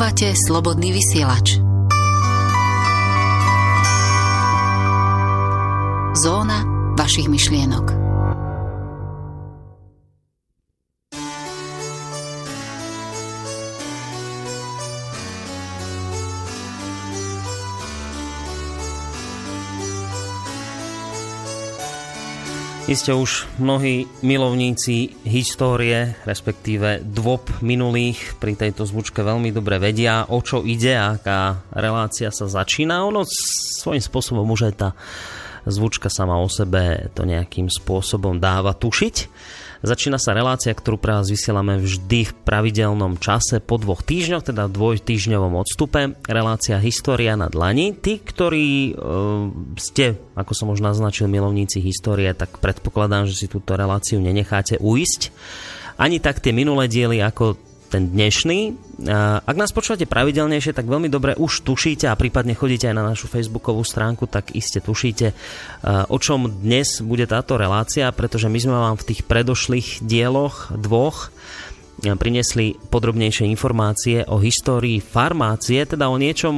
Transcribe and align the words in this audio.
Počúvate 0.00 0.32
slobodný 0.32 0.96
vysielač. 0.96 1.60
Zóna 6.16 6.64
vašich 6.96 7.28
myšlienok. 7.28 7.99
Iste 22.90 23.14
už 23.14 23.46
mnohí 23.62 24.10
milovníci 24.26 25.14
histórie, 25.22 26.18
respektíve 26.26 27.06
dôb 27.06 27.46
minulých 27.62 28.34
pri 28.42 28.58
tejto 28.58 28.82
zvučke 28.82 29.22
veľmi 29.22 29.54
dobre 29.54 29.78
vedia, 29.78 30.26
o 30.26 30.42
čo 30.42 30.66
ide, 30.66 30.98
aká 30.98 31.70
relácia 31.70 32.34
sa 32.34 32.50
začína. 32.50 33.06
Ono 33.06 33.22
svojím 33.78 34.02
spôsobom 34.02 34.42
už 34.42 34.66
aj 34.66 34.74
tá 34.74 34.88
zvučka 35.70 36.10
sama 36.10 36.42
o 36.42 36.50
sebe 36.50 37.14
to 37.14 37.22
nejakým 37.22 37.70
spôsobom 37.70 38.42
dáva 38.42 38.74
tušiť. 38.74 39.14
Začína 39.80 40.20
sa 40.20 40.36
relácia, 40.36 40.76
ktorú 40.76 41.00
pre 41.00 41.16
vás 41.16 41.32
vysielame 41.32 41.80
vždy 41.80 42.28
v 42.28 42.32
pravidelnom 42.44 43.16
čase 43.16 43.64
po 43.64 43.80
dvoch 43.80 44.04
týždňoch, 44.04 44.52
teda 44.52 44.68
dvojtýždňovom 44.68 45.56
odstupe. 45.56 46.20
Relácia 46.28 46.76
História 46.76 47.32
na 47.32 47.48
dlani. 47.48 47.96
Tí, 47.96 48.20
ktorí 48.20 48.92
e, 48.92 49.02
ste, 49.80 50.20
ako 50.36 50.52
som 50.52 50.68
už 50.68 50.84
naznačil, 50.84 51.32
milovníci 51.32 51.80
histórie, 51.80 52.28
tak 52.36 52.60
predpokladám, 52.60 53.24
že 53.24 53.40
si 53.40 53.46
túto 53.48 53.72
reláciu 53.72 54.20
nenecháte 54.20 54.76
uísť. 54.76 55.32
Ani 55.96 56.20
tak 56.20 56.44
tie 56.44 56.52
minulé 56.52 56.84
diely, 56.84 57.24
ako 57.24 57.56
ten 57.90 58.06
dnešný. 58.14 58.78
Ak 59.42 59.56
nás 59.58 59.74
počúvate 59.74 60.06
pravidelnejšie, 60.06 60.70
tak 60.70 60.86
veľmi 60.86 61.10
dobre 61.10 61.34
už 61.34 61.66
tušíte 61.66 62.06
a 62.06 62.14
prípadne 62.14 62.54
chodíte 62.54 62.86
aj 62.86 62.94
na 62.94 63.02
našu 63.02 63.26
facebookovú 63.26 63.82
stránku, 63.82 64.30
tak 64.30 64.54
iste 64.54 64.78
tušíte, 64.78 65.34
o 66.06 66.16
čom 66.22 66.46
dnes 66.46 67.02
bude 67.02 67.26
táto 67.26 67.58
relácia, 67.58 68.06
pretože 68.14 68.46
my 68.46 68.58
sme 68.62 68.76
vám 68.78 68.96
v 68.96 69.06
tých 69.10 69.26
predošlých 69.26 70.06
dieloch 70.06 70.70
dvoch 70.70 71.34
priniesli 72.00 72.76
podrobnejšie 72.88 73.44
informácie 73.48 74.24
o 74.26 74.40
histórii 74.40 74.98
farmácie, 75.04 75.84
teda 75.84 76.08
o 76.08 76.16
niečom, 76.16 76.54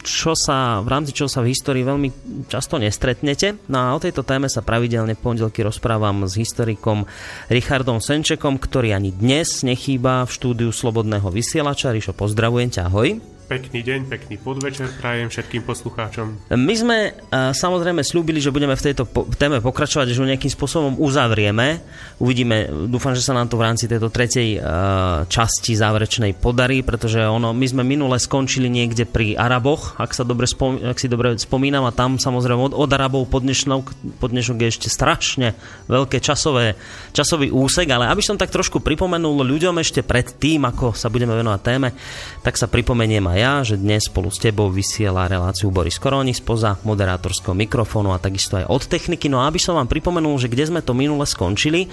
čo 0.00 0.38
sa, 0.38 0.78
v 0.80 0.88
rámci 0.88 1.10
čoho 1.10 1.26
sa 1.26 1.42
v 1.42 1.50
histórii 1.50 1.82
veľmi 1.82 2.08
často 2.46 2.78
nestretnete. 2.78 3.58
No 3.66 3.78
a 3.82 3.88
o 3.98 4.02
tejto 4.02 4.22
téme 4.22 4.46
sa 4.46 4.62
pravidelne 4.62 5.18
v 5.18 5.22
pondelky 5.24 5.66
rozprávam 5.66 6.24
s 6.30 6.38
historikom 6.38 7.10
Richardom 7.50 7.98
Senčekom, 7.98 8.62
ktorý 8.62 8.94
ani 8.94 9.10
dnes 9.10 9.66
nechýba 9.66 10.22
v 10.24 10.30
štúdiu 10.30 10.70
Slobodného 10.70 11.26
vysielača. 11.28 11.90
Rišo, 11.90 12.14
pozdravujem 12.14 12.70
ťa, 12.70 12.82
ahoj. 12.86 13.33
Pekný 13.44 13.84
deň, 13.84 14.08
pekný 14.08 14.40
podvečer 14.40 14.88
prajem 15.04 15.28
všetkým 15.28 15.68
poslucháčom. 15.68 16.48
My 16.56 16.74
sme 16.80 17.12
uh, 17.12 17.52
samozrejme 17.52 18.00
slúbili, 18.00 18.40
že 18.40 18.48
budeme 18.48 18.72
v 18.72 18.80
tejto 18.80 19.04
po- 19.04 19.28
téme 19.36 19.60
pokračovať, 19.60 20.08
že 20.08 20.16
ju 20.16 20.24
nejakým 20.24 20.48
spôsobom 20.48 20.96
uzavrieme. 20.96 21.84
Uvidíme, 22.24 22.72
dúfam, 22.88 23.12
že 23.12 23.20
sa 23.20 23.36
nám 23.36 23.52
to 23.52 23.60
v 23.60 23.68
rámci 23.68 23.84
tejto 23.84 24.08
tretej 24.08 24.56
uh, 24.56 25.28
časti 25.28 25.76
záverečnej 25.76 26.32
podarí, 26.40 26.80
pretože 26.80 27.20
ono, 27.20 27.52
my 27.52 27.66
sme 27.68 27.84
minule 27.84 28.16
skončili 28.16 28.72
niekde 28.72 29.04
pri 29.04 29.36
Araboch, 29.36 30.00
ak, 30.00 30.16
sa 30.16 30.24
dobre 30.24 30.48
spom- 30.48 30.80
ak 30.80 30.96
si 30.96 31.12
dobre 31.12 31.36
spomínam, 31.36 31.84
a 31.84 31.92
tam 31.92 32.16
samozrejme 32.16 32.72
od, 32.72 32.72
od 32.72 32.90
Arabov 32.96 33.28
po 33.28 33.44
dnešok, 33.44 34.56
je 34.56 34.72
ešte 34.72 34.88
strašne 34.88 35.52
veľké 35.92 36.16
časové, 36.16 36.80
časový 37.12 37.52
úsek, 37.52 37.92
ale 37.92 38.08
aby 38.08 38.24
som 38.24 38.40
tak 38.40 38.48
trošku 38.48 38.80
pripomenul 38.80 39.44
ľuďom 39.44 39.76
ešte 39.84 40.00
pred 40.00 40.32
tým, 40.32 40.64
ako 40.64 40.96
sa 40.96 41.12
budeme 41.12 41.36
venovať 41.36 41.60
téme, 41.60 41.92
tak 42.40 42.56
sa 42.56 42.72
pripomeniem 42.72 43.33
ja, 43.34 43.60
že 43.66 43.80
dnes 43.80 44.06
spolu 44.06 44.30
s 44.30 44.38
tebou 44.38 44.70
vysiela 44.70 45.26
reláciu 45.26 45.72
Boris 45.74 45.98
Koroni 45.98 46.32
spoza 46.34 46.78
moderátorského 46.86 47.54
mikrofónu 47.56 48.14
a 48.14 48.22
takisto 48.22 48.58
aj 48.60 48.70
od 48.70 48.82
techniky. 48.86 49.26
No 49.26 49.42
a 49.42 49.50
aby 49.50 49.58
som 49.58 49.74
vám 49.74 49.90
pripomenul, 49.90 50.38
že 50.38 50.50
kde 50.50 50.70
sme 50.70 50.80
to 50.82 50.94
minule 50.94 51.24
skončili, 51.26 51.90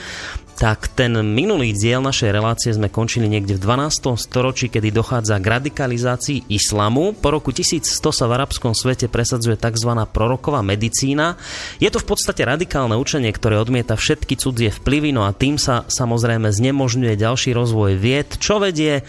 tak 0.61 0.93
ten 0.93 1.09
minulý 1.33 1.73
diel 1.73 2.05
našej 2.05 2.29
relácie 2.29 2.69
sme 2.69 2.91
končili 2.91 3.25
niekde 3.25 3.57
v 3.57 3.63
12. 3.65 4.13
storočí, 4.13 4.69
kedy 4.69 4.93
dochádza 4.93 5.41
k 5.41 5.49
radikalizácii 5.57 6.53
islamu. 6.53 7.17
Po 7.17 7.33
roku 7.33 7.49
1100 7.49 7.89
sa 8.13 8.25
v 8.29 8.35
arabskom 8.37 8.77
svete 8.77 9.09
presadzuje 9.09 9.57
tzv. 9.57 9.91
proroková 10.13 10.61
medicína. 10.61 11.39
Je 11.81 11.89
to 11.89 11.97
v 11.97 12.13
podstate 12.13 12.45
radikálne 12.45 12.93
učenie, 12.93 13.33
ktoré 13.33 13.57
odmieta 13.57 13.97
všetky 13.97 14.37
cudzie 14.37 14.69
vplyvy, 14.69 15.17
no 15.17 15.25
a 15.25 15.33
tým 15.33 15.57
sa 15.57 15.89
samozrejme 15.89 16.53
znemožňuje 16.53 17.17
ďalší 17.17 17.57
rozvoj 17.57 17.97
vied, 17.97 18.37
čo 18.37 18.61
vedie 18.61 19.01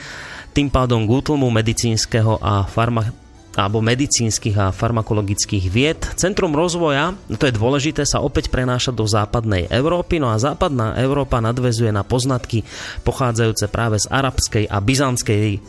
tým 0.52 0.68
pádom 0.68 1.08
k 1.08 1.10
útlmu 1.10 1.48
medicínskeho 1.48 2.36
a 2.40 2.68
farma, 2.68 3.08
alebo 3.56 3.84
medicínskych 3.84 4.56
a 4.56 4.72
farmakologických 4.72 5.64
vied. 5.68 6.00
Centrum 6.16 6.56
rozvoja, 6.56 7.12
no 7.28 7.36
to 7.36 7.48
je 7.48 7.56
dôležité, 7.56 8.02
sa 8.08 8.24
opäť 8.24 8.48
prenáša 8.48 8.92
do 8.92 9.04
západnej 9.04 9.68
Európy, 9.68 10.16
no 10.20 10.32
a 10.32 10.40
západná 10.40 10.96
Európa 10.96 11.40
nadvezuje 11.44 11.92
na 11.92 12.04
poznatky 12.04 12.64
pochádzajúce 13.04 13.68
práve 13.68 14.00
z 14.00 14.08
arabskej 14.08 14.64
a 14.72 14.76
byzantskej 14.80 15.48
e, 15.52 15.60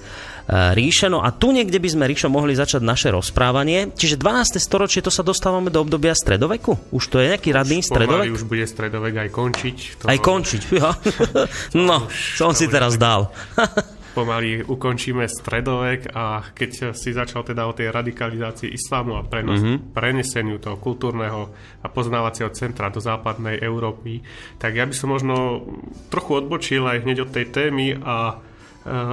ríše. 0.76 1.12
No 1.12 1.20
a 1.20 1.36
tu 1.36 1.52
niekde 1.52 1.80
by 1.80 1.90
sme, 1.92 2.08
Ríšo, 2.08 2.32
mohli 2.32 2.56
začať 2.56 2.80
naše 2.80 3.12
rozprávanie. 3.12 3.92
Čiže 3.92 4.16
12. 4.16 4.64
storočie 4.64 5.04
to 5.04 5.12
sa 5.12 5.24
dostávame 5.24 5.68
do 5.68 5.84
obdobia 5.84 6.16
stredoveku? 6.16 6.80
Už 6.96 7.04
to 7.12 7.20
je 7.20 7.36
nejaký 7.36 7.52
radný 7.52 7.84
už 7.84 7.88
stredovek? 7.92 8.32
už 8.32 8.48
bude 8.48 8.64
stredovek 8.64 9.28
aj 9.28 9.30
končiť. 9.32 9.78
To... 10.00 10.04
Aj 10.08 10.20
končiť, 10.20 10.62
ja. 10.72 10.96
no, 11.88 12.08
som 12.40 12.56
si 12.56 12.72
teraz 12.72 12.96
dal. 12.96 13.28
pomaly 14.13 14.62
ukončíme 14.62 15.25
stredovek 15.25 16.13
a 16.13 16.46
keď 16.53 16.94
si 16.94 17.09
začal 17.12 17.41
teda 17.41 17.66
o 17.66 17.74
tej 17.74 17.90
radikalizácii 17.90 18.69
islámu 18.72 19.18
a 19.18 19.25
prenos, 19.25 19.59
mm-hmm. 19.59 19.91
preneseniu 19.91 20.62
toho 20.62 20.78
kultúrneho 20.78 21.50
a 21.81 21.88
poznávacieho 21.90 22.53
centra 22.53 22.94
do 22.94 23.01
západnej 23.01 23.57
Európy, 23.59 24.22
tak 24.62 24.78
ja 24.78 24.85
by 24.85 24.94
som 24.94 25.12
možno 25.12 25.66
trochu 26.13 26.40
odbočil 26.40 26.85
aj 26.85 27.03
hneď 27.03 27.25
od 27.25 27.34
tej 27.34 27.46
témy 27.50 27.97
a 28.00 28.40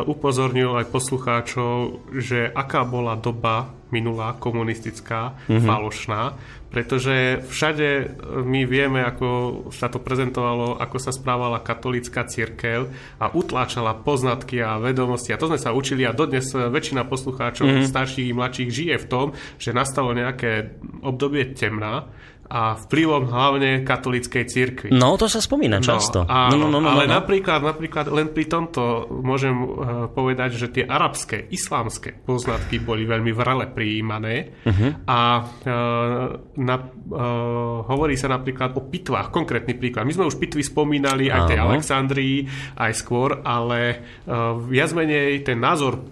upozornil 0.02 0.74
aj 0.82 0.90
poslucháčov, 0.90 2.02
že 2.18 2.50
aká 2.50 2.82
bola 2.82 3.14
doba 3.14 3.70
minulá 3.94 4.34
komunistická, 4.34 5.38
mm-hmm. 5.46 5.62
falošná, 5.62 6.22
pretože 6.70 7.42
všade 7.50 8.14
my 8.46 8.62
vieme, 8.62 9.02
ako 9.02 9.28
sa 9.74 9.90
to 9.90 9.98
prezentovalo, 9.98 10.78
ako 10.78 10.96
sa 11.02 11.10
správala 11.10 11.58
katolická 11.58 12.24
církev 12.30 12.86
a 13.18 13.26
utláčala 13.34 13.98
poznatky 13.98 14.62
a 14.62 14.78
vedomosti. 14.78 15.34
A 15.34 15.40
to 15.40 15.50
sme 15.50 15.58
sa 15.58 15.74
učili 15.74 16.06
a 16.06 16.14
dodnes 16.14 16.46
väčšina 16.54 17.10
poslucháčov, 17.10 17.66
mm-hmm. 17.66 17.90
starších 17.90 18.30
i 18.30 18.36
mladších, 18.38 18.70
žije 18.70 18.96
v 19.02 19.08
tom, 19.10 19.26
že 19.58 19.74
nastalo 19.74 20.14
nejaké 20.14 20.78
obdobie 21.02 21.52
temná 21.58 22.06
a 22.50 22.74
vplyvom 22.74 23.30
hlavne 23.30 23.86
katolíckej 23.86 24.44
cirkvi. 24.50 24.88
No, 24.90 25.14
to 25.14 25.30
sa 25.30 25.38
spomína 25.38 25.78
no, 25.78 25.86
často. 25.86 26.26
No, 26.26 26.50
áno, 26.50 26.66
no, 26.66 26.66
no, 26.66 26.78
no, 26.82 26.90
ale 26.90 27.06
no, 27.06 27.14
no. 27.14 27.16
Napríklad, 27.22 27.62
napríklad 27.62 28.10
len 28.10 28.34
pri 28.34 28.50
tomto 28.50 29.06
môžem 29.22 29.54
uh, 29.54 29.68
povedať, 30.10 30.58
že 30.58 30.66
tie 30.74 30.82
arabské, 30.82 31.46
islámske 31.46 32.26
poznatky 32.26 32.82
boli 32.82 33.06
veľmi 33.06 33.30
vrele 33.30 33.70
prijímané 33.70 34.66
uh-huh. 34.66 35.06
a 35.06 35.18
uh, 35.46 36.26
na, 36.58 36.76
uh, 36.82 37.86
hovorí 37.86 38.18
sa 38.18 38.26
napríklad 38.26 38.74
o 38.74 38.82
pitvách, 38.82 39.30
konkrétny 39.30 39.78
príklad. 39.78 40.02
My 40.02 40.12
sme 40.18 40.26
už 40.26 40.42
pitvy 40.42 40.66
spomínali 40.66 41.30
aj 41.30 41.54
tej 41.54 41.58
Alexandrii, 41.62 42.50
aj 42.74 42.92
skôr, 42.98 43.46
ale 43.46 44.02
uh, 44.26 44.58
viac 44.58 44.90
menej 44.90 45.46
ten 45.46 45.62
názor 45.62 46.02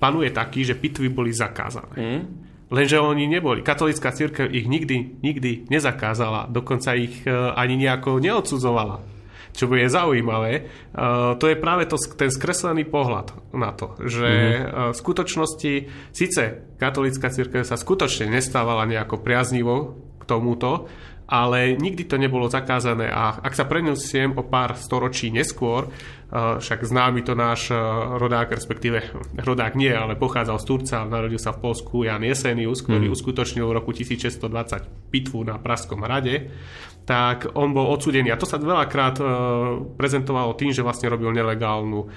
panuje 0.00 0.32
taký, 0.32 0.64
že 0.64 0.80
pitvy 0.80 1.12
boli 1.12 1.36
zakázané. 1.36 1.94
Uh-huh. 2.00 2.41
Lenže 2.72 2.96
oni 2.96 3.28
neboli. 3.28 3.60
Katolická 3.60 4.16
církev 4.16 4.48
ich 4.48 4.64
nikdy, 4.64 5.20
nikdy 5.20 5.68
nezakázala, 5.68 6.48
dokonca 6.48 6.96
ich 6.96 7.20
e, 7.22 7.30
ani 7.30 7.76
nejako 7.76 8.16
neodsudzovala. 8.16 9.12
Čo 9.52 9.68
bude 9.68 9.84
zaujímavé, 9.84 10.64
uh, 10.64 11.36
to 11.36 11.44
je 11.44 11.60
práve 11.60 11.84
to, 11.84 12.00
ten 12.16 12.32
skreslený 12.32 12.88
pohľad 12.88 13.36
na 13.52 13.76
to, 13.76 14.00
že 14.00 14.24
mm-hmm. 14.24 14.96
v 14.96 14.96
skutočnosti 14.96 15.72
síce 16.08 16.42
katolická 16.80 17.28
církev 17.28 17.60
sa 17.60 17.76
skutočne 17.76 18.32
nestávala 18.32 18.88
nejako 18.88 19.20
priaznivo 19.20 20.00
k 20.16 20.22
tomuto, 20.24 20.88
ale 21.32 21.80
nikdy 21.80 22.04
to 22.04 22.20
nebolo 22.20 22.52
zakázané 22.52 23.08
a 23.08 23.40
ak 23.40 23.56
sa 23.56 23.64
prenosiem 23.64 24.36
o 24.36 24.44
pár 24.44 24.76
storočí 24.76 25.32
neskôr, 25.32 25.88
eh, 25.88 26.60
však 26.60 26.84
známy 26.84 27.24
to 27.24 27.32
náš 27.32 27.72
eh, 27.72 27.80
rodák, 28.20 28.52
respektíve 28.52 29.00
rodák 29.40 29.72
nie, 29.72 29.88
ale 29.88 30.20
pochádzal 30.20 30.60
z 30.60 30.66
Turca, 30.68 31.08
narodil 31.08 31.40
sa 31.40 31.56
v 31.56 31.64
Polsku 31.64 32.04
Jan 32.04 32.20
Jesenius, 32.20 32.84
ktorý 32.84 33.08
mm. 33.08 33.14
uskutočnil 33.16 33.64
v 33.64 33.72
roku 33.72 33.96
1620 33.96 35.08
pitvu 35.08 35.40
na 35.48 35.56
Pražskom 35.56 36.04
hrade 36.04 36.52
tak 37.02 37.50
on 37.58 37.74
bol 37.74 37.90
odsudený. 37.90 38.30
A 38.30 38.38
to 38.38 38.46
sa 38.46 38.62
veľakrát 38.62 39.18
uh, 39.18 39.26
prezentovalo 39.98 40.54
tým, 40.54 40.70
že 40.70 40.86
vlastne 40.86 41.10
robil 41.10 41.34
nelegálnu 41.34 42.00
uh, 42.06 42.08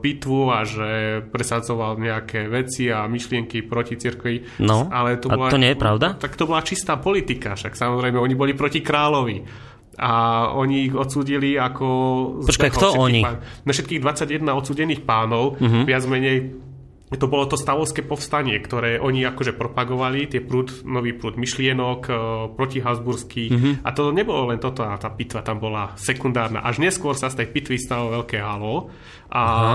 pitvu 0.00 0.48
a 0.48 0.64
že 0.64 1.20
presadzoval 1.28 2.00
nejaké 2.00 2.48
veci 2.48 2.88
a 2.88 3.04
myšlienky 3.04 3.64
proti 3.68 4.00
cirkvi. 4.00 4.60
No, 4.64 4.88
Ale 4.88 5.20
to 5.20 5.28
a 5.28 5.36
bola, 5.36 5.52
to 5.52 5.60
nie 5.60 5.76
je 5.76 5.78
pravda? 5.78 6.16
Tak 6.16 6.40
to 6.40 6.48
bola 6.48 6.64
čistá 6.64 6.96
politika, 6.96 7.52
však 7.52 7.76
samozrejme 7.76 8.16
oni 8.16 8.32
boli 8.32 8.52
proti 8.56 8.80
kráľovi. 8.80 9.70
A 10.00 10.48
oni 10.56 10.88
ich 10.88 10.94
odsúdili 10.96 11.60
ako... 11.60 11.86
Počkaj, 12.48 12.70
kto 12.72 12.96
oni? 12.96 13.20
Pán, 13.20 13.44
na 13.68 13.70
všetkých 13.76 14.00
21 14.00 14.48
odsúdených 14.48 15.04
pánov, 15.04 15.60
uh-huh. 15.60 15.84
viac 15.84 16.08
menej 16.08 16.56
to 17.18 17.28
bolo 17.28 17.44
to 17.44 17.60
stavovské 17.60 18.00
povstanie, 18.04 18.56
ktoré 18.60 18.96
oni 18.96 19.24
akože 19.28 19.52
propagovali, 19.52 20.32
tie 20.32 20.40
prúd, 20.40 20.84
nový 20.88 21.12
prúd 21.12 21.36
myšlienok, 21.36 22.00
e, 22.08 22.12
protihabsburský. 22.56 23.44
Mm-hmm. 23.52 23.72
A 23.84 23.88
to 23.92 24.14
nebolo 24.16 24.48
len 24.48 24.60
toto, 24.62 24.84
a 24.84 24.96
tá 24.96 25.12
pitva 25.12 25.44
tam 25.44 25.60
bola 25.60 25.92
sekundárna. 26.00 26.64
Až 26.64 26.80
neskôr 26.80 27.12
sa 27.12 27.28
z 27.28 27.44
tej 27.44 27.48
pitvy 27.52 27.76
stalo 27.76 28.12
veľké 28.22 28.40
halo. 28.40 28.88
A 29.28 29.42
Aha. 29.42 29.72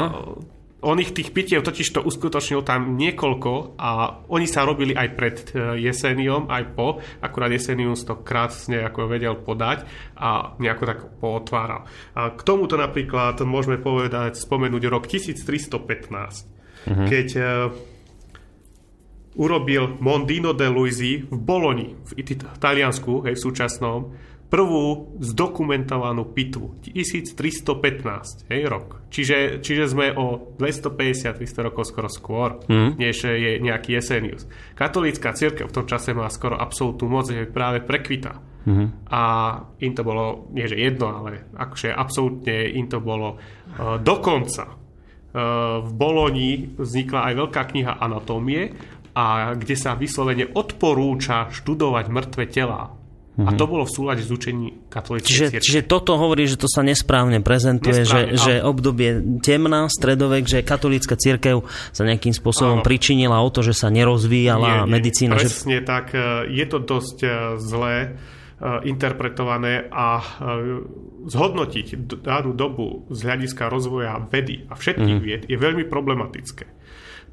on 0.82 0.98
ich 0.98 1.14
tých 1.14 1.34
pitiev 1.34 1.62
totiž 1.62 1.98
to 1.98 2.02
uskutočnil 2.06 2.62
tam 2.62 2.98
niekoľko 2.98 3.78
a 3.82 4.22
oni 4.30 4.46
sa 4.50 4.66
robili 4.66 4.98
aj 4.98 5.08
pred 5.14 5.36
e, 5.54 5.78
jeseniom, 5.78 6.50
aj 6.50 6.64
po. 6.74 6.98
Akurát 7.22 7.54
jesenium 7.54 7.94
to 7.94 8.18
krásne 8.26 8.82
ako 8.82 9.10
vedel 9.10 9.38
podať 9.38 9.86
a 10.18 10.58
nejako 10.58 10.84
tak 10.90 11.00
pootváral. 11.22 11.86
A 12.18 12.34
k 12.34 12.42
tomuto 12.42 12.78
napríklad 12.78 13.38
môžeme 13.46 13.78
povedať, 13.78 14.42
spomenúť 14.42 14.84
rok 14.90 15.06
1315 15.06 16.57
uh-huh. 16.88 17.08
keď 17.12 17.28
uh, 17.36 17.46
urobil 19.38 20.02
Mondino 20.02 20.52
de 20.52 20.68
Luisi 20.68 21.22
v 21.22 21.38
Boloni, 21.38 21.94
v 21.94 22.34
Taliansku, 22.58 23.28
hej, 23.30 23.38
v 23.38 23.44
súčasnom, 23.44 24.00
prvú 24.48 25.20
zdokumentovanú 25.20 26.32
pitvu. 26.32 26.80
1315, 26.88 28.48
hej, 28.48 28.62
rok. 28.66 29.04
Čiže, 29.12 29.60
čiže 29.60 29.92
sme 29.92 30.16
o 30.16 30.56
250-300 30.56 31.68
rokov 31.68 31.92
skoro 31.92 32.08
skôr, 32.08 32.50
mm. 32.66 32.96
než 32.96 33.28
je 33.28 33.60
nejaký 33.60 34.00
Jesenius. 34.00 34.48
Katolícka 34.74 35.36
církev 35.36 35.68
v 35.68 35.76
tom 35.76 35.86
čase 35.86 36.16
má 36.16 36.32
skoro 36.32 36.56
absolútnu 36.56 37.12
moc, 37.12 37.28
je 37.28 37.44
práve 37.46 37.84
prekvita. 37.84 38.40
Mm. 38.68 38.88
A 39.12 39.24
im 39.84 39.94
to 39.96 40.04
bolo, 40.04 40.48
nie 40.56 40.68
že 40.68 40.80
jedno, 40.80 41.12
ale 41.12 41.52
akože 41.56 41.92
absolútne 41.92 42.72
im 42.72 42.88
to 42.88 43.04
bolo 43.04 43.36
uh, 43.36 44.00
dokonca 44.00 44.87
v 45.36 45.92
Boloni 45.94 46.72
vznikla 46.80 47.30
aj 47.30 47.34
veľká 47.36 47.62
kniha 47.70 47.94
anatómie, 48.00 48.74
a 49.18 49.58
kde 49.58 49.74
sa 49.74 49.98
vyslovene 49.98 50.46
odporúča 50.46 51.50
študovať 51.50 52.06
mŕtve 52.14 52.46
telá. 52.46 52.94
Mm-hmm. 53.38 53.50
A 53.50 53.52
to 53.54 53.70
bolo 53.70 53.86
v 53.86 53.94
súlade 53.94 54.22
s 54.26 54.34
učením 54.34 54.90
katolíckej 54.90 55.30
čiže, 55.30 55.48
čiže 55.62 55.82
toto 55.86 56.18
hovorí, 56.18 56.50
že 56.50 56.58
to 56.58 56.66
sa 56.66 56.82
nesprávne 56.82 57.38
prezentuje, 57.46 58.02
nesprávne, 58.02 58.34
že, 58.34 58.62
že 58.62 58.66
obdobie 58.66 59.42
temná, 59.46 59.86
stredovek, 59.94 60.50
že 60.50 60.66
katolícka 60.66 61.14
církev 61.14 61.62
sa 61.94 62.02
nejakým 62.02 62.34
spôsobom 62.34 62.82
áno. 62.82 62.86
pričinila 62.86 63.38
o 63.38 63.50
to, 63.54 63.62
že 63.62 63.78
sa 63.78 63.94
nerozvíjala 63.94 64.86
nie, 64.86 64.90
nie, 64.90 64.90
medicína. 64.90 65.38
Presne 65.38 65.82
že... 65.82 65.86
tak, 65.86 66.18
e, 66.18 66.50
je 66.50 66.66
to 66.66 66.78
dosť 66.82 67.18
e, 67.22 67.30
zlé 67.62 67.96
Eh, 68.08 68.14
interpretované 68.90 69.86
a 69.94 70.18
eh, 70.18 70.26
zhodnotiť 71.30 72.18
danú 72.26 72.58
dobu 72.58 73.06
z 73.14 73.20
hľadiska 73.30 73.70
rozvoja 73.70 74.18
vedy 74.34 74.66
a 74.66 74.74
všetkých 74.74 75.18
mm. 75.18 75.24
vied 75.24 75.44
je 75.46 75.58
veľmi 75.58 75.86
problematické. 75.86 76.66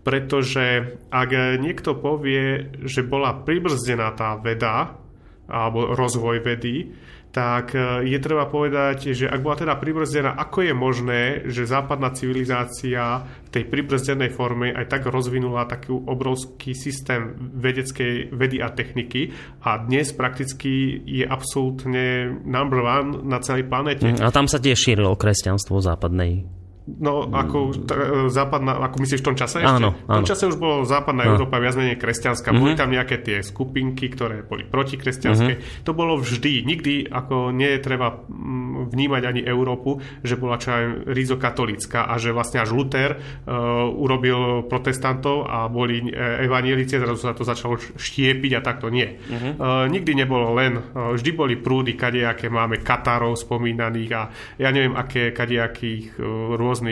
Pretože 0.04 1.00
ak 1.08 1.30
niekto 1.64 1.96
povie, 1.96 2.76
že 2.84 3.00
bola 3.08 3.40
pribrzdená 3.40 4.12
tá 4.12 4.36
veda 4.36 5.00
alebo 5.48 5.96
rozvoj 5.96 6.44
vedy, 6.44 6.92
tak 7.34 7.74
e, 7.74 8.06
je 8.06 8.18
treba 8.22 8.46
povedať, 8.46 9.10
že 9.10 9.26
ak 9.26 9.42
bola 9.42 9.58
teda 9.58 9.74
pribrzdená, 9.74 10.38
ako 10.38 10.70
je 10.70 10.74
možné, 10.74 11.22
že 11.50 11.66
západná 11.66 12.14
civilizácia 12.14 13.26
v 13.26 13.48
tej 13.50 13.64
pribrzdenej 13.66 14.30
forme 14.30 14.70
aj 14.70 14.86
tak 14.86 15.10
rozvinula 15.10 15.66
taký 15.66 15.90
obrovský 15.90 16.78
systém 16.78 17.34
vedeckej 17.58 18.30
vedy 18.30 18.62
a 18.62 18.70
techniky 18.70 19.34
a 19.66 19.82
dnes 19.82 20.14
prakticky 20.14 21.02
je 21.02 21.26
absolútne 21.26 22.38
number 22.46 22.86
one 22.86 23.26
na 23.26 23.42
celej 23.42 23.66
planete. 23.66 24.06
Mm, 24.06 24.22
a 24.22 24.30
tam 24.30 24.46
sa 24.46 24.62
tiež 24.62 24.78
šírilo 24.78 25.18
kresťanstvo 25.18 25.82
západnej 25.82 26.63
No, 26.84 27.24
ako 27.32 27.72
t- 27.88 27.96
západná, 28.28 28.76
ako 28.76 29.00
myslíš 29.00 29.24
v 29.24 29.28
tom 29.32 29.36
čase 29.40 29.64
áno, 29.64 29.96
ešte? 29.96 30.04
V 30.04 30.16
tom 30.20 30.28
čase 30.28 30.44
už 30.52 30.60
bolo 30.60 30.84
západná 30.84 31.24
áno. 31.24 31.40
Európa 31.40 31.56
viac 31.56 31.80
menej 31.80 31.96
kresťanská. 31.96 32.52
Mm-hmm. 32.52 32.60
Boli 32.60 32.76
tam 32.76 32.92
nejaké 32.92 33.24
tie 33.24 33.40
skupinky, 33.40 34.12
ktoré 34.12 34.44
boli 34.44 34.68
protikresťanské. 34.68 35.52
Mm-hmm. 35.56 35.88
To 35.88 35.92
bolo 35.96 36.20
vždy. 36.20 36.68
Nikdy 36.68 37.08
ako 37.08 37.56
nie 37.56 37.72
je 37.72 37.80
treba 37.80 38.12
mm, 38.12 38.92
vnímať 38.92 39.22
ani 39.24 39.40
Európu, 39.48 39.96
že 40.20 40.36
bola 40.36 40.60
čo 40.60 40.76
aj 40.76 40.84
rízo 41.08 41.40
katolická 41.40 42.04
a 42.04 42.20
že 42.20 42.36
vlastne 42.36 42.60
až 42.60 42.76
Luther 42.76 43.16
uh, 43.16 43.88
urobil 43.88 44.68
protestantov 44.68 45.48
a 45.48 45.64
boli 45.72 46.04
uh, 46.04 46.44
evanielici, 46.44 47.00
zrazu 47.00 47.16
sa 47.16 47.32
to 47.32 47.48
začalo 47.48 47.80
štiepiť 47.80 48.52
a 48.56 48.60
takto 48.60 48.92
nie. 48.92 49.08
Mm-hmm. 49.08 49.52
Uh, 49.56 49.88
nikdy 49.88 50.12
nebolo 50.12 50.52
len, 50.52 50.76
uh, 50.76 51.16
vždy 51.16 51.32
boli 51.32 51.56
prúdy, 51.56 51.96
kadejaké 51.96 52.52
máme 52.52 52.84
Katarov 52.84 53.40
spomínaných 53.40 54.10
a 54.12 54.22
ja 54.60 54.68
neviem, 54.68 54.92
aké 54.92 55.32
kadejakých 55.32 56.20
uh, 56.20 56.60
rôzne 56.74 56.90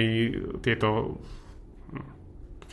tieto 0.63 1.19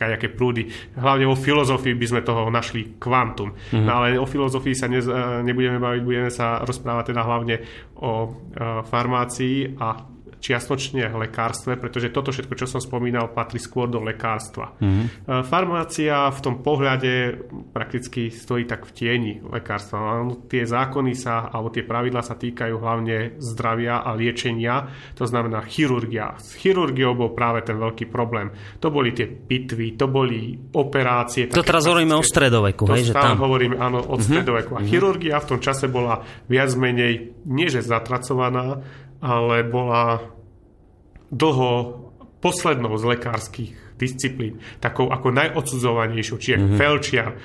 nejaké 0.00 0.32
prúdy. 0.32 0.64
Hlavne 0.96 1.28
vo 1.28 1.36
filozofii 1.36 1.92
by 1.92 2.06
sme 2.08 2.20
toho 2.24 2.48
našli 2.48 2.96
kvantum. 2.96 3.52
Mm-hmm. 3.52 3.84
No 3.84 3.90
ale 4.00 4.16
o 4.16 4.24
filozofii 4.24 4.72
sa 4.72 4.88
nez, 4.88 5.04
nebudeme 5.44 5.76
baviť, 5.76 6.00
budeme 6.00 6.30
sa 6.32 6.64
rozprávať 6.64 7.12
teda 7.12 7.20
hlavne 7.20 7.60
o 8.00 8.12
uh, 8.24 8.80
farmácii 8.88 9.76
a 9.76 10.00
čiastočne 10.40 11.12
lekárstve, 11.12 11.76
pretože 11.76 12.08
toto 12.08 12.32
všetko, 12.32 12.56
čo 12.56 12.66
som 12.66 12.80
spomínal, 12.80 13.30
patrí 13.30 13.60
skôr 13.60 13.86
do 13.86 14.00
lekárstva. 14.00 14.72
Mm-hmm. 14.80 15.44
Farmácia 15.44 16.26
v 16.32 16.40
tom 16.40 16.64
pohľade 16.64 17.44
prakticky 17.76 18.32
stojí 18.32 18.64
tak 18.64 18.88
v 18.88 18.92
tieni 18.96 19.32
lekárstva. 19.44 20.24
Tie 20.48 20.64
zákony 20.64 21.12
sa, 21.12 21.52
alebo 21.52 21.68
tie 21.68 21.84
pravidla 21.84 22.24
sa 22.24 22.40
týkajú 22.40 22.74
hlavne 22.80 23.36
zdravia 23.36 24.00
a 24.00 24.16
liečenia, 24.16 24.88
to 25.12 25.28
znamená 25.28 25.60
chirurgia. 25.68 26.40
S 26.40 26.56
chirurgiou 26.56 27.12
bol 27.12 27.36
práve 27.36 27.60
ten 27.60 27.76
veľký 27.76 28.08
problém. 28.08 28.48
To 28.80 28.88
boli 28.88 29.12
tie 29.12 29.28
pitvy, 29.28 30.00
to 30.00 30.08
boli 30.08 30.56
operácie. 30.56 31.52
To 31.52 31.60
teraz 31.60 31.84
hovoríme 31.84 32.16
o 32.16 32.24
stredoveku, 32.24 32.88
to 32.88 32.96
hej, 32.96 33.12
že 33.12 33.14
tam 33.14 33.36
hovoríme, 33.36 33.76
áno, 33.76 34.00
od 34.00 34.16
mm-hmm. 34.16 34.24
stredoveku. 34.24 34.72
A 34.74 34.80
chirurgia 34.88 35.36
v 35.36 35.48
tom 35.52 35.60
čase 35.60 35.92
bola 35.92 36.24
viac 36.48 36.72
menej, 36.72 37.36
nie 37.44 37.68
že 37.68 37.84
zatracovaná, 37.84 38.80
ale 39.20 39.62
bola 39.68 40.20
dlho 41.30 41.72
poslednou 42.40 42.96
z 42.96 43.04
lekárskych 43.04 43.72
disciplín, 44.00 44.56
takou 44.80 45.12
ako 45.12 45.28
najodsudzovanejšou, 45.28 46.36
čiže 46.40 46.56
mm-hmm. 46.56 46.78
felčiar, 46.80 47.36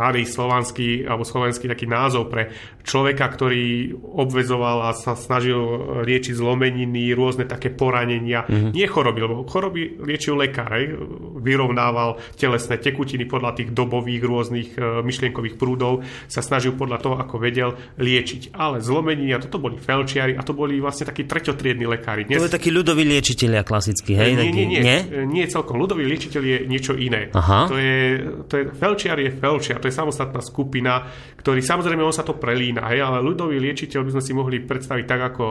starý 0.00 0.24
slovanský 0.24 1.04
alebo 1.04 1.28
slovenský 1.28 1.68
taký 1.68 1.84
názov 1.84 2.32
pre 2.32 2.48
človeka, 2.80 3.28
ktorý 3.28 3.92
obvezoval 3.92 4.88
a 4.88 4.96
sa 4.96 5.12
snažil 5.12 5.60
liečiť 6.08 6.40
zlomeniny, 6.40 7.12
rôzne 7.12 7.44
také 7.44 7.68
poranenia. 7.68 8.48
Mm-hmm. 8.48 8.72
Nie 8.72 8.88
choroby, 8.88 9.20
lebo 9.20 9.44
choroby 9.44 10.00
liečil 10.00 10.40
lekár, 10.40 10.72
aj, 10.72 10.96
vyrovnával 11.44 12.16
telesné 12.32 12.80
tekutiny 12.80 13.28
podľa 13.28 13.60
tých 13.60 13.76
dobových 13.76 14.22
rôznych 14.24 14.68
e, 14.80 15.04
myšlienkových 15.04 15.60
prúdov, 15.60 16.00
sa 16.32 16.40
snažil 16.40 16.72
podľa 16.80 16.98
toho, 17.04 17.16
ako 17.20 17.36
vedel, 17.36 17.76
liečiť. 18.00 18.56
Ale 18.56 18.80
zlomeniny, 18.80 19.36
a 19.36 19.44
toto 19.44 19.60
boli 19.60 19.76
felčiari 19.76 20.32
a 20.32 20.40
to 20.40 20.56
boli 20.56 20.80
vlastne 20.80 21.12
takí 21.12 21.28
treťotriedni 21.28 21.84
lekári. 21.84 22.24
Dnes... 22.24 22.40
To 22.40 22.48
je 22.48 22.56
takí 22.56 22.72
ľudoví 22.72 23.04
liečiteľia 23.04 23.68
klasickí, 23.68 24.16
hej? 24.16 24.32
Nie, 24.32 24.48
nie, 24.48 24.64
nie, 24.64 24.80
nie. 24.80 24.98
Nie 25.28 25.44
celkom. 25.44 25.76
Ľudový 25.76 26.08
liečiteľ 26.08 26.40
je 26.40 26.58
niečo 26.64 26.96
iné. 26.96 27.28
Aha. 27.36 27.68
To 27.68 27.76
je, 27.76 28.00
to 28.48 28.54
je, 28.56 28.64
felčiar 28.72 29.20
je 29.20 29.28
felčiar 29.36 29.76
to 29.80 29.89
je 29.89 29.89
samostatná 29.92 30.40
skupina, 30.40 31.06
ktorý 31.38 31.60
samozrejme 31.60 32.02
on 32.02 32.14
sa 32.14 32.26
to 32.26 32.38
prelína, 32.38 32.90
hej, 32.90 33.04
ale 33.04 33.22
ľudový 33.22 33.58
liečiteľ 33.60 34.00
by 34.06 34.10
sme 34.18 34.22
si 34.24 34.32
mohli 34.32 34.58
predstaviť 34.62 35.04
tak, 35.06 35.20
ako 35.34 35.44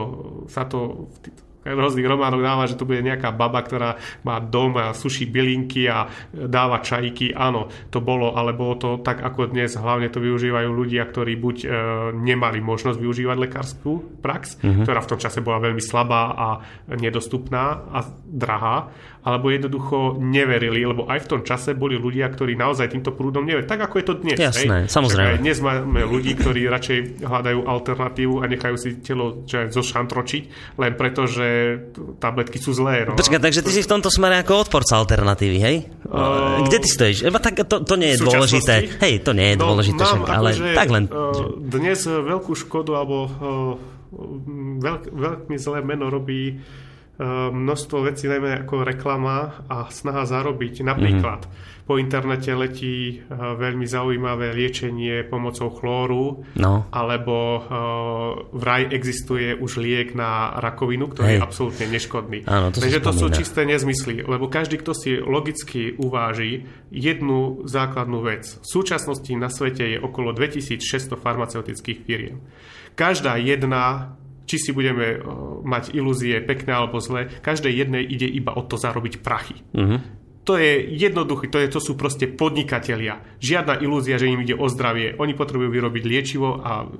sa 0.48 0.64
to 0.66 1.08
rôznych 1.64 2.08
románoch 2.08 2.40
dáva, 2.40 2.64
že 2.64 2.76
tu 2.76 2.88
bude 2.88 3.04
nejaká 3.04 3.36
baba, 3.36 3.60
ktorá 3.60 4.00
má 4.24 4.40
dom 4.40 4.80
a 4.80 4.96
suší 4.96 5.28
bylinky 5.28 5.84
a 5.92 6.08
dáva 6.32 6.80
čajky. 6.80 7.36
Áno, 7.36 7.68
to 7.92 8.00
bolo, 8.00 8.32
ale 8.32 8.56
bolo 8.56 8.80
to 8.80 8.90
tak 9.04 9.20
ako 9.20 9.52
dnes. 9.52 9.76
Hlavne 9.76 10.08
to 10.08 10.24
využívajú 10.24 10.68
ľudia, 10.72 11.04
ktorí 11.04 11.36
buď 11.36 11.56
e, 11.60 11.66
nemali 12.16 12.64
možnosť 12.64 12.96
využívať 12.96 13.36
lekárskú 13.36 14.20
prax, 14.24 14.56
mm-hmm. 14.60 14.84
ktorá 14.88 15.00
v 15.04 15.10
tom 15.12 15.20
čase 15.20 15.44
bola 15.44 15.60
veľmi 15.60 15.82
slabá 15.84 16.22
a 16.32 16.48
nedostupná 16.96 17.92
a 17.92 17.98
drahá, 18.24 18.88
alebo 19.20 19.52
jednoducho 19.52 20.16
neverili, 20.16 20.80
lebo 20.80 21.04
aj 21.04 21.24
v 21.24 21.28
tom 21.28 21.40
čase 21.44 21.76
boli 21.76 22.00
ľudia, 22.00 22.24
ktorí 22.32 22.56
naozaj 22.56 22.88
týmto 22.88 23.12
prúdom 23.12 23.44
neverili. 23.44 23.68
Tak 23.68 23.92
ako 23.92 23.94
je 24.00 24.04
to 24.08 24.14
dnes. 24.16 24.36
Jasné, 24.40 24.88
hej? 24.88 24.88
samozrejme. 24.88 25.36
Však 25.36 25.44
dnes 25.44 25.58
máme 25.60 26.00
ľudí, 26.08 26.32
ktorí 26.40 26.64
radšej 26.72 27.20
hľadajú 27.20 27.58
alternatívu 27.68 28.34
a 28.40 28.44
nechajú 28.48 28.76
si 28.80 28.90
telo 29.04 29.44
zošantročiť, 29.44 30.42
len 30.80 30.92
preto, 30.96 31.28
že 31.28 31.76
tabletky 32.16 32.56
sú 32.56 32.72
zlé. 32.72 33.04
No. 33.04 33.20
Počkaj, 33.20 33.44
takže 33.44 33.60
ty 33.60 33.70
si 33.76 33.84
v 33.84 33.90
tomto 33.92 34.08
smere 34.08 34.40
ako 34.40 34.64
odporca 34.64 34.96
alternatívy, 34.96 35.58
hej? 35.60 35.76
Uh, 36.08 36.64
Kde 36.64 36.78
ty 36.80 36.88
stojíš? 36.88 37.28
Eba, 37.28 37.44
tak 37.44 37.60
to, 37.68 37.84
to 37.84 37.94
nie 38.00 38.16
je 38.16 38.24
dôležité. 38.24 38.88
Hej, 39.04 39.20
to 39.20 39.36
nie 39.36 39.52
je 39.52 39.56
no, 39.60 39.68
dôležité, 39.68 40.00
však, 40.00 40.22
ale 40.32 40.50
že, 40.56 40.72
tak 40.72 40.88
len... 40.88 41.04
Uh, 41.12 41.60
dnes 41.60 42.00
veľkú 42.08 42.56
škodu 42.56 42.96
alebo 42.96 43.16
uh, 43.28 44.00
veľk, 44.80 45.02
veľmi 45.12 45.56
zlé 45.60 45.78
meno 45.84 46.08
robí 46.08 46.58
množstvo 47.52 48.08
vecí, 48.08 48.24
najmä 48.26 48.64
ako 48.64 48.80
reklama 48.80 49.68
a 49.68 49.92
snaha 49.92 50.24
zarobiť. 50.24 50.80
Napríklad 50.80 51.44
mm-hmm. 51.44 51.84
po 51.84 52.00
internete 52.00 52.56
letí 52.56 53.20
uh, 53.20 53.54
veľmi 53.60 53.84
zaujímavé 53.84 54.56
liečenie 54.56 55.28
pomocou 55.28 55.68
chlóru, 55.68 56.42
No. 56.56 56.88
alebo 56.88 57.36
uh, 57.36 57.62
vraj 58.56 58.88
existuje 58.88 59.52
už 59.52 59.80
liek 59.84 60.16
na 60.16 60.56
rakovinu, 60.56 61.12
ktorý 61.12 61.28
Hej. 61.28 61.36
je 61.36 61.44
absolútne 61.44 61.86
neškodný. 61.92 62.38
Áno, 62.48 62.72
to 62.72 62.80
Takže 62.80 63.00
to 63.04 63.12
sú 63.12 63.26
čisté 63.28 63.68
nezmysly, 63.68 64.24
lebo 64.24 64.48
každý, 64.48 64.80
kto 64.80 64.96
si 64.96 65.20
logicky 65.20 65.92
uváži 66.00 66.64
jednu 66.88 67.68
základnú 67.68 68.24
vec. 68.24 68.48
V 68.64 68.66
súčasnosti 68.66 69.30
na 69.36 69.52
svete 69.52 69.84
je 69.84 69.98
okolo 70.00 70.32
2600 70.32 71.20
farmaceutických 71.20 71.98
firiem. 72.08 72.40
Každá 72.96 73.38
jedna 73.38 74.16
či 74.50 74.58
si 74.58 74.70
budeme 74.74 75.22
uh, 75.22 75.62
mať 75.62 75.94
ilúzie 75.94 76.42
pekné 76.42 76.74
alebo 76.74 76.98
zlé, 76.98 77.30
každej 77.38 77.70
jednej 77.70 78.02
ide 78.02 78.26
iba 78.26 78.50
o 78.50 78.66
to 78.66 78.74
zarobiť 78.74 79.22
prachy. 79.22 79.62
Mhm. 79.70 80.19
To 80.50 80.58
je 80.58 80.82
jednoduché, 80.98 81.46
to, 81.46 81.62
je, 81.62 81.70
to 81.70 81.78
sú 81.78 81.94
proste 81.94 82.26
podnikatelia. 82.26 83.38
Žiadna 83.38 83.78
ilúzia, 83.86 84.18
že 84.18 84.26
im 84.26 84.42
ide 84.42 84.58
o 84.58 84.66
zdravie. 84.66 85.14
Oni 85.22 85.38
potrebujú 85.38 85.70
vyrobiť 85.70 86.02
liečivo 86.02 86.58
a 86.58 86.90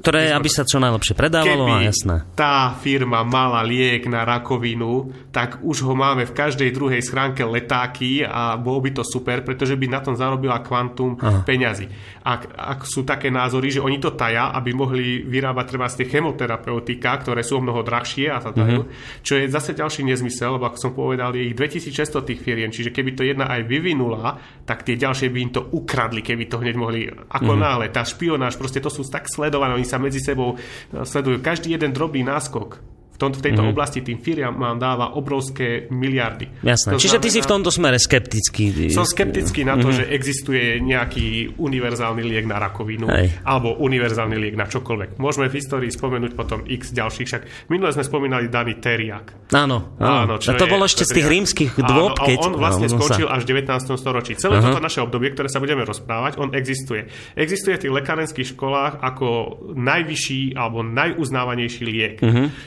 Ktoré, 0.00 0.32
aby 0.32 0.48
sa 0.48 0.64
čo 0.64 0.80
najlepšie 0.80 1.12
predávalo, 1.12 1.68
a 1.68 1.84
jasné. 1.84 2.24
tá 2.32 2.72
firma 2.80 3.20
mala 3.28 3.60
liek 3.60 4.08
na 4.08 4.24
rakovinu, 4.24 5.12
tak 5.28 5.60
už 5.60 5.84
ho 5.84 5.92
máme 5.92 6.24
v 6.24 6.32
každej 6.32 6.72
druhej 6.72 7.04
schránke 7.04 7.44
letáky 7.44 8.24
a 8.24 8.56
bolo 8.56 8.80
by 8.80 8.96
to 8.96 9.04
super, 9.04 9.44
pretože 9.44 9.76
by 9.76 9.84
na 9.84 10.00
tom 10.00 10.16
zarobila 10.16 10.64
kvantum 10.64 11.20
Aha. 11.20 11.44
peňazí. 11.44 11.92
Ak, 12.24 12.56
ak 12.56 12.88
sú 12.88 13.04
také 13.04 13.28
názory, 13.28 13.68
že 13.68 13.84
oni 13.84 14.00
to 14.00 14.16
taja, 14.16 14.48
aby 14.56 14.72
mohli 14.72 15.20
vyrábať 15.28 15.64
treba 15.68 15.92
z 15.92 16.00
tie 16.00 16.06
chemoterapeutika, 16.08 17.20
ktoré 17.20 17.44
sú 17.44 17.60
o 17.60 17.62
mnoho 17.62 17.84
drahšie 17.84 18.32
a 18.32 18.40
sa 18.40 18.56
tajú, 18.56 18.88
čo 19.20 19.36
je 19.36 19.52
zase 19.52 19.76
ďalší 19.76 20.08
nezmysel, 20.08 20.56
lebo 20.56 20.72
ako 20.72 20.78
som 20.80 20.92
povedal, 20.96 21.36
je 21.36 21.52
ich 21.52 21.54
2600 21.54 22.24
tých 22.32 22.40
firiem, 22.46 22.70
čiže 22.70 22.94
keby 22.94 23.18
to 23.18 23.26
jedna 23.26 23.50
aj 23.50 23.66
vyvinula, 23.66 24.38
tak 24.62 24.86
tie 24.86 24.94
ďalšie 24.94 25.34
by 25.34 25.38
im 25.42 25.50
to 25.50 25.66
ukradli, 25.74 26.22
keby 26.22 26.46
to 26.46 26.62
hneď 26.62 26.74
mohli. 26.78 27.10
Ako 27.10 27.58
náhle, 27.58 27.90
tá 27.90 28.06
špionáž, 28.06 28.54
proste 28.54 28.78
to 28.78 28.86
sú 28.86 29.02
tak 29.02 29.26
sledované, 29.26 29.74
oni 29.74 29.82
sa 29.82 29.98
medzi 29.98 30.22
sebou 30.22 30.54
e, 30.54 31.02
sledujú. 31.02 31.42
Každý 31.42 31.74
jeden 31.74 31.90
drobný 31.90 32.22
náskok 32.22 32.78
v, 33.16 33.18
tom, 33.18 33.32
v 33.32 33.40
tejto 33.40 33.64
mm-hmm. 33.64 33.72
oblasti 33.72 34.04
tým 34.04 34.20
firmám 34.20 34.76
dáva 34.76 35.16
obrovské 35.16 35.88
miliardy. 35.88 36.60
Jasné. 36.60 36.92
To 36.92 37.00
Čiže 37.00 37.16
ty 37.16 37.32
si 37.32 37.40
v 37.40 37.48
znamená- 37.48 37.52
tomto 37.56 37.70
smere 37.72 37.96
skeptický. 37.96 38.92
som 38.92 39.08
skeptický 39.08 39.64
na 39.64 39.80
to, 39.80 39.88
že 39.88 40.04
existuje 40.12 40.84
nejaký 40.84 41.56
univerzálny 41.56 42.20
liek 42.20 42.44
na 42.44 42.60
rakovinu 42.60 43.08
Hej. 43.08 43.40
alebo 43.48 43.80
univerzálny 43.80 44.36
liek 44.36 44.54
na 44.60 44.68
čokoľvek. 44.68 45.16
Môžeme 45.16 45.48
v 45.48 45.54
histórii 45.56 45.88
spomenúť 45.88 46.36
potom 46.36 46.68
x 46.68 46.92
ďalších, 46.92 47.26
však 47.26 47.42
minule 47.72 47.88
sme 47.96 48.04
spomínali 48.04 48.52
Dani 48.52 48.76
Teriak. 48.76 49.48
Áno, 49.56 49.96
áno. 49.96 50.36
čo 50.36 50.52
a 50.52 50.60
to 50.60 50.68
bolo 50.68 50.84
ešte 50.84 51.08
z 51.08 51.16
tých 51.16 51.26
rímskych 51.26 51.72
Áno, 51.80 51.88
dôb, 51.88 52.20
a 52.20 52.28
keď... 52.28 52.38
on 52.44 52.52
vlastne 52.60 52.92
no, 52.92 53.00
skončil 53.00 53.32
sa... 53.32 53.40
až 53.40 53.40
v 53.48 53.64
19. 53.64 53.96
storočí. 53.96 54.32
Celé 54.36 54.60
toto 54.60 54.82
naše 54.82 55.00
obdobie, 55.00 55.32
ktoré 55.32 55.48
sa 55.48 55.62
budeme 55.62 55.86
rozprávať, 55.88 56.36
on 56.36 56.52
existuje. 56.52 57.08
Existuje 57.32 57.80
v 57.80 57.80
tých 57.88 57.94
lekárenských 57.96 58.48
školách 58.52 59.00
ako 59.00 59.28
najvyšší 59.72 60.58
alebo 60.58 60.84
najuznávanejší 60.84 61.82
liek. 61.86 62.20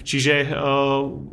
Čiže 0.07 0.38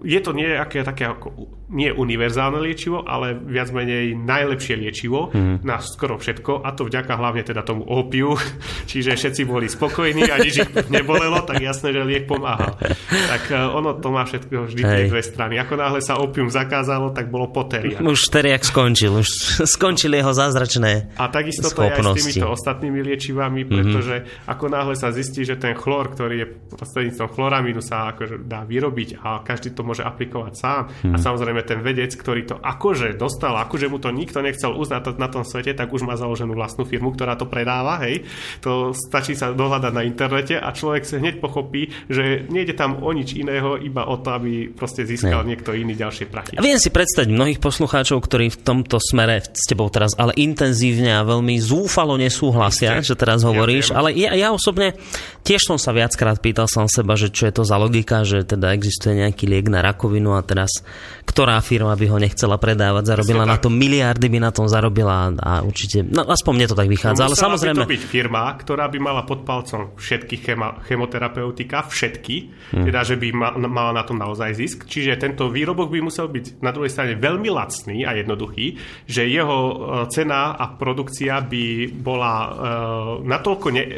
je 0.02 0.20
to 0.22 0.30
nejaké 0.32 0.82
také 0.82 1.06
ako 1.10 1.56
nie 1.66 1.90
univerzálne 1.90 2.62
liečivo, 2.62 3.02
ale 3.02 3.34
viac 3.34 3.74
menej 3.74 4.14
najlepšie 4.14 4.78
liečivo 4.78 5.34
na 5.66 5.82
skoro 5.82 6.14
všetko 6.14 6.62
a 6.62 6.70
to 6.70 6.86
vďaka 6.86 7.18
hlavne 7.18 7.42
teda 7.42 7.66
tomu 7.66 7.82
opiu, 7.82 8.38
čiže 8.90 9.18
všetci 9.18 9.42
boli 9.42 9.66
spokojní 9.66 10.30
a 10.30 10.38
nič 10.38 10.62
ich 10.62 10.70
nebolelo, 10.86 11.42
tak 11.42 11.58
jasné, 11.58 11.90
že 11.90 12.06
liek 12.06 12.30
pomáhal. 12.30 12.78
Tak 13.10 13.42
uh, 13.50 13.74
ono 13.74 13.98
to 13.98 14.08
má 14.14 14.22
všetko 14.22 14.70
vždy 14.70 14.82
tie 14.82 15.02
dve 15.10 15.22
strany. 15.26 15.58
Ako 15.58 15.74
náhle 15.74 15.98
sa 15.98 16.22
opium 16.22 16.46
zakázalo, 16.46 17.10
tak 17.10 17.34
bolo 17.34 17.50
poteria. 17.50 17.98
Už 17.98 18.30
teriak 18.30 18.62
skončil, 18.62 19.18
už 19.18 19.28
skončili 19.74 20.22
jeho 20.22 20.30
zázračné 20.30 21.18
A 21.18 21.26
takisto 21.26 21.66
to 21.66 21.82
je 21.82 21.90
aj 21.90 21.98
s 21.98 21.98
schopnosti. 21.98 22.18
týmito 22.22 22.46
ostatnými 22.54 23.00
liečivami, 23.02 23.62
pretože 23.66 24.14
mm-hmm. 24.22 24.50
ako 24.54 24.64
náhle 24.70 24.94
sa 24.94 25.10
zistí, 25.10 25.42
že 25.42 25.58
ten 25.58 25.74
chlór, 25.74 26.14
ktorý 26.14 26.34
je 26.38 26.46
prostredníctvom 26.78 27.28
chloramínu 27.34 27.82
sa 27.82 28.14
akože 28.14 28.46
dá 28.46 28.62
vyrobiť 28.62 28.95
a 29.20 29.44
každý 29.44 29.76
to 29.76 29.84
môže 29.84 30.00
aplikovať 30.00 30.52
sám. 30.56 30.80
Mm-hmm. 30.88 31.14
A 31.14 31.16
samozrejme 31.20 31.60
ten 31.66 31.80
vedec, 31.84 32.14
ktorý 32.16 32.48
to 32.48 32.56
akože 32.56 33.18
dostal, 33.20 33.52
akože 33.58 33.92
mu 33.92 34.00
to 34.00 34.08
nikto 34.14 34.40
nechcel 34.40 34.72
uznať 34.72 35.18
na 35.20 35.28
tom 35.28 35.44
svete, 35.44 35.76
tak 35.76 35.92
už 35.92 36.06
má 36.08 36.16
založenú 36.16 36.56
vlastnú 36.56 36.88
firmu, 36.88 37.12
ktorá 37.12 37.36
to 37.36 37.44
predáva, 37.50 38.00
hej. 38.06 38.24
To 38.64 38.94
stačí 38.96 39.36
sa 39.36 39.52
dohľadať 39.52 39.92
na 39.92 40.02
internete 40.06 40.54
a 40.56 40.72
človek 40.72 41.02
sa 41.04 41.20
hneď 41.20 41.42
pochopí, 41.42 41.90
že 42.06 42.46
nejde 42.48 42.72
tam 42.72 43.02
o 43.02 43.10
nič 43.12 43.34
iného, 43.36 43.76
iba 43.80 44.06
o 44.06 44.16
to, 44.20 44.32
aby 44.36 44.70
proste 44.70 45.02
získal 45.04 45.42
Hej. 45.42 45.48
niekto 45.48 45.70
iný 45.74 45.98
ďalšie 45.98 46.26
prachy. 46.30 46.54
A 46.56 46.62
viem 46.62 46.78
si 46.78 46.92
predstaviť 46.92 47.28
mnohých 47.32 47.60
poslucháčov, 47.60 48.22
ktorí 48.22 48.52
v 48.52 48.58
tomto 48.62 49.02
smere 49.02 49.42
s 49.42 49.64
tebou 49.66 49.88
teraz 49.90 50.14
ale 50.14 50.36
intenzívne 50.38 51.16
a 51.16 51.26
veľmi 51.26 51.58
zúfalo 51.58 52.14
nesúhlasia, 52.20 53.00
Isté. 53.00 53.12
že 53.12 53.14
teraz 53.18 53.42
Ja 53.42 53.50
hovoríš, 53.50 53.90
viem. 53.90 53.96
ale 53.96 54.08
ja, 54.14 54.30
ja 54.36 54.48
osobne 54.54 54.94
tiež 55.42 55.66
som 55.66 55.78
sa 55.80 55.90
viackrát 55.90 56.38
pýtal 56.38 56.70
sám 56.70 56.86
seba, 56.86 57.18
že 57.18 57.32
čo 57.32 57.48
je 57.48 57.52
to 57.54 57.62
za 57.66 57.76
logika, 57.80 58.22
že 58.22 58.46
teda 58.46 58.76
existuje 58.86 59.18
nejaký 59.18 59.50
liek 59.50 59.66
na 59.66 59.82
rakovinu 59.82 60.38
a 60.38 60.40
teraz 60.46 60.70
ktorá 61.26 61.58
firma 61.58 61.98
by 61.98 62.06
ho 62.06 62.22
nechcela 62.22 62.54
predávať, 62.54 63.10
zarobila 63.10 63.42
na 63.42 63.58
tom 63.58 63.74
miliardy, 63.74 64.30
by 64.30 64.38
na 64.38 64.54
tom 64.54 64.70
zarobila 64.70 65.34
a 65.34 65.66
určite, 65.66 66.06
no 66.06 66.22
aspoň 66.22 66.52
mne 66.54 66.66
to 66.70 66.78
tak 66.78 66.88
vychádza, 66.88 67.26
ale 67.26 67.34
samozrejme... 67.34 67.82
by 67.82 67.90
to 67.90 67.94
byť 67.98 68.04
firma, 68.06 68.54
ktorá 68.54 68.86
by 68.86 68.98
mala 69.02 69.26
pod 69.26 69.42
palcom 69.42 69.98
všetky 69.98 70.38
chema, 70.38 70.78
chemoterapeutika, 70.86 71.82
všetky, 71.82 72.36
Hm. 72.74 72.82
teda, 72.90 73.00
že 73.06 73.14
by 73.14 73.28
ma, 73.30 73.48
mala 73.54 73.94
na 73.94 74.02
tom 74.02 74.18
naozaj 74.18 74.58
zisk. 74.58 74.78
Čiže 74.90 75.22
tento 75.22 75.46
výrobok 75.46 75.86
by 75.86 76.02
musel 76.02 76.26
byť 76.26 76.58
na 76.58 76.74
druhej 76.74 76.90
strane 76.90 77.14
veľmi 77.14 77.46
lacný 77.46 78.02
a 78.02 78.18
jednoduchý, 78.18 78.66
že 79.06 79.22
jeho 79.30 79.58
e, 79.70 79.74
cena 80.10 80.58
a 80.58 80.74
produkcia 80.74 81.38
by 81.46 81.94
bola 81.94 82.34
e, 82.34 82.48
natoľko 83.22 83.66
ne, 83.70 83.84
e, 83.86 83.92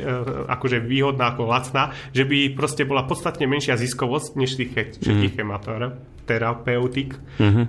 akože 0.52 0.84
výhodná 0.84 1.32
ako 1.32 1.48
lacná, 1.48 1.96
že 2.12 2.28
by 2.28 2.52
proste 2.52 2.84
bola 2.84 3.08
podstatne 3.08 3.48
menšia 3.48 3.80
ziskovosť 3.80 4.36
než 4.36 4.60
tých 4.60 4.70
všetkých 4.98 5.34
chemoterapeutik. 5.38 7.10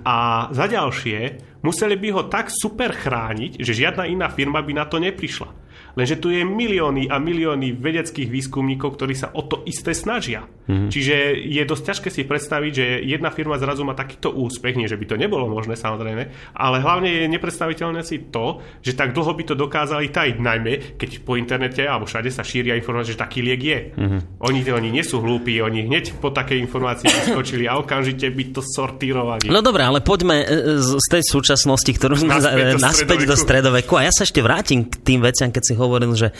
A 0.04 0.16
za 0.52 0.66
ďalšie, 0.66 1.18
museli 1.62 1.96
by 1.96 2.08
ho 2.14 2.22
tak 2.28 2.48
super 2.50 2.92
chrániť, 2.92 3.60
že 3.60 3.72
žiadna 3.72 4.06
iná 4.06 4.28
firma 4.28 4.60
by 4.62 4.72
na 4.74 4.84
to 4.86 4.98
neprišla. 4.98 5.50
Lenže 5.98 6.22
tu 6.22 6.30
je 6.30 6.46
milióny 6.46 7.10
a 7.10 7.18
milióny 7.18 7.74
vedeckých 7.74 8.30
výskumníkov, 8.30 8.94
ktorí 8.94 9.18
sa 9.18 9.34
o 9.34 9.42
to 9.42 9.66
isté 9.66 9.90
snažia. 9.90 10.46
Mm-hmm. 10.46 10.88
Čiže 10.88 11.14
je 11.50 11.62
dosť 11.66 11.84
ťažké 11.90 12.08
si 12.14 12.22
predstaviť, 12.22 12.72
že 12.72 12.86
jedna 13.02 13.34
firma 13.34 13.58
zrazu 13.58 13.82
má 13.82 13.98
takýto 13.98 14.30
úspech, 14.30 14.78
nie 14.78 14.86
že 14.86 14.94
by 14.94 15.06
to 15.10 15.16
nebolo 15.18 15.50
možné 15.50 15.74
samozrejme, 15.74 16.54
ale 16.54 16.76
hlavne 16.78 17.26
je 17.26 17.32
nepredstaviteľné 17.34 18.06
si 18.06 18.30
to, 18.30 18.62
že 18.78 18.94
tak 18.94 19.10
dlho 19.10 19.34
by 19.34 19.42
to 19.50 19.58
dokázali 19.58 20.14
tajiť, 20.14 20.36
najmä 20.38 20.94
keď 20.94 21.10
po 21.26 21.34
internete 21.34 21.82
alebo 21.82 22.06
všade 22.06 22.30
sa 22.30 22.46
šíria 22.46 22.78
informácie, 22.78 23.18
že 23.18 23.22
taký 23.22 23.42
liek 23.42 23.62
je. 23.62 23.80
Mm-hmm. 23.98 24.20
Oni, 24.46 24.60
oni 24.62 24.88
nie 24.94 25.02
sú 25.02 25.18
hlúpi, 25.18 25.58
oni 25.58 25.90
hneď 25.90 26.22
po 26.22 26.30
takej 26.30 26.62
informácii 26.62 27.10
vyskočili 27.10 27.66
a 27.66 27.82
okamžite 27.82 28.30
by 28.30 28.44
to 28.54 28.62
sortírovali. 28.62 29.50
No 29.50 29.58
dobre, 29.58 29.82
ale 29.82 29.98
poďme 29.98 30.46
e, 30.46 30.78
z 30.78 31.00
z 31.00 31.06
tej 31.08 31.22
súčasnosti, 31.24 31.90
ktorú 31.90 32.14
sme 32.20 32.36
Naspäť 32.36 32.66
do 32.76 32.78
naspäť 32.78 33.18
do 33.24 33.36
stredoveku. 33.36 33.96
A 33.96 34.06
ja 34.06 34.12
sa 34.12 34.28
ešte 34.28 34.44
vrátim 34.44 34.86
k 34.86 35.00
tým 35.00 35.24
veciam, 35.24 35.48
keď 35.48 35.62
si 35.64 35.74
hovoril, 35.80 36.12
že 36.12 36.36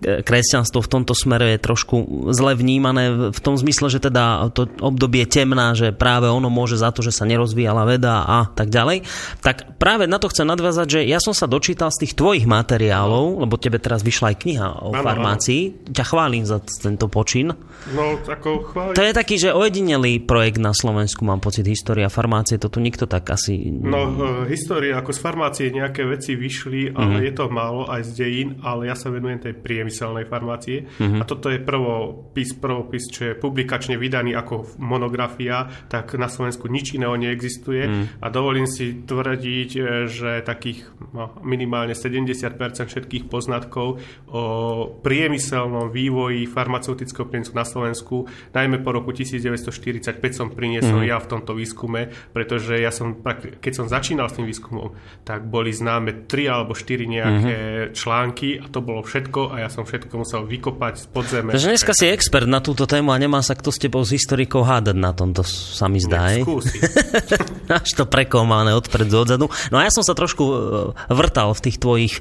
e, 0.00 0.22
kresťanstvo 0.22 0.78
v 0.78 0.88
tomto 0.88 1.12
smere 1.18 1.58
je 1.58 1.58
trošku 1.58 2.30
zle 2.30 2.54
vnímané 2.54 3.34
v- 3.34 3.42
tom 3.44 3.58
zmysle, 3.60 3.92
že 3.92 4.00
teda 4.00 4.48
to 4.56 4.70
obdobie 4.80 5.28
temná, 5.28 5.76
že 5.76 5.92
práve 5.92 6.30
ono 6.30 6.48
môže 6.48 6.80
za 6.80 6.94
to, 6.94 7.04
že 7.04 7.12
sa 7.12 7.28
nerozvíjala 7.28 7.84
veda 7.84 8.24
a 8.24 8.48
tak 8.48 8.72
ďalej. 8.72 9.04
Tak 9.44 9.76
práve 9.76 10.08
na 10.08 10.16
to 10.16 10.32
chcem 10.32 10.48
nadviazať, 10.48 10.86
že 10.88 11.00
ja 11.04 11.20
som 11.20 11.36
sa 11.36 11.44
dočítal 11.44 11.92
z 11.92 12.06
tých 12.06 12.16
tvojich 12.16 12.48
materiálov, 12.48 13.44
lebo 13.44 13.60
tebe 13.60 13.76
teraz 13.76 14.00
vyšla 14.00 14.32
aj 14.32 14.36
kniha 14.40 14.68
o 14.80 14.96
Áno, 14.96 15.04
farmácii. 15.04 15.92
Ťa 15.92 16.04
chválim 16.08 16.48
za 16.48 16.62
tento 16.62 17.10
počin. 17.12 17.52
No, 17.92 18.16
ako 18.16 18.72
chváli. 18.72 18.96
To 18.96 19.02
je 19.04 19.12
taký, 19.12 19.36
že 19.36 19.52
ojedinelý 19.52 20.24
projekt 20.24 20.56
na 20.56 20.72
Slovensku, 20.72 21.20
mám 21.28 21.44
pocit, 21.44 21.68
história 21.68 22.08
farmácie, 22.08 22.56
to 22.56 22.72
tu 22.72 22.80
nikto 22.80 23.04
tak 23.04 23.28
asi... 23.28 23.68
No, 23.68 24.08
e, 24.08 24.48
história, 24.48 24.96
ako 24.96 25.12
z 25.12 25.20
farmácie 25.20 25.66
nejaké 25.68 26.06
veci 26.08 26.32
vyšli, 26.38 26.96
ale 26.96 27.20
mm-hmm. 27.20 27.26
je 27.28 27.32
to 27.36 27.44
málo 27.52 27.82
aj 27.90 28.08
z 28.08 28.10
dejín, 28.24 28.48
ale 28.64 28.83
ja 28.84 28.96
sa 28.96 29.08
venujem 29.08 29.40
tej 29.40 29.54
priemyselnej 29.56 30.28
farmácie. 30.28 30.84
Mm-hmm. 30.86 31.20
A 31.20 31.24
toto 31.24 31.48
je 31.48 31.60
prvopis, 31.60 32.56
prvopis, 32.56 33.04
čo 33.10 33.32
je 33.32 33.38
publikačne 33.38 33.96
vydaný 33.96 34.36
ako 34.36 34.78
monografia, 34.80 35.68
tak 35.88 36.16
na 36.16 36.28
Slovensku 36.28 36.68
nič 36.68 36.94
iného 36.96 37.16
neexistuje. 37.16 37.82
Mm. 37.84 38.04
A 38.20 38.26
dovolím 38.28 38.68
si 38.68 39.04
tvrdiť, 39.04 39.70
e, 39.76 39.80
že 40.08 40.44
takých 40.44 40.88
no, 41.12 41.36
minimálne 41.42 41.96
70% 41.96 42.56
všetkých 42.88 43.26
poznatkov 43.28 44.00
o 44.30 44.42
priemyselnom 45.00 45.88
vývoji 45.90 46.44
farmaceutického 46.48 47.26
priemyslu 47.28 47.54
na 47.56 47.66
Slovensku, 47.66 48.28
najmä 48.52 48.80
po 48.80 48.94
roku 48.94 49.10
1945 49.10 50.20
som 50.32 50.48
priniesol 50.52 51.04
mm. 51.04 51.08
ja 51.08 51.16
v 51.18 51.30
tomto 51.30 51.56
výskume, 51.56 52.12
pretože 52.34 52.76
ja 52.78 52.92
som, 52.92 53.18
keď 53.58 53.72
som 53.72 53.86
začínal 53.88 54.28
s 54.28 54.36
tým 54.36 54.46
výskumom, 54.46 54.94
tak 55.22 55.46
boli 55.48 55.72
známe 55.72 56.26
tri 56.28 56.46
alebo 56.50 56.76
štyri 56.76 57.06
nejaké 57.06 57.56
uh-huh. 57.56 57.92
články 57.94 58.58
a 58.60 58.66
to 58.74 58.82
bolo 58.82 59.06
všetko 59.06 59.54
a 59.54 59.62
ja 59.62 59.68
som 59.70 59.86
všetko 59.86 60.10
musel 60.18 60.42
vykopať 60.50 60.94
z 60.98 61.06
podzeme. 61.14 61.50
Takže 61.54 61.70
dneska 61.70 61.94
si 61.94 62.10
expert 62.10 62.50
na 62.50 62.58
túto 62.58 62.90
tému 62.90 63.14
a 63.14 63.22
nemá 63.22 63.38
sa 63.38 63.54
kto 63.54 63.70
s 63.70 63.78
tebou 63.78 64.02
s 64.02 64.10
historikou 64.10 64.66
hádať 64.66 64.98
na 64.98 65.14
tomto, 65.14 65.46
sa 65.46 65.86
mi 65.86 66.02
zdá. 66.02 66.34
Až 67.78 67.90
to 67.94 68.10
prekomané 68.10 68.74
odpred 68.74 69.06
odzadu. 69.06 69.46
No 69.70 69.76
a 69.78 69.86
ja 69.86 69.94
som 69.94 70.02
sa 70.02 70.18
trošku 70.18 70.42
e, 70.42 70.54
vrtal 71.14 71.54
v 71.54 71.60
tých 71.70 71.76
tvojich 71.78 72.14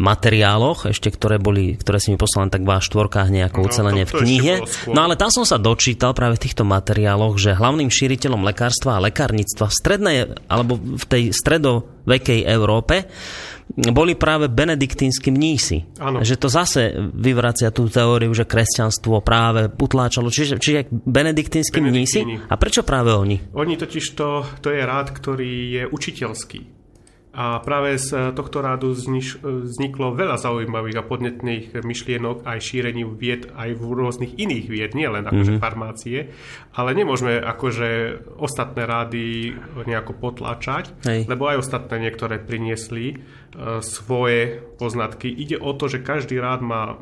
materiáloch, 0.00 0.88
ešte 0.88 1.12
ktoré 1.12 1.36
boli, 1.36 1.76
ktoré 1.76 2.00
si 2.00 2.08
mi 2.08 2.16
poslal 2.16 2.48
tak 2.48 2.64
v 2.64 2.72
štvorkách 2.72 3.28
nejako 3.28 3.60
no, 3.60 3.64
ucelenie 3.68 4.04
v 4.08 4.12
knihe. 4.16 4.54
No 4.88 5.04
ale 5.04 5.20
tam 5.20 5.28
som 5.28 5.44
sa 5.44 5.60
dočítal 5.60 6.16
práve 6.16 6.40
v 6.40 6.48
týchto 6.48 6.64
materiáloch, 6.64 7.36
že 7.36 7.52
hlavným 7.52 7.92
šíriteľom 7.92 8.40
lekárstva 8.48 8.96
a 8.96 9.04
lekárnictva 9.04 9.68
v 9.68 9.76
strednej 9.76 10.16
alebo 10.48 10.80
v 10.80 11.04
tej 11.04 11.22
stredovekej 11.36 12.48
Európe 12.48 13.04
boli 13.76 14.12
práve 14.14 14.52
benediktínsky 14.52 15.32
mnísi. 15.32 15.88
Ano. 15.96 16.20
Že 16.20 16.36
to 16.36 16.48
zase 16.52 16.82
vyvracia 17.16 17.72
tú 17.72 17.88
teóriu, 17.88 18.32
že 18.36 18.44
kresťanstvo 18.44 19.24
práve 19.24 19.72
utláčalo. 19.72 20.28
Čiže, 20.28 20.60
čiže 20.60 20.92
benediktínsky 20.92 21.80
mnísi? 21.80 22.20
A 22.48 22.54
prečo 22.60 22.84
práve 22.84 23.16
oni? 23.16 23.40
Oni 23.56 23.74
totiž 23.80 24.04
to, 24.12 24.44
to 24.60 24.68
je 24.70 24.82
rád, 24.84 25.12
ktorý 25.16 25.52
je 25.80 25.82
učiteľský. 25.88 26.82
A 27.32 27.64
práve 27.64 27.96
z 27.96 28.36
tohto 28.36 28.60
rádu 28.60 28.92
vzniklo 28.92 30.12
veľa 30.12 30.36
zaujímavých 30.36 31.00
a 31.00 31.08
podnetných 31.08 31.64
myšlienok 31.80 32.44
aj 32.44 32.58
šírení 32.60 33.08
vied 33.08 33.48
aj 33.56 33.72
v 33.72 33.82
rôznych 33.88 34.36
iných 34.36 34.66
vied, 34.68 34.92
nie 34.92 35.08
len 35.08 35.24
akože 35.24 35.56
mm-hmm. 35.56 35.64
farmácie, 35.64 36.28
ale 36.76 36.92
nemôžeme 36.92 37.40
akože 37.40 37.88
ostatné 38.36 38.84
rády 38.84 39.56
nejako 39.88 40.12
potlačať, 40.20 40.92
Hej. 41.08 41.24
lebo 41.24 41.48
aj 41.48 41.64
ostatné 41.64 42.04
niektoré 42.04 42.36
priniesli 42.36 43.24
svoje 43.80 44.64
poznatky. 44.80 45.28
Ide 45.28 45.60
o 45.60 45.72
to, 45.76 45.88
že 45.88 46.04
každý 46.04 46.40
rád 46.40 46.60
má 46.64 46.96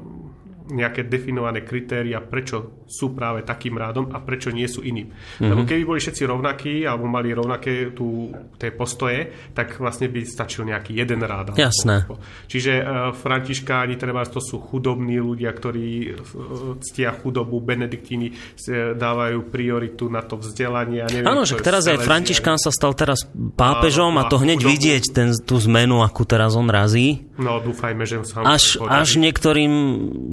nejaké 0.70 1.06
definované 1.06 1.66
kritéria, 1.66 2.22
prečo 2.22 2.86
sú 2.86 3.12
práve 3.14 3.42
takým 3.42 3.78
rádom 3.78 4.10
a 4.14 4.22
prečo 4.22 4.54
nie 4.54 4.66
sú 4.66 4.82
iným. 4.82 5.10
Mm-hmm. 5.10 5.50
Lebo 5.50 5.62
keby 5.66 5.82
boli 5.86 6.00
všetci 6.02 6.22
rovnakí 6.26 6.74
alebo 6.86 7.06
mali 7.10 7.34
rovnaké 7.34 7.90
tu, 7.94 8.30
tie 8.56 8.70
postoje, 8.74 9.50
tak 9.54 9.78
vlastne 9.78 10.10
by 10.10 10.20
stačil 10.26 10.66
nejaký 10.66 10.94
jeden 10.94 11.22
rád. 11.26 11.58
Jasné. 11.58 12.06
Čiže 12.46 12.72
uh, 12.80 13.10
františkáni, 13.14 13.98
treba, 13.98 14.22
to 14.26 14.38
sú 14.38 14.62
chudobní 14.62 15.18
ľudia, 15.18 15.50
ktorí 15.50 16.14
uh, 16.14 16.78
ctia 16.82 17.14
chudobu, 17.14 17.58
benediktíni 17.58 18.30
uh, 18.30 18.94
dávajú 18.94 19.50
prioritu 19.50 20.06
na 20.06 20.22
to 20.22 20.38
vzdelanie. 20.38 21.02
Áno, 21.26 21.42
že 21.42 21.58
teraz 21.58 21.90
aj 21.90 22.02
Františkán 22.02 22.56
sa 22.56 22.70
stal 22.70 22.94
teraz 22.94 23.26
pápežom 23.34 24.14
a, 24.18 24.26
a 24.26 24.30
to 24.30 24.38
hneď 24.38 24.62
chudobu. 24.62 24.72
vidieť 24.72 25.04
ten, 25.10 25.28
tú 25.34 25.58
zmenu, 25.58 26.06
akú 26.06 26.22
teraz 26.22 26.54
on 26.54 26.70
razí. 26.70 27.26
No, 27.40 27.58
dúfajme, 27.58 28.04
že 28.04 28.20
sa 28.22 28.44
až, 28.44 28.78
až 28.84 29.16
niektorým 29.16 29.72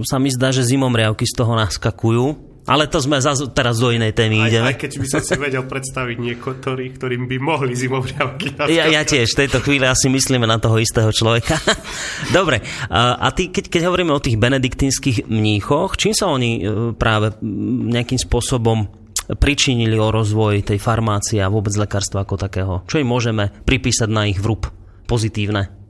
sa 0.04 0.20
mi 0.20 0.27
zdá, 0.34 0.54
že 0.56 0.66
zimomriavky 0.66 1.26
z 1.26 1.34
toho 1.38 1.54
naskakujú. 1.56 2.48
Ale 2.68 2.84
to 2.92 3.00
sme 3.00 3.24
zaz, 3.24 3.40
teraz 3.56 3.80
do 3.80 3.96
inej 3.96 4.12
témy 4.12 4.44
aj, 4.44 4.48
ideme. 4.52 4.68
Aj 4.76 4.76
keď 4.76 4.92
by 5.00 5.08
som 5.08 5.24
si 5.24 5.40
vedel 5.40 5.64
predstaviť 5.64 6.18
niektorých, 6.20 6.92
ktorým 7.00 7.24
by 7.32 7.38
mohli 7.40 7.72
zimomriavky. 7.72 8.60
Ja, 8.68 8.92
ja 8.92 9.08
tiež, 9.08 9.32
v 9.32 9.48
tejto 9.48 9.64
chvíli 9.64 9.88
asi 9.88 10.12
myslíme 10.12 10.44
na 10.44 10.60
toho 10.60 10.76
istého 10.76 11.08
človeka. 11.16 11.56
Dobre, 12.36 12.60
a 12.92 13.24
ty, 13.32 13.56
keď, 13.56 13.72
keď 13.72 13.82
hovoríme 13.88 14.12
o 14.12 14.20
tých 14.20 14.36
benediktínskych 14.36 15.32
mníchoch, 15.32 15.96
čím 15.96 16.12
sa 16.12 16.28
oni 16.28 16.52
e, 16.60 16.62
práve 16.92 17.40
nejakým 17.88 18.20
spôsobom 18.20 18.92
pričinili 19.40 19.96
o 19.96 20.12
rozvoj 20.12 20.68
tej 20.68 20.80
farmácie 20.80 21.40
a 21.40 21.48
vôbec 21.48 21.72
lekárstva 21.72 22.28
ako 22.28 22.36
takého? 22.36 22.74
Čo 22.84 23.00
im 23.00 23.08
môžeme 23.08 23.48
pripísať 23.64 24.12
na 24.12 24.28
ich 24.28 24.44
vrúb 24.44 24.68
pozitívne? 25.08 25.87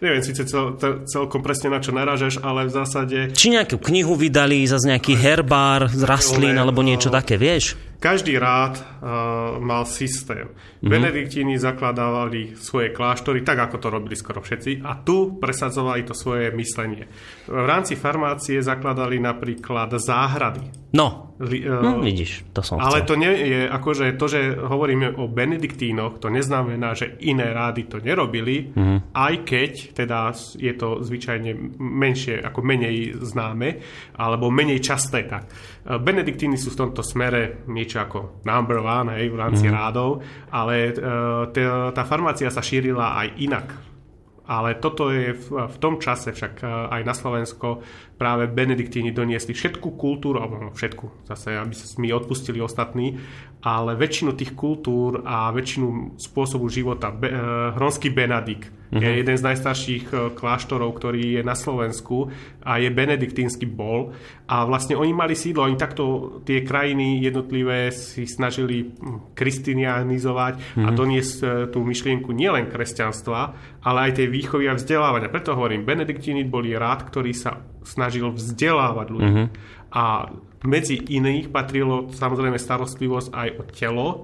Neviem 0.00 0.22
síce 0.22 0.44
cel, 0.44 0.76
cel, 0.76 1.04
celkom 1.08 1.40
presne 1.40 1.72
na 1.72 1.80
čo 1.80 1.92
narážaš, 1.92 2.40
ale 2.40 2.68
v 2.68 2.72
zásade... 2.72 3.18
Či 3.32 3.56
nejakú 3.56 3.80
knihu 3.80 4.16
vydali, 4.16 4.66
zase 4.66 4.90
nejaký 4.90 5.16
herbár 5.16 5.88
z 5.88 6.02
rastlín 6.04 6.56
alebo 6.56 6.84
niečo 6.84 7.08
také, 7.08 7.40
vieš? 7.40 7.78
Každý 7.96 8.36
rád 8.36 8.76
uh, 8.76 9.56
mal 9.56 9.88
systém. 9.88 10.52
Mm-hmm. 10.52 10.90
Benediktíni 10.90 11.54
zakladávali 11.56 12.52
svoje 12.54 12.92
kláštory, 12.92 13.40
tak 13.40 13.56
ako 13.56 13.76
to 13.80 13.88
robili 13.88 14.12
skoro 14.12 14.44
všetci, 14.44 14.84
a 14.84 15.00
tu 15.00 15.40
presadzovali 15.40 16.04
to 16.04 16.12
svoje 16.12 16.52
myslenie. 16.52 17.08
V 17.48 17.66
rámci 17.66 17.96
farmácie 17.96 18.60
zakladali 18.60 19.16
napríklad 19.16 19.96
záhrady. 19.96 20.92
No, 20.92 21.36
Li, 21.36 21.68
uh, 21.68 21.84
no 21.84 22.00
vidíš, 22.00 22.48
to 22.56 22.64
som 22.64 22.80
Ale 22.80 23.04
chcel. 23.04 23.08
to 23.12 23.14
nie 23.20 23.32
je, 23.32 23.60
akože 23.68 24.16
to, 24.16 24.24
že 24.24 24.40
hovoríme 24.56 25.20
o 25.20 25.28
benediktínoch, 25.28 26.16
to 26.16 26.32
neznamená, 26.32 26.96
že 26.96 27.20
iné 27.28 27.52
rády 27.52 27.84
to 27.84 28.00
nerobili, 28.00 28.72
mm-hmm. 28.72 29.12
aj 29.12 29.34
keď 29.44 29.72
teda 29.92 30.32
je 30.56 30.72
to 30.72 31.04
zvyčajne 31.04 31.76
menšie, 31.76 32.40
ako 32.40 32.64
menej 32.64 33.20
známe, 33.20 33.68
alebo 34.16 34.48
menej 34.48 34.80
časté 34.80 35.28
tak. 35.28 35.44
Eh, 35.86 36.02
benediktíny 36.02 36.58
sú 36.58 36.74
v 36.74 36.80
tomto 36.82 37.06
smere 37.06 37.62
niečo 37.70 38.02
ako 38.02 38.42
number 38.42 38.82
one 38.82 39.14
hej, 39.14 39.30
v 39.30 39.38
rámci 39.38 39.70
mm. 39.70 39.72
rádov, 39.72 40.18
ale 40.50 40.90
uh, 40.98 41.46
tá 41.94 42.02
farmácia 42.02 42.50
sa 42.50 42.58
šírila 42.58 43.14
aj 43.22 43.28
inak. 43.38 43.66
Ale 44.46 44.78
toto 44.78 45.10
je 45.10 45.34
v, 45.34 45.46
v 45.66 45.76
tom 45.78 46.02
čase 46.02 46.34
však 46.34 46.62
eh, 46.62 46.66
aj 46.66 47.02
na 47.06 47.14
Slovensko 47.14 47.86
práve 48.18 48.50
benediktíni 48.50 49.14
doniesli 49.14 49.54
všetku 49.54 49.94
kultúru, 49.94 50.42
alebo 50.42 50.74
všetku, 50.74 51.30
zase 51.30 51.54
aby 51.54 51.74
sa 51.78 51.86
mi 52.02 52.10
odpustili 52.10 52.58
ostatní, 52.58 53.22
ale 53.62 53.94
väčšinu 53.94 54.34
tých 54.34 54.58
kultúr 54.58 55.22
a 55.22 55.54
väčšinu 55.54 56.18
spôsobu 56.18 56.66
života. 56.66 57.14
Be, 57.14 57.30
Hronský 57.78 58.10
Benadik 58.10 58.66
uh-huh. 58.90 59.02
je 59.02 59.08
mhm. 59.10 59.18
jeden 59.24 59.36
z 59.36 59.46
najstarších 59.46 60.04
uh, 60.10 60.18
kláštorov, 60.34 60.94
ktorý 60.96 61.40
je 61.40 61.42
na 61.42 61.54
Slovensku 61.58 62.30
a 62.66 62.78
je 62.82 62.90
benediktínsky 62.90 63.66
bol. 63.66 64.14
A 64.46 64.66
vlastne 64.66 64.94
oni 64.94 65.12
mali 65.14 65.34
sídlo, 65.34 65.66
oni 65.66 65.78
takto 65.78 66.38
tie 66.46 66.62
krajiny 66.62 67.18
jednotlivé 67.22 67.90
si 67.90 68.26
snažili 68.26 68.90
hm, 68.90 69.34
kristinianizovať 69.34 70.54
uh-huh. 70.58 70.86
a 70.86 70.88
mhm. 70.90 70.96
doniesť 70.96 71.36
uh, 71.42 71.48
tú 71.70 71.82
myšlienku 71.82 72.30
nielen 72.30 72.70
kresťanstva, 72.70 73.40
ale 73.86 73.98
aj 74.10 74.22
tej 74.22 74.28
výchovy 74.30 74.70
a 74.70 74.78
vzdelávania. 74.78 75.30
Preto 75.30 75.54
hovorím, 75.54 75.86
benediktíni 75.86 76.42
boli 76.46 76.74
rád, 76.74 77.06
ktorý 77.06 77.30
sa 77.30 77.62
snažil 77.86 78.34
vzdelávať 78.34 79.06
ľudí. 79.14 79.30
Mm-hmm. 79.30 79.46
A 79.94 80.34
medzi 80.66 80.98
iných 80.98 81.54
patrilo 81.54 82.10
samozrejme 82.10 82.58
starostlivosť 82.58 83.28
aj 83.30 83.48
o 83.54 83.62
telo, 83.70 84.08
e, 84.10 84.16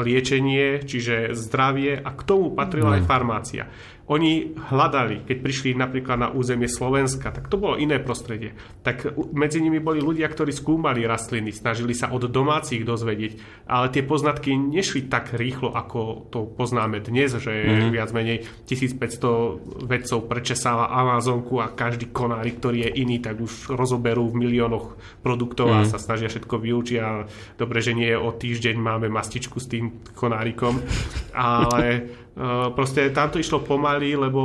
liečenie, 0.00 0.80
čiže 0.82 1.36
zdravie 1.36 2.00
a 2.00 2.10
k 2.16 2.22
tomu 2.24 2.56
patrila 2.56 2.94
mm. 2.94 2.96
aj 2.96 3.02
farmácia. 3.04 3.64
Oni 4.04 4.52
hľadali, 4.52 5.24
keď 5.24 5.36
prišli 5.40 5.70
napríklad 5.72 6.20
na 6.20 6.28
územie 6.28 6.68
Slovenska, 6.68 7.32
tak 7.32 7.48
to 7.48 7.56
bolo 7.56 7.80
iné 7.80 7.96
prostredie. 7.96 8.52
Tak 8.84 9.16
medzi 9.32 9.64
nimi 9.64 9.80
boli 9.80 10.04
ľudia, 10.04 10.28
ktorí 10.28 10.52
skúmali 10.52 11.08
rastliny, 11.08 11.56
snažili 11.56 11.96
sa 11.96 12.12
od 12.12 12.28
domácich 12.28 12.84
dozvedieť, 12.84 13.64
ale 13.64 13.88
tie 13.88 14.04
poznatky 14.04 14.52
nešli 14.52 15.08
tak 15.08 15.32
rýchlo, 15.32 15.72
ako 15.72 16.28
to 16.28 16.44
poznáme 16.52 17.00
dnes, 17.00 17.32
že 17.40 17.48
mm-hmm. 17.48 17.92
viac 17.96 18.12
menej 18.12 18.44
1500 18.68 19.88
vedcov 19.88 20.18
prečesáva 20.28 20.92
Amazonku 20.92 21.64
a 21.64 21.72
každý 21.72 22.12
konárik, 22.12 22.60
ktorý 22.60 22.84
je 22.84 23.00
iný, 23.00 23.24
tak 23.24 23.40
už 23.40 23.72
rozoberú 23.72 24.28
v 24.28 24.44
miliónoch 24.44 25.00
produktov 25.24 25.72
mm-hmm. 25.72 25.80
a 25.80 25.88
mhm. 25.88 25.92
sa 25.96 25.96
snažia 25.96 26.28
všetko 26.28 26.60
vyučiť 26.60 26.98
a 27.00 27.24
dobre, 27.56 27.80
že 27.80 27.96
nie 27.96 28.12
o 28.12 28.28
týždeň 28.36 28.76
máme 28.76 29.08
mastičku 29.08 29.56
s 29.56 29.72
tým 29.72 30.04
konárikom, 30.12 30.76
ale 31.32 32.23
proste 32.74 33.14
tam 33.14 33.30
to 33.30 33.38
išlo 33.38 33.62
pomaly, 33.62 34.18
lebo 34.18 34.42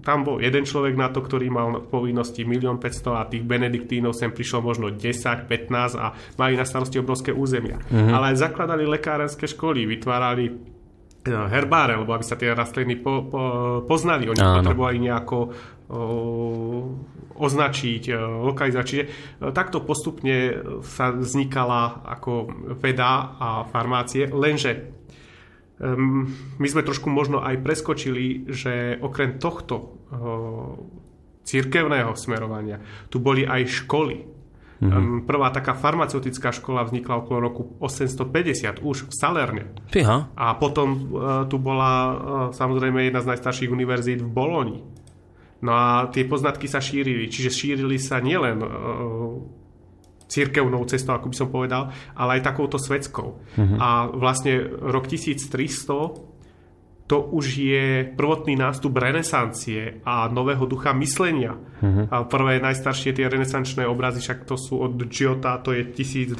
tam 0.00 0.24
bol 0.24 0.40
jeden 0.40 0.64
človek 0.64 0.96
na 0.96 1.12
to, 1.12 1.20
ktorý 1.20 1.52
mal 1.52 1.84
povinnosti 1.84 2.40
1 2.40 2.80
500 2.80 3.20
a 3.20 3.28
tých 3.28 3.44
benediktínov 3.44 4.16
sem 4.16 4.32
prišlo 4.32 4.64
možno 4.64 4.88
10, 4.88 5.44
15 5.44 6.00
a 6.00 6.16
mali 6.40 6.56
na 6.56 6.64
starosti 6.64 6.96
obrovské 6.96 7.28
územia. 7.36 7.76
Mm-hmm. 7.84 8.16
Ale 8.16 8.32
zakladali 8.32 8.88
lekárenské 8.88 9.44
školy, 9.44 9.84
vytvárali 9.84 10.44
eh, 10.48 11.32
herbáre, 11.52 12.00
lebo 12.00 12.16
aby 12.16 12.24
sa 12.24 12.40
tie 12.40 12.48
rastliny 12.56 12.96
po, 12.96 13.28
po, 13.28 13.40
poznali. 13.84 14.32
Oni 14.32 14.40
Áno. 14.40 14.64
potrebovali 14.64 14.96
nejako 14.96 15.38
o, 15.88 16.00
označiť, 17.38 18.02
lokalizovať. 18.18 18.86
Čiže 18.88 19.04
takto 19.52 19.84
postupne 19.84 20.64
sa 20.80 21.12
vznikala 21.12 22.08
ako 22.08 22.32
veda 22.80 23.36
a 23.36 23.48
farmácie, 23.68 24.32
lenže 24.32 24.97
Um, 25.78 26.26
my 26.58 26.66
sme 26.66 26.82
trošku 26.82 27.06
možno 27.06 27.38
aj 27.38 27.62
preskočili, 27.62 28.50
že 28.50 28.98
okrem 28.98 29.38
tohto 29.38 29.76
uh, 29.78 30.74
církevného 31.46 32.18
smerovania 32.18 32.82
tu 33.06 33.22
boli 33.22 33.46
aj 33.46 33.86
školy. 33.86 34.26
Mm-hmm. 34.78 34.94
Um, 34.94 35.26
prvá 35.26 35.50
taká 35.50 35.74
farmaceutická 35.74 36.54
škola 36.54 36.86
vznikla 36.86 37.22
okolo 37.22 37.38
roku 37.42 37.62
850 37.82 38.82
už 38.82 39.10
v 39.10 39.12
Salerne. 39.14 39.64
Fíha. 39.90 40.30
A 40.34 40.46
potom 40.58 40.88
uh, 40.94 40.98
tu 41.46 41.62
bola 41.62 41.90
uh, 41.90 42.14
samozrejme 42.54 43.06
jedna 43.06 43.22
z 43.22 43.30
najstarších 43.34 43.70
univerzít 43.70 44.22
v 44.22 44.30
Boloni. 44.30 44.78
No 45.62 45.74
a 45.74 46.06
tie 46.14 46.22
poznatky 46.22 46.70
sa 46.70 46.78
šírili. 46.78 47.26
Čiže 47.26 47.50
šírili 47.50 47.98
sa 47.98 48.22
nielen 48.22 48.62
uh, 48.62 48.70
církevnou 50.28 50.84
cestou, 50.84 51.16
ako 51.16 51.32
by 51.32 51.36
som 51.36 51.48
povedal, 51.48 51.82
ale 52.14 52.38
aj 52.38 52.46
takouto 52.46 52.76
svetskou. 52.76 53.28
Uh-huh. 53.40 53.76
A 53.80 54.12
vlastne 54.12 54.60
rok 54.68 55.08
1300 55.08 56.28
to 57.08 57.24
už 57.24 57.46
je 57.56 58.04
prvotný 58.04 58.52
nástup 58.60 58.92
renesancie 59.00 60.04
a 60.04 60.28
nového 60.28 60.68
ducha 60.68 60.92
myslenia. 60.92 61.56
Uh-huh. 61.56 62.04
A 62.12 62.28
prvé 62.28 62.60
najstaršie 62.60 63.16
tie 63.16 63.32
renesančné 63.32 63.88
obrazy, 63.88 64.20
však 64.20 64.44
to 64.44 64.60
sú 64.60 64.84
od 64.84 65.00
Giota, 65.08 65.56
to 65.64 65.72
je 65.72 65.88
1280, 65.88 66.36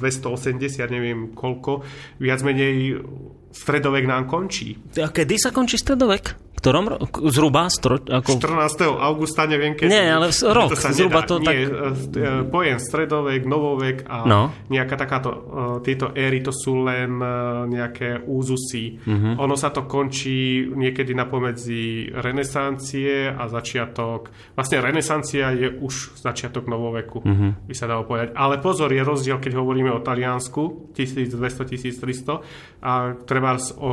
neviem 0.93 1.33
koľko, 1.33 1.89
viac 2.21 2.45
menej 2.45 3.01
stredovek 3.49 4.05
nám 4.05 4.29
končí. 4.29 4.77
A 5.01 5.09
kedy 5.09 5.41
sa 5.41 5.57
končí 5.57 5.81
stredovek? 5.81 6.48
Ktorom 6.59 6.85
roku? 6.89 7.25
Zhruba? 7.29 7.67
Stro, 7.69 7.97
ako... 7.99 8.35
14. 8.35 8.59
augusta, 8.91 9.45
neviem 9.45 9.73
keď. 9.73 9.87
Nie, 9.87 10.11
ale 10.11 10.29
rok. 10.29 10.69
To 10.69 10.77
sa 10.77 10.91
zhruba 10.91 11.23
nedá. 11.23 11.29
to 11.29 11.35
Nie, 11.39 11.47
tak... 11.47 11.55
e, 11.55 12.21
pojem 12.45 12.79
stredovek, 12.79 13.43
novovek 13.43 13.97
a 14.05 14.17
No. 14.25 14.51
nejaká 14.67 14.95
takáto, 14.95 15.31
e, 15.31 15.39
tieto 15.81 16.11
éry 16.13 16.41
to 16.41 16.51
sú 16.51 16.81
len 16.81 17.17
e, 17.17 17.27
nejaké 17.69 18.21
úzusy. 18.21 18.99
Mhm. 18.99 19.39
Ono 19.39 19.55
sa 19.55 19.71
to 19.71 19.85
končí 19.85 20.29
niekedy 20.67 21.13
na 21.13 21.25
pomedzi 21.25 22.11
renesancie 22.11 22.99
a 23.29 23.47
začiatok. 23.47 24.29
Vlastne 24.53 24.81
renesancia 24.81 25.29
je 25.51 25.71
už 25.71 25.95
začiatok 26.17 26.67
novoveku, 26.67 27.23
Mhm. 27.23 27.65
by 27.65 27.75
sa 27.75 27.87
dalo 27.87 28.03
povedať. 28.03 28.35
Ale 28.35 28.59
pozor, 28.59 28.89
je 28.89 29.01
rozdiel, 29.01 29.39
keď 29.39 29.53
hovoríme 29.55 29.91
o 29.91 30.01
Taliansku 30.01 30.91
1200-1300 30.93 32.41
a 32.81 32.93
treba 33.21 33.55
o, 33.55 33.61
o 33.79 33.91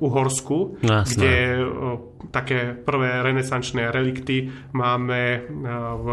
Uhorsku, 0.00 0.78
No, 0.80 0.92
jasné. 0.96 1.14
kde 1.14 1.27
o, 1.64 2.14
také 2.30 2.76
prvé 2.84 3.22
renesančné 3.22 3.90
relikty 3.90 4.50
máme 4.72 5.20
e, 5.20 5.40
v, 5.96 6.06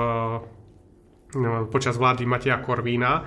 no, 1.36 1.66
počas 1.66 1.98
vlády 1.98 2.26
Mateja 2.26 2.58
Korvína 2.58 3.26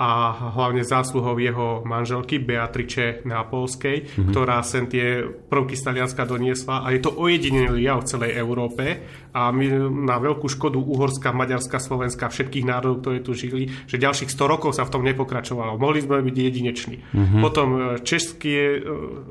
a 0.00 0.32
hlavne 0.56 0.80
zásluhou 0.80 1.36
jeho 1.36 1.84
manželky 1.84 2.40
Beatriče 2.40 3.20
Neapolskej, 3.28 4.08
mm-hmm. 4.08 4.32
ktorá 4.32 4.64
sem 4.64 4.88
tie 4.88 5.28
prvky 5.28 5.76
z 5.76 5.92
Talianska 5.92 6.24
doniesla 6.24 6.80
a 6.80 6.88
je 6.96 7.04
to 7.04 7.12
ojedinelý 7.12 7.84
jav 7.84 8.00
v 8.00 8.08
celej 8.08 8.32
Európe 8.40 9.04
a 9.30 9.52
my 9.52 9.66
na 10.08 10.16
veľkú 10.18 10.48
škodu 10.50 10.80
Uhorska, 10.80 11.30
Maďarska, 11.30 11.78
Slovenska, 11.78 12.32
všetkých 12.32 12.66
národov, 12.66 13.04
ktorí 13.04 13.18
tu 13.22 13.32
žili, 13.36 13.70
že 13.86 14.00
ďalších 14.00 14.32
100 14.32 14.40
rokov 14.50 14.74
sa 14.74 14.88
v 14.88 14.92
tom 14.96 15.02
nepokračovalo. 15.06 15.78
Mohli 15.78 16.00
sme 16.02 16.24
byť 16.24 16.36
jedineční. 16.36 16.96
Mm-hmm. 16.98 17.42
Potom 17.44 17.68
e, 17.70 17.80
české 18.02 18.80
e, 18.80 18.80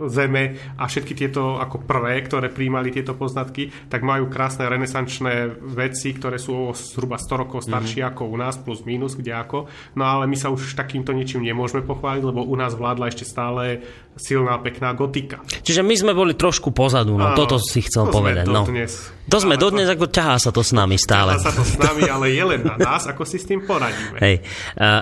zeme 0.08 0.55
a 0.79 0.88
všetky 0.88 1.17
tieto 1.17 1.60
ako 1.60 1.84
prvé, 1.84 2.21
ktoré 2.23 2.47
príjmali 2.47 2.93
tieto 2.95 3.17
poznatky, 3.17 3.91
tak 3.91 4.05
majú 4.05 4.32
krásne 4.32 4.69
renesančné 4.71 5.51
veci, 5.60 6.15
ktoré 6.15 6.39
sú 6.39 6.71
zhruba 6.77 7.19
100 7.19 7.41
rokov 7.41 7.60
staršie 7.67 8.05
mm-hmm. 8.05 8.15
ako 8.15 8.23
u 8.32 8.38
nás, 8.39 8.55
plus 8.55 8.88
minus, 8.88 9.19
kde 9.19 9.36
ako. 9.36 9.67
No 9.99 10.08
ale 10.08 10.32
my 10.32 10.38
sa 10.39 10.47
už 10.47 10.59
takýmto 10.76 11.15
ničím 11.15 11.43
nemôžeme 11.43 11.86
pochváliť, 11.86 12.24
lebo 12.24 12.43
u 12.43 12.56
nás 12.56 12.76
vládla 12.76 13.08
ešte 13.08 13.26
stále 13.26 13.80
silná, 14.19 14.60
pekná 14.60 14.91
gotika. 14.91 15.39
Čiže 15.41 15.82
my 15.82 15.95
sme 15.95 16.12
boli 16.12 16.36
trošku 16.36 16.69
pozadu, 16.69 17.15
no 17.15 17.32
Áno, 17.32 17.36
toto 17.36 17.55
si 17.58 17.79
chcel 17.79 18.08
to 18.08 18.13
povedať. 18.13 18.45
Sme 18.45 18.53
No. 18.53 18.63
dodnes. 18.67 18.93
To 19.29 19.38
sme 19.38 19.55
dodnes, 19.55 19.86
ako 19.86 20.10
ťahá 20.10 20.41
sa 20.41 20.49
to 20.49 20.60
s 20.60 20.73
nami 20.73 20.97
stále. 20.97 21.38
Ťahá 21.38 21.45
sa 21.45 21.53
to 21.53 21.62
s 21.62 21.77
nami, 21.77 22.01
ale 22.03 22.34
je 22.34 22.43
len 22.43 22.62
na 22.65 22.75
nás, 22.75 23.05
ako 23.05 23.21
si 23.23 23.38
s 23.38 23.45
tým 23.45 23.62
poradíme. 23.62 24.17
Hej. 24.17 24.41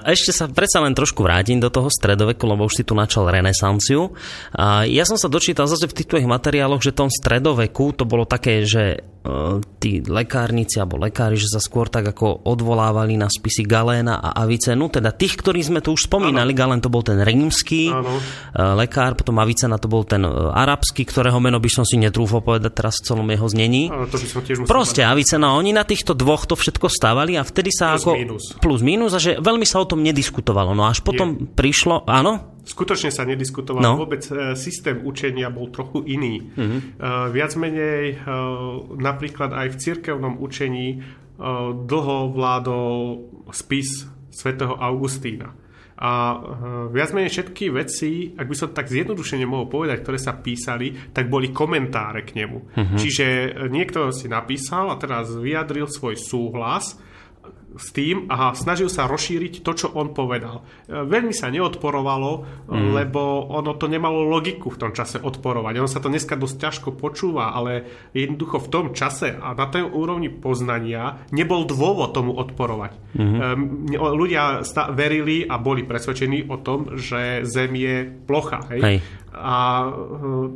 Ešte 0.04 0.36
sa 0.36 0.52
predsa 0.52 0.84
len 0.84 0.92
trošku 0.92 1.24
vrátim 1.24 1.58
do 1.58 1.72
toho 1.72 1.88
stredoveku, 1.88 2.44
lebo 2.44 2.68
už 2.68 2.76
si 2.76 2.84
tu 2.84 2.92
načal 2.92 3.24
renesanciu. 3.24 4.12
Ja 4.84 5.08
som 5.08 5.16
sa 5.16 5.32
dočítal 5.32 5.66
zase 5.66 5.88
v 5.88 5.96
tých 5.96 6.28
materiáloch, 6.28 6.84
že 6.84 6.92
v 6.92 7.08
tom 7.08 7.10
stredoveku 7.10 7.96
to 7.96 8.04
bolo 8.04 8.28
také, 8.28 8.68
že 8.68 9.00
e, 9.00 9.00
tí 9.80 10.04
lekárnici 10.04 10.76
alebo 10.76 11.00
lekári, 11.00 11.40
že 11.40 11.48
sa 11.48 11.64
skôr 11.64 11.88
tak 11.88 12.12
ako 12.12 12.44
odvolávali 12.44 13.16
na 13.16 13.32
spisy 13.32 13.64
Galéna 13.64 14.20
a 14.20 14.44
Avicenu, 14.44 14.92
teda 14.92 15.16
tých, 15.16 15.40
ktorí 15.40 15.64
sme 15.64 15.80
tu 15.80 15.96
už 15.96 16.12
spomínali. 16.12 16.52
Galén 16.52 16.84
to 16.84 16.92
bol 16.92 17.00
ten 17.00 17.24
rímsky 17.24 17.88
Áno. 17.88 18.20
Lekár, 19.08 19.16
potom 19.16 19.40
Avicena 19.40 19.80
to 19.80 19.88
bol 19.88 20.04
ten 20.04 20.28
e, 20.28 20.32
arabský, 20.52 21.08
ktorého 21.08 21.40
meno 21.40 21.64
by 21.64 21.70
som 21.72 21.88
si 21.88 21.96
netrúfol 21.96 22.44
povedať 22.44 22.76
teraz 22.76 23.00
v 23.00 23.04
celom 23.08 23.28
jeho 23.32 23.48
znení. 23.48 23.88
Ale 23.88 24.12
to 24.12 24.20
by 24.20 24.28
som 24.28 24.42
tiež 24.44 24.58
Proste 24.68 25.02
Avicena, 25.08 25.56
oni 25.56 25.72
na 25.72 25.88
týchto 25.88 26.12
dvoch 26.12 26.44
to 26.44 26.60
všetko 26.60 26.92
stavali 26.92 27.40
a 27.40 27.48
vtedy 27.48 27.72
sa 27.72 27.96
Plus 27.96 28.04
ako... 28.04 28.12
mínus. 28.20 28.44
Plus 28.60 28.82
mínus 28.84 29.12
a 29.16 29.20
že 29.24 29.40
veľmi 29.40 29.64
sa 29.64 29.80
o 29.80 29.88
tom 29.88 30.04
nediskutovalo. 30.04 30.76
No 30.76 30.84
až 30.92 31.00
potom 31.00 31.48
prišlo, 31.56 32.04
áno? 32.04 32.60
Skutočne 32.68 33.16
sa 33.16 33.24
nediskutovalo. 33.24 33.84
No. 33.84 33.94
Vôbec 33.96 34.28
e, 34.28 34.60
systém 34.60 35.00
učenia 35.00 35.48
bol 35.48 35.72
trochu 35.72 36.04
iný. 36.04 36.44
Mhm. 36.44 36.60
Uh-huh. 37.00 37.32
Viac 37.32 37.56
menej 37.56 38.04
e, 38.12 38.16
napríklad 39.00 39.56
aj 39.56 39.68
v 39.72 39.80
cirkevnom 39.80 40.44
učení 40.44 40.88
e, 40.92 40.98
dlho 41.88 42.36
vládol 42.36 42.92
spis 43.56 44.12
svätého 44.28 44.76
Augustína. 44.76 45.67
A 45.98 46.12
e, 46.14 46.38
viac 46.94 47.10
menej 47.10 47.34
všetky 47.34 47.74
veci, 47.74 48.38
ak 48.38 48.46
by 48.46 48.56
som 48.56 48.70
tak 48.70 48.86
zjednodušene 48.86 49.50
mohol 49.50 49.66
povedať, 49.66 50.06
ktoré 50.06 50.22
sa 50.22 50.38
písali, 50.38 50.94
tak 51.10 51.26
boli 51.26 51.50
komentáre 51.50 52.22
k 52.22 52.38
nemu. 52.38 52.60
Uh-huh. 52.70 52.98
Čiže 53.02 53.26
e, 53.26 53.50
niekto 53.66 54.14
si 54.14 54.30
napísal 54.30 54.94
a 54.94 55.00
teraz 55.02 55.34
vyjadril 55.34 55.90
svoj 55.90 56.14
súhlas 56.14 57.02
s 57.76 57.92
tým 57.92 58.32
a 58.32 58.56
snažil 58.56 58.88
sa 58.88 59.06
rozšíriť 59.12 59.60
to, 59.60 59.72
čo 59.76 59.88
on 59.92 60.16
povedal. 60.16 60.64
E, 60.88 61.04
Veľmi 61.04 61.36
sa 61.36 61.52
neodporovalo, 61.52 62.64
mm. 62.72 62.96
lebo 62.96 63.52
ono 63.52 63.76
to 63.76 63.92
nemalo 63.92 64.24
logiku 64.24 64.72
v 64.72 64.88
tom 64.88 64.92
čase 64.96 65.20
odporovať. 65.20 65.74
Ono 65.78 65.90
sa 65.90 66.00
to 66.00 66.08
dneska 66.08 66.40
dosť 66.40 66.56
ťažko 66.58 66.90
počúva, 66.96 67.52
ale 67.52 67.84
jednoducho 68.16 68.64
v 68.64 68.72
tom 68.72 68.86
čase 68.96 69.36
a 69.36 69.52
na 69.52 69.68
tej 69.68 69.84
úrovni 69.84 70.32
poznania 70.32 71.28
nebol 71.36 71.68
dôvod 71.68 72.16
tomu 72.16 72.32
odporovať. 72.34 72.96
Mm. 73.20 73.92
Ľudia 73.98 74.64
verili 74.96 75.44
a 75.44 75.60
boli 75.60 75.84
presvedčení 75.84 76.48
o 76.48 76.58
tom, 76.64 76.96
že 76.96 77.44
Zem 77.44 77.76
je 77.76 78.08
plocha. 78.08 78.64
Hej? 78.72 78.82
Hej. 78.82 78.98
A 79.38 79.86
e, 79.86 79.90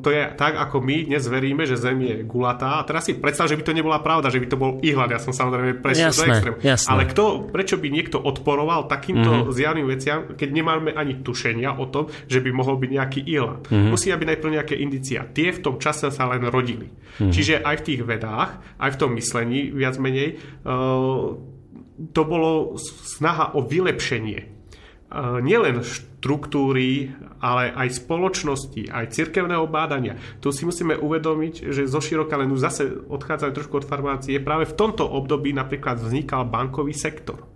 to 0.02 0.10
je 0.10 0.22
tak, 0.34 0.58
ako 0.58 0.82
my 0.82 1.06
dnes 1.06 1.24
veríme, 1.30 1.64
že 1.70 1.78
Zem 1.78 2.02
je 2.02 2.16
gulatá. 2.26 2.82
A 2.82 2.86
teraz 2.86 3.06
si 3.06 3.14
predstav, 3.14 3.46
že 3.46 3.56
by 3.56 3.64
to 3.64 3.78
nebola 3.78 4.02
pravda, 4.02 4.34
že 4.34 4.42
by 4.42 4.48
to 4.50 4.58
bol 4.58 4.82
ihľad. 4.82 5.14
Ja 5.14 5.22
som 5.22 5.32
samozrejme 5.32 5.80
prešiel 5.80 6.10
do 6.10 6.18
Jasné, 6.18 6.34
extrému. 6.34 6.58
jasné. 6.66 6.90
Ale 6.90 7.04
kto, 7.08 7.24
prečo 7.54 7.76
by 7.78 7.88
niekto 7.94 8.18
odporoval 8.18 8.90
takýmto 8.90 9.30
mm-hmm. 9.30 9.54
zjavným 9.54 9.88
veciam, 9.88 10.20
keď 10.34 10.50
nemáme 10.50 10.90
ani 10.92 11.22
tušenia 11.22 11.78
o 11.78 11.86
tom, 11.88 12.10
že 12.26 12.42
by 12.42 12.50
mohol 12.50 12.82
byť 12.82 12.90
nejaký 12.90 13.22
ihľad. 13.22 13.62
Mm-hmm. 13.70 13.90
Musia 13.94 14.18
byť 14.18 14.28
najprv 14.34 14.52
nejaké 14.58 14.76
indícia. 14.82 15.24
Tie 15.30 15.54
v 15.54 15.62
tom 15.62 15.76
čase 15.78 16.10
sa 16.10 16.26
len 16.28 16.42
rodili. 16.50 16.90
Mm-hmm. 16.90 17.32
Čiže 17.32 17.62
aj 17.62 17.76
v 17.80 17.86
tých 17.86 18.02
vedách, 18.04 18.58
aj 18.82 18.90
v 18.94 19.00
tom 19.00 19.14
myslení, 19.16 19.70
viac 19.70 19.96
menej, 20.02 20.42
uh, 20.66 21.38
to 22.12 22.22
bolo 22.26 22.76
snaha 23.06 23.54
o 23.54 23.62
vylepšenie 23.62 24.62
Uh, 25.12 25.44
nielen 25.44 25.84
štruktúry, 26.22 27.10
ale 27.42 27.74
aj 27.74 28.06
spoločnosti, 28.06 28.94
aj 28.94 29.10
cirkevného 29.10 29.66
bádania. 29.66 30.22
Tu 30.38 30.54
si 30.54 30.70
musíme 30.70 30.94
uvedomiť, 30.94 31.74
že 31.74 31.90
zo 31.90 31.98
široka 31.98 32.38
len 32.38 32.54
už 32.54 32.62
zase 32.62 32.84
odchádzajú 33.10 33.52
trošku 33.58 33.82
od 33.82 33.90
farmácie. 33.90 34.38
Práve 34.38 34.70
v 34.70 34.78
tomto 34.78 35.02
období 35.02 35.50
napríklad 35.50 35.98
vznikal 35.98 36.46
bankový 36.46 36.94
sektor. 36.94 37.50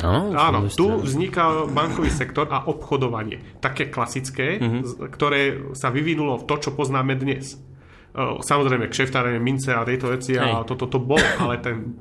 Áno, 0.00 0.32
Áno, 0.32 0.72
to 0.72 0.80
tu 0.80 0.86
vznikal 1.04 1.68
bankový 1.68 2.08
sektor 2.08 2.48
a 2.48 2.64
obchodovanie. 2.64 3.60
Také 3.60 3.92
klasické, 3.92 4.56
mm-hmm. 4.56 5.12
ktoré 5.12 5.76
sa 5.76 5.92
vyvinulo 5.92 6.40
v 6.40 6.48
to, 6.48 6.56
čo 6.56 6.70
poznáme 6.72 7.20
dnes. 7.20 7.60
Samozrejme, 8.16 8.88
kšeftárenie, 8.88 9.44
mince 9.44 9.76
a 9.76 9.84
tieto 9.84 10.08
veci 10.08 10.40
a 10.40 10.64
toto 10.64 10.88
to 10.88 10.96
bolo, 10.96 11.20
ale 11.36 11.60
ten 11.60 11.92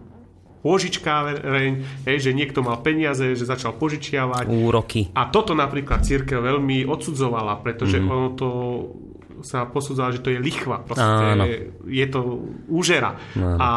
požičkáreň, 0.62 1.72
hej, 2.06 2.18
že 2.22 2.32
niekto 2.32 2.62
mal 2.62 2.80
peniaze, 2.86 3.34
že 3.34 3.46
začal 3.46 3.76
požičiavať. 3.76 4.46
Úroky. 4.48 5.10
A 5.18 5.28
toto 5.34 5.58
napríklad 5.58 6.06
církev 6.06 6.42
veľmi 6.42 6.86
odsudzovala, 6.86 7.60
pretože 7.66 7.98
mm. 7.98 8.08
ono 8.08 8.28
to 8.38 8.50
sa 9.42 9.66
posudzovalo, 9.66 10.16
že 10.16 10.24
to 10.24 10.34
je 10.34 10.40
lichva. 10.40 10.86
Proste 10.86 11.26
Áno. 11.34 11.46
je 11.86 12.06
to 12.08 12.46
úžera. 12.70 13.18
Áno. 13.34 13.58
A 13.58 13.70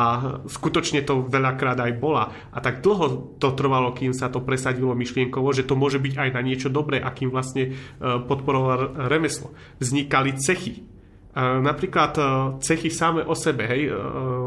skutočne 0.44 1.02
to 1.02 1.24
veľakrát 1.24 1.80
aj 1.80 1.92
bola. 1.96 2.30
A 2.52 2.60
tak 2.60 2.84
dlho 2.84 3.36
to 3.40 3.52
trvalo, 3.56 3.96
kým 3.96 4.12
sa 4.12 4.28
to 4.28 4.44
presadilo 4.44 4.92
myšlienkovo, 4.92 5.50
že 5.56 5.66
to 5.66 5.74
môže 5.74 5.98
byť 5.98 6.14
aj 6.20 6.28
na 6.36 6.40
niečo 6.44 6.68
dobré, 6.68 7.00
akým 7.00 7.32
vlastne 7.32 7.72
e, 7.72 8.00
podporoval 8.00 9.08
remeslo. 9.08 9.52
Vznikali 9.80 10.36
cechy. 10.36 10.93
E, 11.34 11.42
Napríklad 11.60 12.12
e, 12.14 12.22
cechy 12.62 12.94
same 12.94 13.26
o 13.26 13.34
sebe 13.34 13.66
hej, 13.66 13.90
e, 13.90 13.92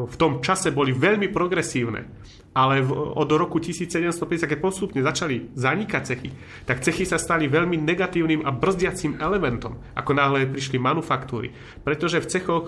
v 0.08 0.16
tom 0.16 0.40
čase 0.40 0.72
boli 0.72 0.96
veľmi 0.96 1.28
progresívne, 1.36 2.08
ale 2.56 2.80
v, 2.80 2.96
od 2.96 3.30
roku 3.36 3.60
1750, 3.60 4.48
keď 4.48 4.60
postupne 4.64 5.04
začali 5.04 5.52
zanikať 5.52 6.02
cechy, 6.08 6.32
tak 6.64 6.80
cechy 6.80 7.04
sa 7.04 7.20
stali 7.20 7.52
veľmi 7.52 7.76
negatívnym 7.76 8.48
a 8.48 8.56
brzdiacím 8.56 9.20
elementom, 9.20 9.76
ako 10.00 10.12
náhle 10.16 10.48
prišli 10.48 10.80
manufaktúry. 10.80 11.52
Pretože 11.84 12.24
v 12.24 12.30
cechoch 12.32 12.66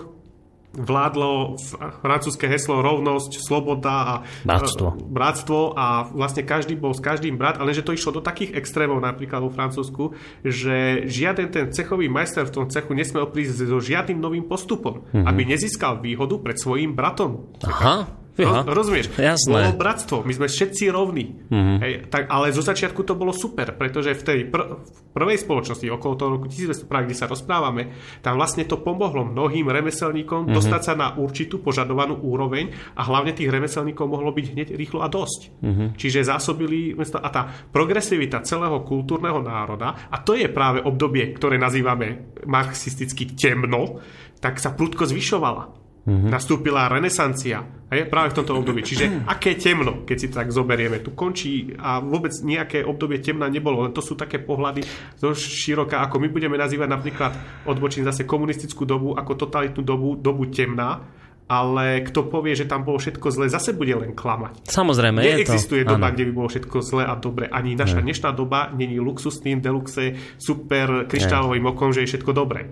vládlo 0.74 1.58
francúzske 2.02 2.46
heslo 2.46 2.78
rovnosť, 2.78 3.42
sloboda 3.42 3.94
a 3.94 4.14
Bratstvo. 4.46 4.94
e, 4.94 5.02
bratstvo 5.02 5.60
a 5.74 6.06
vlastne 6.14 6.46
každý 6.46 6.78
bol 6.78 6.94
s 6.94 7.02
každým 7.02 7.34
brat, 7.34 7.58
ale 7.58 7.74
že 7.74 7.82
to 7.82 7.90
išlo 7.90 8.18
do 8.18 8.22
takých 8.22 8.54
extrémov 8.54 9.02
napríklad 9.02 9.42
vo 9.42 9.50
Francúzsku, 9.50 10.14
že 10.46 11.06
žiaden 11.10 11.50
ten 11.50 11.66
cechový 11.74 12.06
majster 12.06 12.46
v 12.46 12.54
tom 12.54 12.66
cechu 12.70 12.94
nesmel 12.94 13.26
prísť 13.26 13.66
so 13.66 13.82
žiadnym 13.82 14.22
novým 14.22 14.46
postupom, 14.46 15.02
mm-hmm. 15.10 15.26
aby 15.26 15.42
nezískal 15.42 15.98
výhodu 15.98 16.38
pred 16.38 16.56
svojím 16.58 16.94
bratom. 16.94 17.50
Aha. 17.66 18.19
Roz, 18.38 18.66
rozumieš? 18.66 19.06
Jasné. 19.18 19.50
Bolo 19.50 19.74
bratstvo, 19.74 20.16
my 20.22 20.32
sme 20.32 20.46
všetci 20.46 20.84
rovní. 20.92 21.50
Mm-hmm. 21.50 21.76
Hej, 21.82 21.92
tak, 22.08 22.30
ale 22.30 22.54
zo 22.54 22.62
začiatku 22.62 23.02
to 23.02 23.18
bolo 23.18 23.34
super, 23.34 23.74
pretože 23.74 24.14
v 24.14 24.22
tej 24.22 24.38
pr- 24.46 24.78
v 24.80 25.00
prvej 25.10 25.42
spoločnosti, 25.42 25.86
okolo 25.90 26.14
toho 26.14 26.30
roku 26.38 26.46
1200, 26.46 26.86
kde 26.86 27.16
sa 27.18 27.26
rozprávame, 27.26 27.90
tam 28.22 28.38
vlastne 28.38 28.62
to 28.62 28.78
pomohlo 28.78 29.26
mnohým 29.26 29.66
remeselníkom 29.66 30.46
mm-hmm. 30.46 30.56
dostať 30.56 30.82
sa 30.86 30.94
na 30.94 31.18
určitú 31.18 31.58
požadovanú 31.58 32.14
úroveň 32.22 32.70
a 32.94 33.02
hlavne 33.02 33.34
tých 33.34 33.50
remeselníkov 33.50 34.06
mohlo 34.06 34.30
byť 34.30 34.46
hneď 34.54 34.68
rýchlo 34.78 35.02
a 35.02 35.10
dosť. 35.10 35.40
Mm-hmm. 35.58 35.88
Čiže 35.98 36.30
zásobili 36.30 36.94
a 36.94 37.30
tá 37.34 37.42
progresivita 37.74 38.46
celého 38.46 38.86
kultúrneho 38.86 39.42
národa, 39.42 40.06
a 40.06 40.22
to 40.22 40.38
je 40.38 40.46
práve 40.46 40.78
obdobie, 40.78 41.34
ktoré 41.34 41.58
nazývame 41.58 42.38
marxisticky 42.46 43.34
temno, 43.34 43.98
tak 44.38 44.62
sa 44.62 44.72
prudko 44.72 45.04
zvyšovala. 45.04 45.89
Mm-hmm. 46.10 46.30
Nastúpila 46.34 46.90
renesancia 46.90 47.62
hej, 47.86 48.10
práve 48.10 48.34
v 48.34 48.42
tomto 48.42 48.58
období. 48.58 48.82
Čiže 48.82 49.30
aké 49.30 49.54
temno, 49.54 50.02
keď 50.02 50.16
si 50.18 50.26
tak 50.26 50.50
zoberieme. 50.50 50.98
Tu 50.98 51.14
končí 51.14 51.70
a 51.78 52.02
vôbec 52.02 52.34
nejaké 52.42 52.82
obdobie 52.82 53.22
temna 53.22 53.46
nebolo, 53.46 53.86
len 53.86 53.94
to 53.94 54.02
sú 54.02 54.18
také 54.18 54.42
pohľady 54.42 54.82
zo 55.14 55.30
široká, 55.30 56.02
ako 56.02 56.18
my 56.18 56.26
budeme 56.26 56.58
nazývať 56.58 56.88
napríklad 56.90 57.32
odbočím 57.62 58.02
zase 58.02 58.26
komunistickú 58.26 58.82
dobu 58.82 59.14
ako 59.14 59.38
totalitnú 59.38 59.86
dobu, 59.86 60.18
dobu 60.18 60.50
temná, 60.50 60.98
ale 61.46 62.06
kto 62.06 62.30
povie, 62.30 62.54
že 62.54 62.66
tam 62.66 62.86
bolo 62.86 62.98
všetko 63.02 63.26
zle, 63.30 63.46
zase 63.50 63.74
bude 63.74 63.90
len 63.90 64.14
klamať. 64.14 64.66
Samozrejme, 64.70 65.18
Neexistuje 65.18 65.82
je 65.82 65.86
to, 65.86 65.98
doba, 65.98 66.10
áno. 66.10 66.14
kde 66.14 66.24
by 66.30 66.32
bolo 66.34 66.48
všetko 66.50 66.76
zle 66.78 67.02
a 67.02 67.14
dobre. 67.18 67.50
Ani 67.50 67.74
naša 67.74 67.98
Ne. 67.98 68.06
dnešná 68.06 68.30
doba 68.34 68.70
není 68.70 69.02
luxusným 69.02 69.58
deluxe, 69.58 70.14
super 70.38 71.10
kryštálovým 71.10 71.66
okom, 71.70 71.90
že 71.90 72.06
je 72.06 72.14
všetko 72.14 72.30
dobré. 72.34 72.70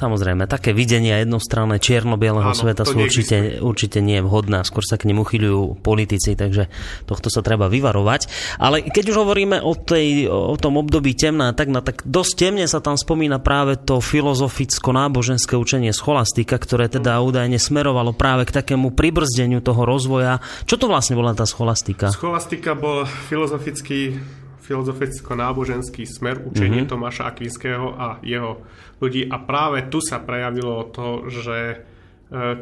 Samozrejme, 0.00 0.48
také 0.48 0.72
videnia 0.72 1.20
jednostranné 1.20 1.76
čierno-bieleho 1.76 2.56
sveta 2.56 2.88
sú 2.88 2.96
určite, 2.96 3.60
určite 3.60 4.00
nie 4.00 4.24
vhodné 4.24 4.64
skôr 4.64 4.80
sa 4.80 4.96
k 4.96 5.12
nemu 5.12 5.20
uchyľujú 5.28 5.84
politici, 5.84 6.32
takže 6.32 6.72
tohto 7.04 7.28
sa 7.28 7.44
treba 7.44 7.68
vyvarovať. 7.68 8.32
Ale 8.56 8.80
keď 8.80 9.12
už 9.12 9.16
hovoríme 9.20 9.60
o, 9.60 9.76
tej, 9.76 10.24
o 10.32 10.56
tom 10.56 10.80
období 10.80 11.12
temná, 11.12 11.52
tak, 11.52 11.68
na, 11.68 11.84
tak 11.84 12.00
dosť 12.08 12.32
temne 12.32 12.64
sa 12.64 12.80
tam 12.80 12.96
spomína 12.96 13.44
práve 13.44 13.76
to 13.76 14.00
filozoficko-náboženské 14.00 15.52
učenie 15.52 15.92
scholastika, 15.92 16.56
ktoré 16.56 16.88
teda 16.88 17.20
údajne 17.20 17.60
smerovalo 17.60 18.16
práve 18.16 18.48
k 18.48 18.56
takému 18.56 18.96
pribrzdeniu 18.96 19.60
toho 19.60 19.84
rozvoja. 19.84 20.40
Čo 20.64 20.80
to 20.80 20.88
vlastne 20.88 21.12
bola 21.12 21.36
tá 21.36 21.44
scholastika? 21.44 22.08
Scholastika 22.08 22.72
bol 22.72 23.04
filozofický 23.04 24.16
filozoficko-náboženský 24.70 26.06
smer 26.06 26.46
učenie 26.46 26.86
mm-hmm. 26.86 26.94
Tomáša 26.94 27.26
Akvinského 27.26 27.90
a 27.98 28.22
jeho 28.22 28.62
ľudí. 29.02 29.26
A 29.26 29.42
práve 29.42 29.90
tu 29.90 29.98
sa 29.98 30.22
prejavilo 30.22 30.86
to, 30.94 31.26
že 31.26 31.58
e, 31.74 31.76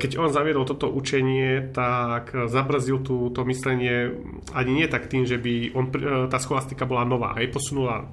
keď 0.01 0.11
on 0.17 0.33
zaviedol 0.33 0.65
toto 0.65 0.89
učenie, 0.89 1.69
tak 1.77 2.33
zabrzdil 2.49 3.05
tú, 3.05 3.29
to 3.29 3.45
myslenie 3.45 4.17
ani 4.57 4.73
nie 4.73 4.87
tak 4.89 5.13
tým, 5.13 5.29
že 5.29 5.37
by 5.37 5.77
on, 5.77 5.93
e, 5.93 6.27
tá 6.33 6.41
scholastika 6.41 6.89
bola 6.89 7.05
nová, 7.05 7.37
hej, 7.37 7.53
posunula 7.53 8.09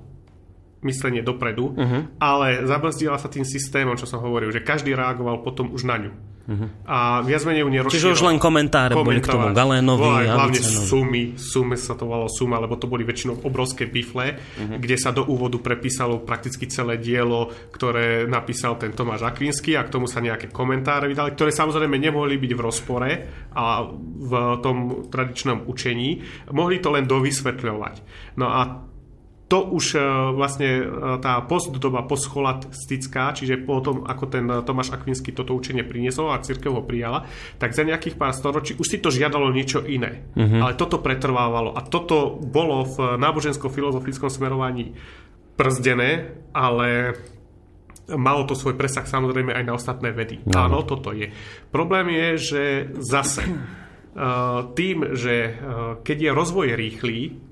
myslenie 0.86 1.26
dopredu, 1.26 1.74
uh-huh. 1.74 2.22
ale 2.22 2.64
zabrzdila 2.70 3.18
sa 3.18 3.28
tým 3.28 3.44
systémom, 3.44 3.98
čo 3.98 4.06
som 4.06 4.22
hovoril, 4.22 4.54
že 4.54 4.62
každý 4.62 4.94
reagoval 4.94 5.42
potom 5.42 5.74
už 5.74 5.84
na 5.84 5.98
ňu. 5.98 6.14
Uh-huh. 6.46 6.70
A 6.86 7.26
viac 7.26 7.42
menej 7.42 7.66
ju 7.66 7.70
nerozšíril. 7.74 7.98
Čiže 8.06 8.14
už 8.22 8.30
len 8.30 8.38
komentáre 8.38 8.94
boli 8.94 9.18
k 9.18 9.34
tomu 9.34 9.50
Galénovi. 9.50 9.98
Volaj, 9.98 10.30
hlavne 10.30 10.62
Avicenovi. 10.62 10.86
sumy, 10.86 11.24
sumy 11.34 11.74
sa 11.74 11.98
to 11.98 12.06
volalo 12.06 12.30
suma, 12.30 12.62
lebo 12.62 12.78
to 12.78 12.86
boli 12.86 13.02
väčšinou 13.02 13.42
obrovské 13.42 13.90
bifle, 13.90 14.38
uh-huh. 14.38 14.78
kde 14.78 14.94
sa 14.94 15.10
do 15.10 15.26
úvodu 15.26 15.58
prepísalo 15.58 16.22
prakticky 16.22 16.70
celé 16.70 17.02
dielo, 17.02 17.50
ktoré 17.74 18.30
napísal 18.30 18.78
ten 18.78 18.94
Tomáš 18.94 19.26
Akvinsky 19.26 19.74
a 19.74 19.90
k 19.90 19.98
tomu 19.98 20.06
sa 20.06 20.22
nejaké 20.22 20.54
komentáre 20.54 21.10
vydali, 21.10 21.34
ktoré 21.34 21.50
samozrejme 21.50 21.98
nemohli 21.98 22.38
byť 22.38 22.52
v 22.54 22.62
rozpore 22.62 23.10
a 23.50 23.82
v 24.06 24.32
tom 24.62 25.10
tradičnom 25.10 25.66
učení. 25.66 26.22
Mohli 26.54 26.78
to 26.78 26.94
len 26.94 27.10
dovysvetľovať. 27.10 27.96
No 28.38 28.54
a 28.54 28.86
to 29.46 29.62
už 29.62 29.86
e, 29.94 30.00
vlastne 30.34 30.70
e, 30.82 30.84
tá 31.22 31.38
postdoba 31.46 32.02
poscholastická, 32.02 33.30
čiže 33.38 33.62
po 33.62 33.78
tom, 33.78 34.02
ako 34.02 34.24
ten 34.26 34.46
Tomáš 34.66 34.90
Akvinsky 34.90 35.30
toto 35.30 35.54
učenie 35.54 35.86
priniesol 35.86 36.34
a 36.34 36.42
církev 36.42 36.74
ho 36.74 36.82
prijala, 36.82 37.30
tak 37.62 37.78
za 37.78 37.86
nejakých 37.86 38.18
pár 38.18 38.34
storočí 38.34 38.74
už 38.74 38.88
si 38.90 38.98
to 38.98 39.14
žiadalo 39.14 39.54
niečo 39.54 39.86
iné. 39.86 40.26
Uh-huh. 40.34 40.66
Ale 40.66 40.74
toto 40.74 40.98
pretrvávalo 40.98 41.78
a 41.78 41.86
toto 41.86 42.42
bolo 42.42 42.90
v 42.90 43.22
nábožensko-filozofickom 43.22 44.34
smerovaní 44.34 44.98
brzdené, 45.56 46.42
ale 46.50 47.14
malo 48.18 48.50
to 48.50 48.58
svoj 48.58 48.74
presah 48.74 49.06
samozrejme 49.06 49.54
aj 49.54 49.64
na 49.66 49.78
ostatné 49.78 50.10
vedy. 50.10 50.42
No. 50.50 50.58
Áno, 50.58 50.82
toto 50.82 51.14
je. 51.14 51.30
Problém 51.70 52.10
je, 52.10 52.28
že 52.42 52.64
zase 52.98 53.46
e, 53.46 53.54
tým, 54.74 55.14
že 55.14 55.54
keď 56.02 56.18
je 56.18 56.32
rozvoj 56.34 56.68
rýchly, 56.74 57.46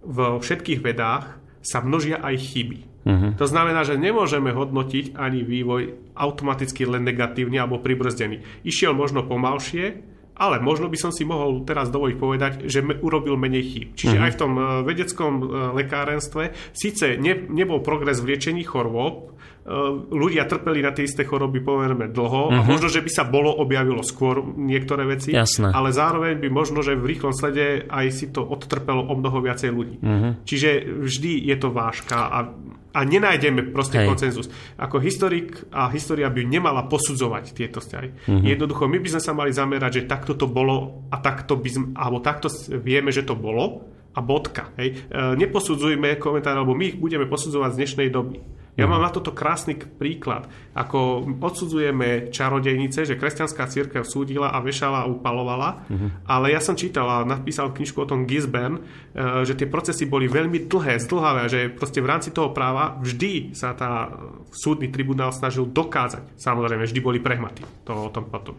vo 0.00 0.40
všetkých 0.40 0.80
vedách 0.80 1.40
sa 1.60 1.84
množia 1.84 2.20
aj 2.20 2.36
chyby. 2.40 2.78
Uh-huh. 3.00 3.32
To 3.36 3.46
znamená, 3.48 3.84
že 3.84 3.96
nemôžeme 3.96 4.52
hodnotiť 4.52 5.16
ani 5.16 5.40
vývoj 5.40 6.12
automaticky 6.16 6.84
len 6.84 7.04
negatívne 7.04 7.60
alebo 7.60 7.80
pribrzdený. 7.80 8.64
Išiel 8.64 8.92
možno 8.92 9.24
pomalšie, 9.24 10.04
ale 10.40 10.56
možno 10.60 10.88
by 10.88 10.96
som 10.96 11.12
si 11.12 11.24
mohol 11.28 11.64
teraz 11.68 11.92
dovoliť 11.92 12.16
povedať, 12.16 12.52
že 12.64 12.80
me, 12.80 12.96
urobil 12.96 13.36
menej 13.36 13.64
chýb. 13.64 13.88
Čiže 13.96 14.16
uh-huh. 14.16 14.26
aj 14.28 14.32
v 14.32 14.40
tom 14.40 14.52
uh, 14.56 14.64
vedeckom 14.84 15.32
uh, 15.36 15.46
lekárenstve 15.76 16.56
síce 16.72 17.20
ne, 17.20 17.36
nebol 17.48 17.84
progres 17.84 18.20
v 18.20 18.36
liečení 18.36 18.64
chorôb, 18.64 19.36
ľudia 20.10 20.50
trpeli 20.50 20.82
na 20.82 20.90
tie 20.90 21.06
isté 21.06 21.22
choroby 21.22 21.62
povedzme 21.62 22.10
dlho 22.10 22.50
uh-huh. 22.50 22.58
a 22.58 22.66
možno, 22.66 22.90
že 22.90 23.00
by 23.00 23.10
sa 23.10 23.22
bolo 23.22 23.54
objavilo 23.54 24.02
skôr 24.02 24.42
niektoré 24.42 25.06
veci, 25.06 25.30
Jasné. 25.30 25.70
ale 25.70 25.94
zároveň 25.94 26.42
by 26.42 26.48
možno, 26.50 26.82
že 26.82 26.98
v 26.98 27.06
rýchlom 27.14 27.30
slede 27.30 27.86
aj 27.86 28.06
si 28.10 28.26
to 28.34 28.42
odtrpelo 28.42 29.06
o 29.06 29.14
mnoho 29.14 29.38
viacej 29.38 29.70
ľudí. 29.70 29.96
Uh-huh. 30.02 30.34
Čiže 30.42 30.90
vždy 31.06 31.46
je 31.46 31.56
to 31.56 31.70
vážka 31.70 32.18
a, 32.18 32.38
a 32.90 33.00
nenájdeme 33.06 33.70
proste 33.70 34.02
Hej. 34.02 34.08
koncenzus. 34.10 34.46
Ako 34.74 34.98
historik 34.98 35.70
a 35.70 35.86
história 35.94 36.26
by 36.26 36.42
nemala 36.42 36.90
posudzovať 36.90 37.54
tieto 37.54 37.78
vzťahy. 37.78 38.08
Uh-huh. 38.10 38.42
Jednoducho, 38.42 38.90
my 38.90 38.98
by 38.98 39.08
sme 39.14 39.22
sa 39.22 39.32
mali 39.32 39.54
zamerať, 39.54 40.02
že 40.02 40.08
takto 40.10 40.34
to 40.34 40.50
bolo 40.50 41.06
a 41.14 41.22
takto 41.22 41.54
by 41.54 41.70
sme, 41.70 41.86
alebo 41.94 42.18
takto 42.18 42.50
vieme, 42.82 43.14
že 43.14 43.22
to 43.22 43.38
bolo 43.38 43.86
a 44.10 44.18
bodka. 44.18 44.74
Hej. 44.74 45.06
E, 45.06 45.38
neposudzujme 45.38 46.18
komentár, 46.18 46.58
alebo 46.58 46.74
my 46.74 46.90
ich 46.90 46.98
budeme 46.98 47.30
posudzovať 47.30 47.70
z 47.74 47.78
dnešnej 47.78 48.08
doby. 48.10 48.42
Ja 48.78 48.86
mám 48.86 49.02
na 49.02 49.12
toto 49.12 49.34
krásny 49.34 49.76
príklad. 49.76 50.46
Ako 50.72 51.26
odsudzujeme 51.42 52.30
čarodejnice, 52.32 53.04
že 53.04 53.18
kresťanská 53.18 53.66
církev 53.68 54.06
súdila 54.06 54.54
a 54.54 54.62
vešala 54.62 55.04
a 55.04 55.10
upalovala, 55.10 55.84
uh-huh. 55.84 56.24
ale 56.24 56.54
ja 56.54 56.62
som 56.62 56.78
čítal 56.78 57.04
a 57.04 57.26
napísal 57.26 57.74
knižku 57.76 58.00
o 58.00 58.08
tom 58.08 58.24
Gisben, 58.24 58.80
že 59.44 59.58
tie 59.58 59.68
procesy 59.68 60.08
boli 60.08 60.30
veľmi 60.30 60.70
dlhé, 60.70 61.02
zdlhavé, 61.02 61.50
že 61.50 61.60
proste 61.74 62.00
v 62.00 62.08
rámci 62.08 62.30
toho 62.32 62.54
práva 62.56 62.96
vždy 63.02 63.52
sa 63.52 63.76
tá 63.76 64.16
súdny 64.54 64.88
tribunál 64.88 65.34
snažil 65.34 65.68
dokázať. 65.68 66.40
Samozrejme, 66.40 66.86
vždy 66.86 67.00
boli 67.04 67.18
prehmaty. 67.20 67.66
To 67.84 68.08
o 68.08 68.14
tom 68.14 68.32
potom. 68.32 68.56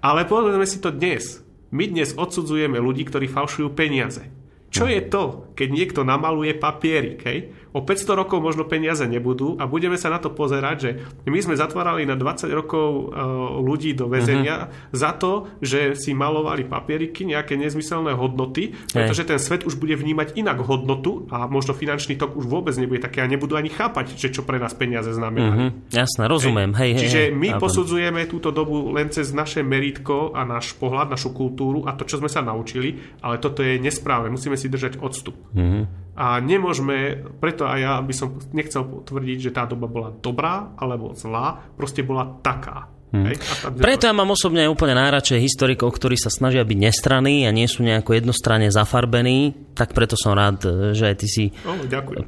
Ale 0.00 0.24
povedzme 0.26 0.66
si 0.66 0.80
to 0.80 0.90
dnes. 0.90 1.44
My 1.70 1.86
dnes 1.86 2.16
odsudzujeme 2.18 2.80
ľudí, 2.80 3.06
ktorí 3.06 3.30
falšujú 3.30 3.70
peniaze. 3.76 4.26
Čo 4.70 4.86
je 4.86 5.02
to, 5.02 5.50
keď 5.58 5.68
niekto 5.70 6.00
namaluje 6.06 6.54
papierik? 6.54 7.26
Hej? 7.26 7.59
O 7.70 7.86
500 7.86 8.18
rokov 8.18 8.42
možno 8.42 8.66
peniaze 8.66 9.06
nebudú 9.06 9.54
a 9.62 9.70
budeme 9.70 9.94
sa 9.94 10.10
na 10.10 10.18
to 10.18 10.34
pozerať, 10.34 10.76
že 10.82 10.90
my 11.30 11.38
sme 11.38 11.54
zatvárali 11.54 12.02
na 12.02 12.18
20 12.18 12.50
rokov 12.50 13.14
uh, 13.14 13.62
ľudí 13.62 13.94
do 13.94 14.10
väzenia 14.10 14.66
uh-huh. 14.66 14.90
za 14.90 15.14
to, 15.14 15.46
že 15.62 15.94
si 15.94 16.10
malovali 16.10 16.66
papieriky, 16.66 17.22
nejaké 17.30 17.54
nezmyselné 17.54 18.10
hodnoty, 18.18 18.74
pretože 18.90 19.22
ten 19.22 19.38
svet 19.38 19.62
už 19.62 19.78
bude 19.78 19.94
vnímať 19.94 20.34
inak 20.34 20.58
hodnotu 20.66 21.30
a 21.30 21.46
možno 21.46 21.70
finančný 21.70 22.18
tok 22.18 22.34
už 22.34 22.50
vôbec 22.50 22.74
nebude 22.74 22.98
taký 22.98 23.22
a 23.22 23.30
nebudú 23.30 23.54
ani 23.54 23.70
chápať, 23.70 24.18
že 24.18 24.34
čo 24.34 24.42
pre 24.42 24.58
nás 24.58 24.74
peniaze 24.74 25.14
znamenajú. 25.14 25.70
Uh-huh. 25.70 25.94
Jasné, 25.94 26.26
rozumiem. 26.26 26.74
Hej, 26.74 26.90
hej, 26.98 27.02
Čiže 27.06 27.20
hej, 27.30 27.38
my 27.38 27.48
chápem. 27.54 27.62
posudzujeme 27.62 28.20
túto 28.26 28.50
dobu 28.50 28.90
len 28.90 29.14
cez 29.14 29.30
naše 29.30 29.62
meritko 29.62 30.34
a 30.34 30.42
náš 30.42 30.74
pohľad, 30.74 31.06
našu 31.06 31.30
kultúru 31.30 31.86
a 31.86 31.94
to, 31.94 32.02
čo 32.02 32.18
sme 32.18 32.26
sa 32.26 32.42
naučili, 32.42 32.98
ale 33.22 33.38
toto 33.38 33.62
je 33.62 33.78
nesprávne. 33.78 34.34
Musíme 34.34 34.58
si 34.58 34.66
držať 34.66 34.98
odstup. 34.98 35.38
Uh-huh. 35.54 35.86
A 36.20 36.36
nemôžeme, 36.36 37.24
preto 37.40 37.64
aj 37.64 37.80
ja 37.80 37.92
by 38.04 38.12
som 38.12 38.36
nechcel 38.52 38.84
potvrdiť, 38.84 39.38
že 39.40 39.54
tá 39.56 39.64
doba 39.64 39.88
bola 39.88 40.12
dobrá 40.12 40.76
alebo 40.76 41.16
zlá, 41.16 41.72
proste 41.80 42.04
bola 42.04 42.28
taká. 42.44 42.92
Hmm. 43.10 43.26
Hej? 43.26 43.42
Preto 43.74 44.06
ja 44.06 44.14
mám 44.14 44.30
osobne 44.30 44.70
úplne 44.70 44.94
najradšej 44.94 45.42
historikov, 45.42 45.90
ktorí 45.98 46.14
sa 46.14 46.30
snažia 46.30 46.62
byť 46.62 46.78
nestranní 46.78 47.42
a 47.42 47.50
nie 47.50 47.66
sú 47.66 47.82
nejako 47.82 48.14
jednostranne 48.14 48.70
zafarbení, 48.70 49.70
tak 49.74 49.96
preto 49.96 50.14
som 50.14 50.36
rád, 50.36 50.92
že 50.92 51.10
ty 51.18 51.26
si 51.26 51.44
oh, 51.66 51.74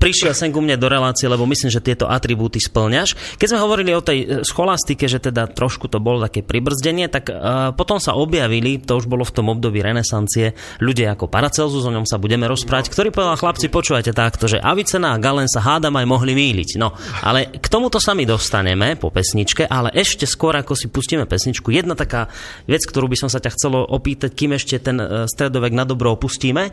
prišiel 0.01 0.33
sem 0.33 0.51
ku 0.51 0.65
mne 0.65 0.81
do 0.81 0.89
relácie, 0.89 1.29
lebo 1.29 1.45
myslím, 1.45 1.69
že 1.69 1.85
tieto 1.85 2.09
atribúty 2.09 2.59
splňaš. 2.59 3.37
Keď 3.37 3.47
sme 3.53 3.61
hovorili 3.61 3.93
o 3.93 4.01
tej 4.01 4.43
scholastike, 4.43 5.05
že 5.05 5.21
teda 5.21 5.53
trošku 5.53 5.87
to 5.87 6.01
bolo 6.01 6.25
také 6.25 6.41
pribrzdenie, 6.41 7.13
tak 7.13 7.29
uh, 7.29 7.71
potom 7.77 8.01
sa 8.01 8.17
objavili, 8.17 8.81
to 8.81 8.97
už 8.97 9.07
bolo 9.07 9.23
v 9.23 9.35
tom 9.37 9.53
období 9.53 9.85
renesancie, 9.85 10.57
ľudia 10.81 11.13
ako 11.13 11.29
Paracelsus, 11.29 11.85
o 11.85 11.93
ňom 11.93 12.09
sa 12.09 12.17
budeme 12.17 12.49
rozprávať, 12.49 12.89
no. 12.89 12.93
ktorý 12.97 13.09
povedal, 13.13 13.37
chlapci, 13.37 13.67
počúvajte 13.69 14.17
takto, 14.17 14.49
že 14.49 14.59
Avicena 14.59 15.13
a 15.13 15.21
Galen 15.21 15.47
sa 15.47 15.61
hádam 15.61 15.95
aj 16.01 16.07
mohli 16.09 16.33
míliť. 16.33 16.81
No, 16.81 16.97
ale 17.21 17.53
k 17.53 17.67
tomuto 17.69 18.01
sa 18.01 18.17
my 18.17 18.25
dostaneme 18.25 18.97
po 18.97 19.13
pesničke, 19.13 19.69
ale 19.69 19.93
ešte 19.93 20.25
skôr 20.25 20.57
ako 20.57 20.72
ako 20.73 20.81
si 20.81 20.89
pustíme 20.89 21.29
pesničku. 21.29 21.69
Jedna 21.69 21.93
taká 21.93 22.33
vec, 22.65 22.81
ktorú 22.89 23.13
by 23.13 23.21
som 23.21 23.29
sa 23.29 23.45
ťa 23.45 23.53
chcelo 23.53 23.85
opýtať, 23.85 24.33
kým 24.33 24.57
ešte 24.57 24.81
ten 24.81 24.97
e, 24.97 25.29
stredovek 25.29 25.77
na 25.77 25.85
dobro 25.85 26.17
opustíme. 26.17 26.65
E, 26.65 26.73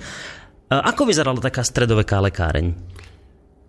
ako 0.72 1.04
vyzerala 1.04 1.44
taká 1.44 1.68
stredoveká 1.68 2.24
lekáreň? 2.24 2.72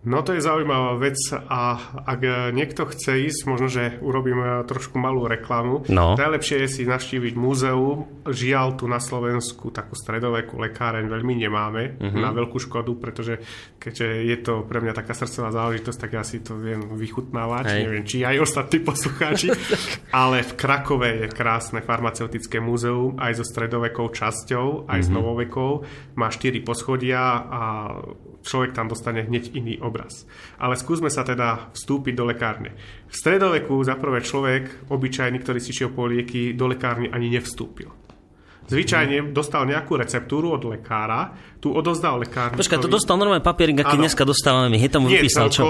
No 0.00 0.24
to 0.24 0.32
je 0.32 0.40
zaujímavá 0.40 0.96
vec 0.96 1.20
a 1.28 1.76
ak 2.08 2.20
niekto 2.56 2.88
chce 2.88 3.20
ísť, 3.28 3.40
možno, 3.44 3.68
že 3.68 4.00
urobím 4.00 4.64
trošku 4.64 4.96
malú 4.96 5.28
reklamu. 5.28 5.84
No. 5.92 6.16
Najlepšie 6.16 6.64
je 6.64 6.68
si 6.72 6.82
navštíviť 6.88 7.36
múzeum. 7.36 8.08
Žiaľ, 8.24 8.80
tu 8.80 8.88
na 8.88 8.96
Slovensku 8.96 9.68
takú 9.68 9.92
stredovekú 9.92 10.56
lekáreň 10.56 11.04
veľmi 11.04 11.44
nemáme 11.44 12.00
uh-huh. 12.00 12.16
na 12.16 12.32
veľkú 12.32 12.56
škodu, 12.56 12.96
pretože 12.96 13.44
keďže 13.76 14.24
je 14.24 14.36
to 14.40 14.64
pre 14.64 14.80
mňa 14.80 14.96
taká 14.96 15.12
srdcová 15.12 15.52
záležitosť, 15.52 15.98
tak 16.00 16.10
ja 16.16 16.24
si 16.24 16.40
to 16.40 16.56
viem 16.56 16.80
vychutnávať. 16.96 17.64
Hej. 17.68 17.80
Neviem, 17.84 18.04
či 18.08 18.24
aj 18.24 18.40
ostatní 18.40 18.80
poslucháči. 18.80 19.52
Ale 20.16 20.40
v 20.40 20.52
Krakove 20.56 21.08
je 21.12 21.26
krásne 21.28 21.84
farmaceutické 21.84 22.56
múzeum 22.56 23.20
aj 23.20 23.36
so 23.36 23.44
stredovekou 23.44 24.08
časťou, 24.08 24.88
aj 24.88 24.96
uh-huh. 24.96 25.04
s 25.04 25.08
mhm. 25.12 25.16
novovekou. 25.20 25.72
Má 26.16 26.32
štyri 26.32 26.64
poschodia 26.64 27.20
a 27.52 27.62
človek 28.40 28.72
tam 28.72 28.88
dostane 28.88 29.28
hneď 29.28 29.52
iný 29.52 29.76
obraz. 29.90 30.24
Ale 30.56 30.78
skúsme 30.78 31.10
sa 31.10 31.26
teda 31.26 31.74
vstúpiť 31.74 32.14
do 32.14 32.24
lekárne. 32.24 32.72
V 33.10 33.14
stredoveku 33.14 33.76
za 33.82 33.98
prvé 33.98 34.22
človek, 34.22 34.88
obyčajný, 34.88 35.42
ktorý 35.42 35.58
si 35.58 35.74
šiel 35.74 35.90
po 35.90 36.06
lieky, 36.06 36.54
do 36.54 36.70
lekárny 36.70 37.10
ani 37.10 37.28
nevstúpil. 37.34 37.99
Zvyčajne 38.70 39.34
dostal 39.34 39.66
nejakú 39.66 39.98
receptúru 39.98 40.54
od 40.54 40.62
lekára, 40.62 41.34
tu 41.58 41.74
odozdal 41.74 42.22
lekár. 42.22 42.54
Počkaj, 42.54 42.78
to 42.78 42.86
dostal 42.86 43.18
normálne 43.18 43.42
papierik, 43.42 43.82
aký 43.82 43.98
ano. 43.98 44.06
dneska 44.06 44.22
dostávame 44.22 44.70
my. 44.72 44.78
Hej, 44.78 44.90
tam 44.94 45.10
vypísal 45.10 45.50
čo? 45.50 45.62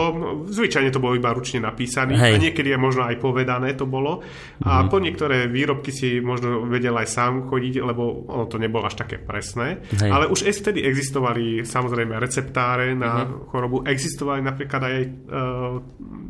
Zvyčajne 0.46 0.92
to 0.92 1.00
bolo 1.00 1.16
iba 1.16 1.32
ručne 1.32 1.64
napísané. 1.64 2.14
Hej. 2.14 2.36
A 2.36 2.38
niekedy 2.38 2.70
je 2.70 2.78
možno 2.78 3.08
aj 3.08 3.16
povedané 3.18 3.72
to 3.74 3.88
bolo. 3.88 4.20
A 4.62 4.84
uh-huh. 4.84 4.92
po 4.92 5.00
niektoré 5.00 5.48
výrobky 5.48 5.90
si 5.90 6.20
možno 6.20 6.68
vedel 6.68 6.94
aj 6.94 7.08
sám 7.08 7.32
chodiť, 7.48 7.80
lebo 7.82 8.28
ono 8.28 8.44
to 8.46 8.60
nebolo 8.60 8.84
až 8.84 9.00
také 9.00 9.18
presné. 9.18 9.80
Hej. 9.96 10.10
Ale 10.12 10.28
už 10.28 10.46
vtedy 10.46 10.84
existovali 10.84 11.64
samozrejme 11.64 12.20
receptáre 12.20 12.92
na 12.92 13.24
uh-huh. 13.24 13.48
chorobu. 13.50 13.76
Existovali 13.82 14.44
napríklad 14.44 14.82
aj 14.84 14.96
uh, 15.00 15.74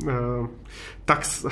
uh, 0.07 0.43
tax, 1.11 1.43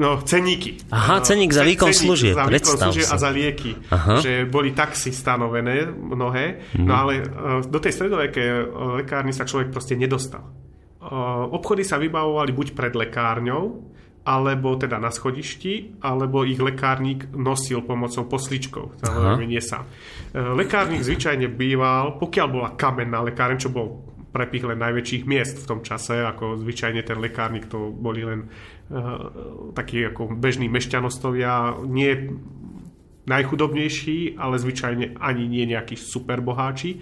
no, 0.00 0.24
ceníky. 0.24 0.80
Aha, 0.88 1.20
ceník 1.20 1.52
za 1.52 1.60
výkon 1.60 1.92
služieb. 1.92 2.32
Za 2.32 2.48
výkon 2.48 2.76
služieb 2.80 3.08
a 3.12 3.16
za 3.20 3.28
lieky. 3.28 3.76
Aha. 3.92 4.24
Že 4.24 4.48
boli 4.48 4.72
taxy 4.72 5.12
stanovené 5.12 5.92
mnohé, 5.92 6.72
mm. 6.72 6.86
no 6.88 6.92
ale 6.96 7.20
uh, 7.20 7.60
do 7.60 7.76
tej 7.76 7.92
stredovekej 7.92 8.48
uh, 8.48 8.96
lekárny 9.04 9.36
sa 9.36 9.44
človek 9.44 9.68
proste 9.68 10.00
nedostal. 10.00 10.48
Uh, 11.04 11.44
obchody 11.52 11.84
sa 11.84 12.00
vybavovali 12.00 12.56
buď 12.56 12.66
pred 12.72 12.96
lekárňou, 12.96 13.92
alebo 14.20 14.76
teda 14.76 15.00
na 15.00 15.08
schodišti, 15.08 16.04
alebo 16.04 16.44
ich 16.44 16.60
lekárnik 16.60 17.32
nosil 17.32 17.80
pomocou 17.80 18.28
posličkov. 18.28 19.00
Samozrejme 19.00 19.48
nie 19.48 19.64
sám. 19.64 19.88
Lekárnik 20.36 21.00
zvyčajne 21.00 21.48
býval, 21.48 22.20
pokiaľ 22.20 22.46
bola 22.52 22.68
kamenná 22.76 23.24
lekáreň, 23.24 23.56
čo 23.56 23.72
bol 23.72 24.04
prepich 24.30 24.62
len 24.62 24.78
najväčších 24.78 25.26
miest 25.26 25.58
v 25.62 25.68
tom 25.68 25.80
čase, 25.82 26.22
ako 26.22 26.62
zvyčajne 26.62 27.02
ten 27.02 27.18
lekárnik 27.18 27.66
to 27.66 27.90
boli 27.90 28.22
len 28.22 28.46
uh, 28.46 29.74
takí 29.74 30.06
ako 30.06 30.38
bežní 30.38 30.70
mešťanostovia, 30.70 31.82
nie 31.86 32.30
najchudobnejší, 33.26 34.38
ale 34.38 34.58
zvyčajne 34.58 35.18
ani 35.18 35.44
nie 35.46 35.64
nejakí 35.70 35.94
superboháči, 35.94 36.98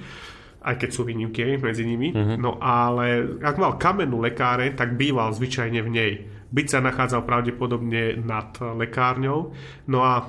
aj 0.61 0.75
keď 0.77 0.91
sú 0.91 1.07
výnimky 1.07 1.57
medzi 1.57 1.87
nimi. 1.87 2.13
Uh-huh. 2.13 2.37
No 2.37 2.59
ale 2.59 3.39
ak 3.41 3.57
mal 3.57 3.81
kamennú 3.81 4.21
lekáre, 4.21 4.75
tak 4.75 4.99
býval 4.99 5.33
zvyčajne 5.33 5.81
v 5.81 5.91
nej. 5.93 6.13
Byť 6.49 6.67
sa 6.69 6.79
nachádzal 6.81 7.23
pravdepodobne 7.29 8.19
nad 8.25 8.57
lekárňou. 8.61 9.53
No 9.89 9.99
a 10.05 10.27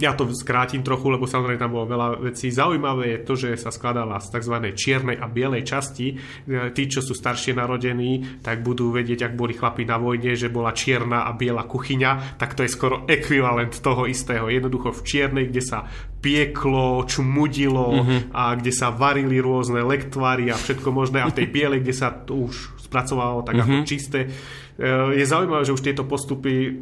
ja 0.00 0.16
to 0.16 0.24
skrátim 0.32 0.80
trochu, 0.80 1.12
lebo 1.12 1.28
samozrejme 1.28 1.60
tam 1.60 1.76
bolo 1.76 1.84
veľa 1.84 2.08
vecí. 2.32 2.48
Zaujímavé 2.48 3.12
je 3.12 3.18
to, 3.28 3.34
že 3.36 3.60
sa 3.60 3.68
skladala 3.68 4.16
z 4.24 4.32
tzv. 4.32 4.56
čiernej 4.72 5.20
a 5.20 5.28
bielej 5.28 5.68
časti. 5.68 6.16
E, 6.16 6.72
tí, 6.72 6.88
čo 6.88 7.04
sú 7.04 7.12
staršie 7.12 7.52
narodení, 7.52 8.40
tak 8.40 8.64
budú 8.64 8.88
vedieť, 8.88 9.28
ak 9.28 9.36
boli 9.36 9.52
chlapi 9.52 9.84
na 9.84 10.00
vojne, 10.00 10.32
že 10.32 10.48
bola 10.48 10.72
čierna 10.72 11.28
a 11.28 11.36
biela 11.36 11.68
kuchyňa, 11.68 12.40
tak 12.40 12.56
to 12.56 12.64
je 12.64 12.72
skoro 12.72 13.04
ekvivalent 13.04 13.84
toho 13.84 14.08
istého. 14.08 14.48
Jednoducho 14.48 14.96
v 14.96 15.04
čiernej, 15.04 15.44
kde 15.52 15.60
sa 15.60 15.84
pieklo, 16.22 17.04
čmudilo 17.04 17.86
uh-huh. 17.98 18.20
a 18.32 18.54
kde 18.56 18.72
sa 18.72 18.94
varili 18.94 19.42
rôzne 19.42 19.82
lektvary 19.82 20.48
a 20.48 20.56
všetko 20.56 20.88
možné 20.88 21.20
a 21.20 21.28
v 21.28 21.36
tej 21.42 21.46
bielej, 21.50 21.82
kde 21.82 21.94
sa 21.94 22.14
to 22.14 22.46
už 22.48 22.81
spracovalo 22.92 23.40
tak 23.40 23.56
uh-huh. 23.56 23.80
ako 23.80 23.88
čisté 23.88 24.28
Eh, 24.72 25.20
je 25.20 25.24
zaujímavé, 25.28 25.68
že 25.68 25.76
už 25.76 25.84
tieto 25.84 26.08
postupy 26.08 26.52
eh, 26.64 26.74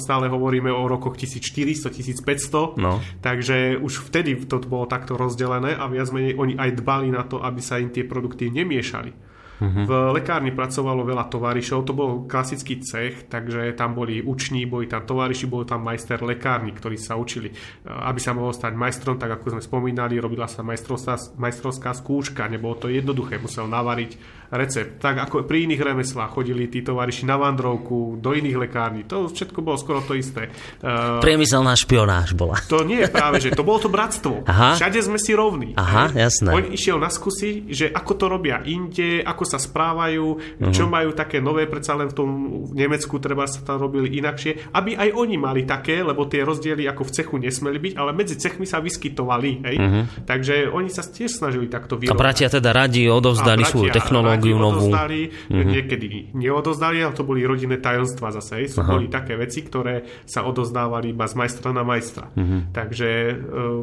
stále 0.00 0.32
hovoríme 0.32 0.72
o 0.72 0.88
rokoch 0.88 1.20
1400-1500, 1.20 2.80
no. 2.80 3.04
takže 3.20 3.76
už 3.76 4.08
vtedy 4.08 4.40
to 4.48 4.56
bolo 4.64 4.88
takto 4.88 5.20
rozdelené 5.20 5.76
a 5.76 5.84
viac 5.86 6.08
menej 6.16 6.34
oni 6.40 6.56
aj 6.56 6.80
dbali 6.80 7.12
na 7.12 7.28
to, 7.28 7.44
aby 7.44 7.60
sa 7.60 7.76
im 7.76 7.92
tie 7.92 8.08
produkty 8.08 8.48
nemiešali. 8.48 9.12
Uh-huh. 9.56 9.88
V 9.88 9.92
lekárni 10.12 10.52
pracovalo 10.52 11.00
veľa 11.00 11.32
tovarišov, 11.32 11.88
to 11.88 11.96
bol 11.96 12.28
klasický 12.28 12.76
cech, 12.84 13.24
takže 13.32 13.72
tam 13.72 13.96
boli 13.96 14.20
uční, 14.20 14.68
boli 14.68 14.84
tam 14.84 15.08
tovariši, 15.08 15.48
bol 15.48 15.64
tam 15.64 15.80
majster 15.80 16.20
lekárny, 16.20 16.76
ktorí 16.76 17.00
sa 17.00 17.16
učili. 17.16 17.48
Aby 17.88 18.20
sa 18.20 18.36
mohol 18.36 18.52
stať 18.52 18.76
majstrom, 18.76 19.16
tak 19.16 19.32
ako 19.32 19.56
sme 19.56 19.62
spomínali, 19.64 20.20
robila 20.20 20.44
sa 20.44 20.60
majstrovská, 20.60 21.40
majstrovská 21.40 21.96
skúška, 21.96 22.44
nebolo 22.52 22.76
to 22.76 22.92
jednoduché, 22.92 23.40
musel 23.40 23.64
navariť 23.64 24.44
recept. 24.52 25.02
Tak 25.02 25.26
ako 25.26 25.46
pri 25.46 25.66
iných 25.66 25.82
remeslách 25.82 26.30
chodili 26.30 26.70
tí 26.70 26.82
tovariši 26.84 27.26
na 27.26 27.36
vandrovku, 27.40 28.18
do 28.20 28.30
iných 28.32 28.56
lekární, 28.68 29.02
to 29.06 29.26
všetko 29.26 29.58
bolo 29.62 29.76
skoro 29.80 30.02
to 30.04 30.14
isté. 30.14 30.50
Uh, 30.80 31.18
Priemyselná 31.18 31.74
špionáž 31.74 32.38
bola. 32.38 32.62
To 32.70 32.86
nie 32.86 33.02
je 33.02 33.08
práve, 33.10 33.42
že 33.42 33.54
to 33.54 33.66
bolo 33.66 33.82
to 33.82 33.90
bratstvo. 33.90 34.46
Aha. 34.46 34.78
Všade 34.78 35.02
sme 35.02 35.18
si 35.18 35.34
rovní. 35.34 35.74
Aha, 35.74 36.14
jasné. 36.14 36.54
On 36.54 36.64
išiel 36.70 37.00
na 37.02 37.10
skúsi, 37.10 37.66
že 37.70 37.90
ako 37.90 38.12
to 38.14 38.26
robia 38.30 38.62
inde, 38.62 39.22
ako 39.24 39.42
sa 39.42 39.58
správajú, 39.58 40.26
uh-huh. 40.38 40.72
čo 40.72 40.86
majú 40.86 41.10
také 41.16 41.42
nové, 41.42 41.66
predsa 41.66 41.98
len 41.98 42.10
v 42.10 42.14
tom 42.14 42.28
v 42.66 42.72
Nemecku 42.76 43.18
treba 43.18 43.48
sa 43.50 43.62
tam 43.62 43.82
robili 43.82 44.18
inakšie, 44.22 44.72
aby 44.74 44.94
aj 44.94 45.10
oni 45.14 45.36
mali 45.40 45.62
také, 45.66 46.02
lebo 46.02 46.26
tie 46.30 46.46
rozdiely 46.46 46.86
ako 46.86 47.02
v 47.06 47.10
cechu 47.14 47.34
nesmeli 47.40 47.78
byť, 47.80 47.92
ale 47.98 48.10
medzi 48.14 48.38
cechmi 48.38 48.66
sa 48.68 48.78
vyskytovali. 48.78 49.50
Hej? 49.66 49.76
Uh-huh. 49.76 50.02
Takže 50.26 50.70
oni 50.70 50.90
sa 50.92 51.02
tiež 51.02 51.42
snažili 51.42 51.66
takto 51.66 51.98
vyrovnať. 51.98 52.14
A 52.14 52.22
bratia 52.22 52.48
teda 52.48 52.70
radi 52.70 53.08
odovzdali 53.10 53.64
svoju 53.64 53.90
technológiu 53.90 54.35
novú. 54.40 54.86
Odovzdali, 54.86 55.20
uh-huh. 55.28 55.64
niekedy 55.64 56.32
neodozdali, 56.36 57.00
ale 57.00 57.16
to 57.16 57.24
boli 57.24 57.42
rodinné 57.46 57.80
tajomstva 57.80 58.34
zase. 58.34 58.68
Sú 58.68 58.82
uh-huh. 58.82 58.96
boli 58.96 59.06
také 59.08 59.34
veci, 59.34 59.64
ktoré 59.64 60.24
sa 60.28 60.44
odozdávali 60.44 61.16
iba 61.16 61.24
z 61.24 61.34
majstra 61.36 61.72
na 61.72 61.82
majstra. 61.82 62.28
Uh-huh. 62.32 62.68
Takže 62.70 63.08
uh, 63.32 63.82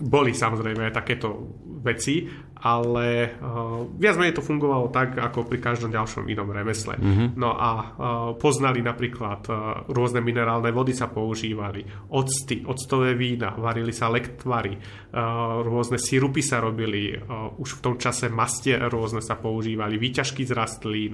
boli 0.00 0.32
samozrejme 0.32 0.88
takéto 0.88 1.52
veci, 1.84 2.24
ale 2.58 3.38
uh, 3.38 3.86
viac 3.94 4.18
menej 4.18 4.34
to 4.34 4.42
fungovalo 4.42 4.90
tak, 4.90 5.14
ako 5.14 5.46
pri 5.46 5.62
každom 5.62 5.94
ďalšom 5.94 6.26
inom 6.26 6.50
remesle. 6.50 6.98
Mm-hmm. 6.98 7.28
No 7.38 7.54
a 7.54 7.70
uh, 7.70 7.84
poznali 8.34 8.82
napríklad 8.82 9.42
uh, 9.46 9.86
rôzne 9.90 10.18
minerálne 10.18 10.74
vody 10.74 10.90
sa 10.90 11.06
používali, 11.06 11.86
octy, 12.10 12.66
octové 12.66 13.14
vína, 13.14 13.54
varili 13.54 13.94
sa 13.94 14.10
lektvary, 14.10 14.74
uh, 14.74 15.62
rôzne 15.62 16.02
sirupy 16.02 16.42
sa 16.42 16.58
robili, 16.58 17.14
uh, 17.14 17.54
už 17.58 17.78
v 17.78 17.82
tom 17.82 17.94
čase 17.94 18.26
mastie 18.26 18.74
rôzne 18.74 19.22
sa 19.22 19.38
používali, 19.38 19.94
výťažky 19.98 20.42
z 20.42 20.52
rastlín, 20.54 21.12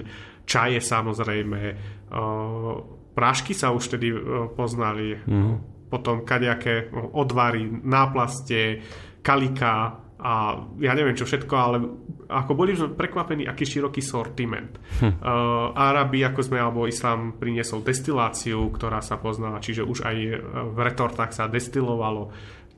čaje 0.49 0.81
samozrejme, 0.81 1.61
uh, 1.69 2.73
prášky 3.13 3.53
sa 3.53 3.69
už 3.69 3.97
tedy 3.97 4.09
uh, 4.09 4.49
poznali, 4.49 5.13
mm-hmm 5.13 5.75
potom 5.85 6.25
kadejaké 6.25 6.91
odvary, 7.13 7.69
náplaste, 7.69 8.81
kalika 9.21 10.04
a 10.25 10.57
ja 10.81 10.97
neviem 10.97 11.13
čo 11.13 11.29
všetko, 11.29 11.53
ale 11.53 11.77
ako 12.25 12.51
boli 12.57 12.73
sme 12.73 12.97
prekvapení, 12.97 13.45
aký 13.45 13.61
široký 13.61 14.01
sortiment. 14.01 14.73
Hm. 14.97 15.21
Uh, 15.21 15.69
Arabi, 15.77 16.25
ako 16.25 16.41
sme, 16.41 16.57
alebo 16.57 16.89
Islám 16.89 17.37
priniesol 17.37 17.85
destiláciu, 17.85 18.73
ktorá 18.73 19.05
sa 19.05 19.21
poznala, 19.21 19.61
čiže 19.61 19.85
už 19.85 20.01
aj 20.01 20.17
v 20.73 20.77
retortách 20.81 21.29
sa 21.29 21.45
destilovalo 21.45 22.33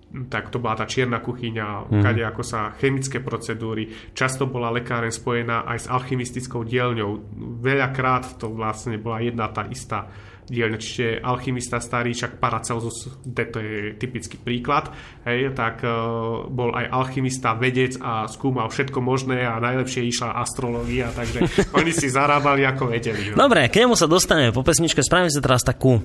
tak 0.08 0.48
to 0.56 0.64
bola 0.64 0.80
tá 0.80 0.88
čierna 0.88 1.20
kuchyňa, 1.20 1.92
mm. 1.92 2.00
kade 2.00 2.24
ako 2.24 2.40
sa 2.40 2.72
chemické 2.80 3.20
procedúry. 3.20 3.92
Často 4.16 4.48
bola 4.48 4.72
lekáren 4.72 5.12
spojená 5.12 5.68
aj 5.68 5.78
s 5.84 5.88
alchymistickou 5.92 6.64
dielňou. 6.64 7.36
Veľakrát 7.60 8.40
to 8.40 8.48
vlastne 8.56 8.96
bola 9.04 9.20
jedna 9.20 9.52
tá 9.52 9.68
istá 9.68 10.08
dielne, 10.48 10.80
čiže 10.80 11.20
alchymista 11.20 11.84
starý, 11.84 12.16
však 12.16 12.40
Paracelsus, 12.40 13.12
to 13.28 13.58
je 13.60 14.00
typický 14.00 14.40
príklad, 14.40 14.90
hej, 15.28 15.52
tak 15.52 15.84
uh, 15.84 16.48
bol 16.48 16.72
aj 16.72 16.88
alchymista, 16.88 17.54
vedec 17.60 18.00
a 18.00 18.26
skúmal 18.32 18.72
všetko 18.72 19.04
možné 19.04 19.44
a 19.44 19.60
najlepšie 19.60 20.08
išla 20.08 20.40
astrológia, 20.40 21.12
takže 21.12 21.44
oni 21.80 21.92
si 21.92 22.08
zarábali 22.08 22.64
ako 22.64 22.96
vedeli. 22.96 23.36
No. 23.36 23.48
Dobre, 23.48 23.68
k 23.68 23.84
nemu 23.84 23.94
sa 24.00 24.08
dostaneme 24.08 24.56
po 24.56 24.64
pesničke, 24.64 25.04
spravíme 25.04 25.30
sa 25.30 25.44
teraz 25.44 25.68
takú 25.68 26.00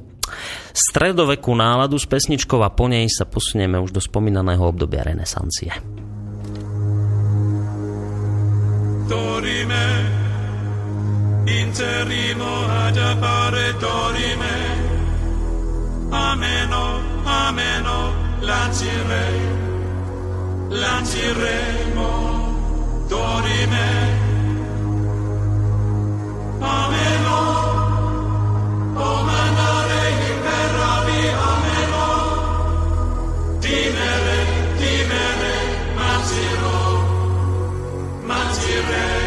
stredovekú 0.74 1.54
náladu 1.54 1.96
s 1.96 2.06
pesničkou 2.10 2.60
a 2.66 2.74
po 2.74 2.90
nej 2.90 3.06
sa 3.06 3.24
posunieme 3.24 3.78
už 3.78 3.94
do 3.94 4.02
spomínaného 4.02 4.62
obdobia 4.66 5.06
renesancie. 5.06 5.70
Dorime 9.06 10.11
interrimo 11.60 12.66
ad 12.84 12.96
appare 12.96 13.74
dorime 13.78 14.82
ameno, 16.12 17.00
ameno, 17.24 18.12
lancirei, 18.40 19.40
lanciremo, 20.68 22.08
dorime, 23.08 23.88
ameno, 26.60 27.40
o 28.94 29.22
manare 29.28 30.02
imperavi, 30.32 31.22
ameno, 31.52 32.06
dimere, 33.60 34.38
dimere, 34.76 35.54
manziro, 35.96 36.76
manziremo, 38.26 39.21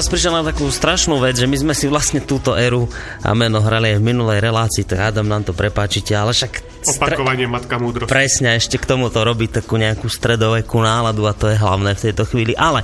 teraz 0.00 0.16
prišiel 0.16 0.32
na 0.32 0.40
takú 0.40 0.64
strašnú 0.64 1.20
vec, 1.20 1.36
že 1.36 1.44
my 1.44 1.60
sme 1.60 1.74
si 1.76 1.84
vlastne 1.84 2.24
túto 2.24 2.56
éru 2.56 2.88
a 3.20 3.36
meno 3.36 3.60
hrali 3.60 3.92
aj 3.92 4.00
v 4.00 4.06
minulej 4.08 4.40
relácii, 4.40 4.88
tak 4.88 5.12
Adam 5.12 5.28
nám 5.28 5.44
to 5.44 5.52
prepáčite, 5.52 6.16
ale 6.16 6.32
však... 6.32 6.80
stre- 6.80 7.20
Opakovanie 7.20 7.44
matka 7.44 7.76
múdrosti. 7.76 8.08
Presne, 8.08 8.56
ešte 8.56 8.80
k 8.80 8.88
tomuto 8.88 9.20
robí 9.20 9.44
takú 9.44 9.76
nejakú 9.76 10.08
stredovekú 10.08 10.80
náladu 10.80 11.28
a 11.28 11.36
to 11.36 11.52
je 11.52 11.60
hlavné 11.60 11.92
v 11.92 12.00
tejto 12.08 12.24
chvíli. 12.24 12.56
Ale 12.56 12.80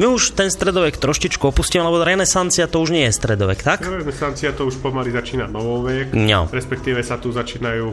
my 0.00 0.08
už 0.08 0.32
ten 0.32 0.48
stredovek 0.48 0.96
troštičku 0.96 1.44
opustíme, 1.44 1.84
lebo 1.84 2.00
renesancia 2.00 2.64
to 2.64 2.80
už 2.80 2.96
nie 2.96 3.04
je 3.06 3.12
stredovek, 3.12 3.60
tak? 3.60 3.84
Renesancia 3.84 4.56
to 4.56 4.64
už 4.64 4.80
pomaly 4.80 5.12
začína 5.12 5.44
novovek, 5.44 6.16
No. 6.16 6.48
respektíve 6.48 7.04
sa 7.04 7.20
tu 7.20 7.28
začínajú 7.28 7.92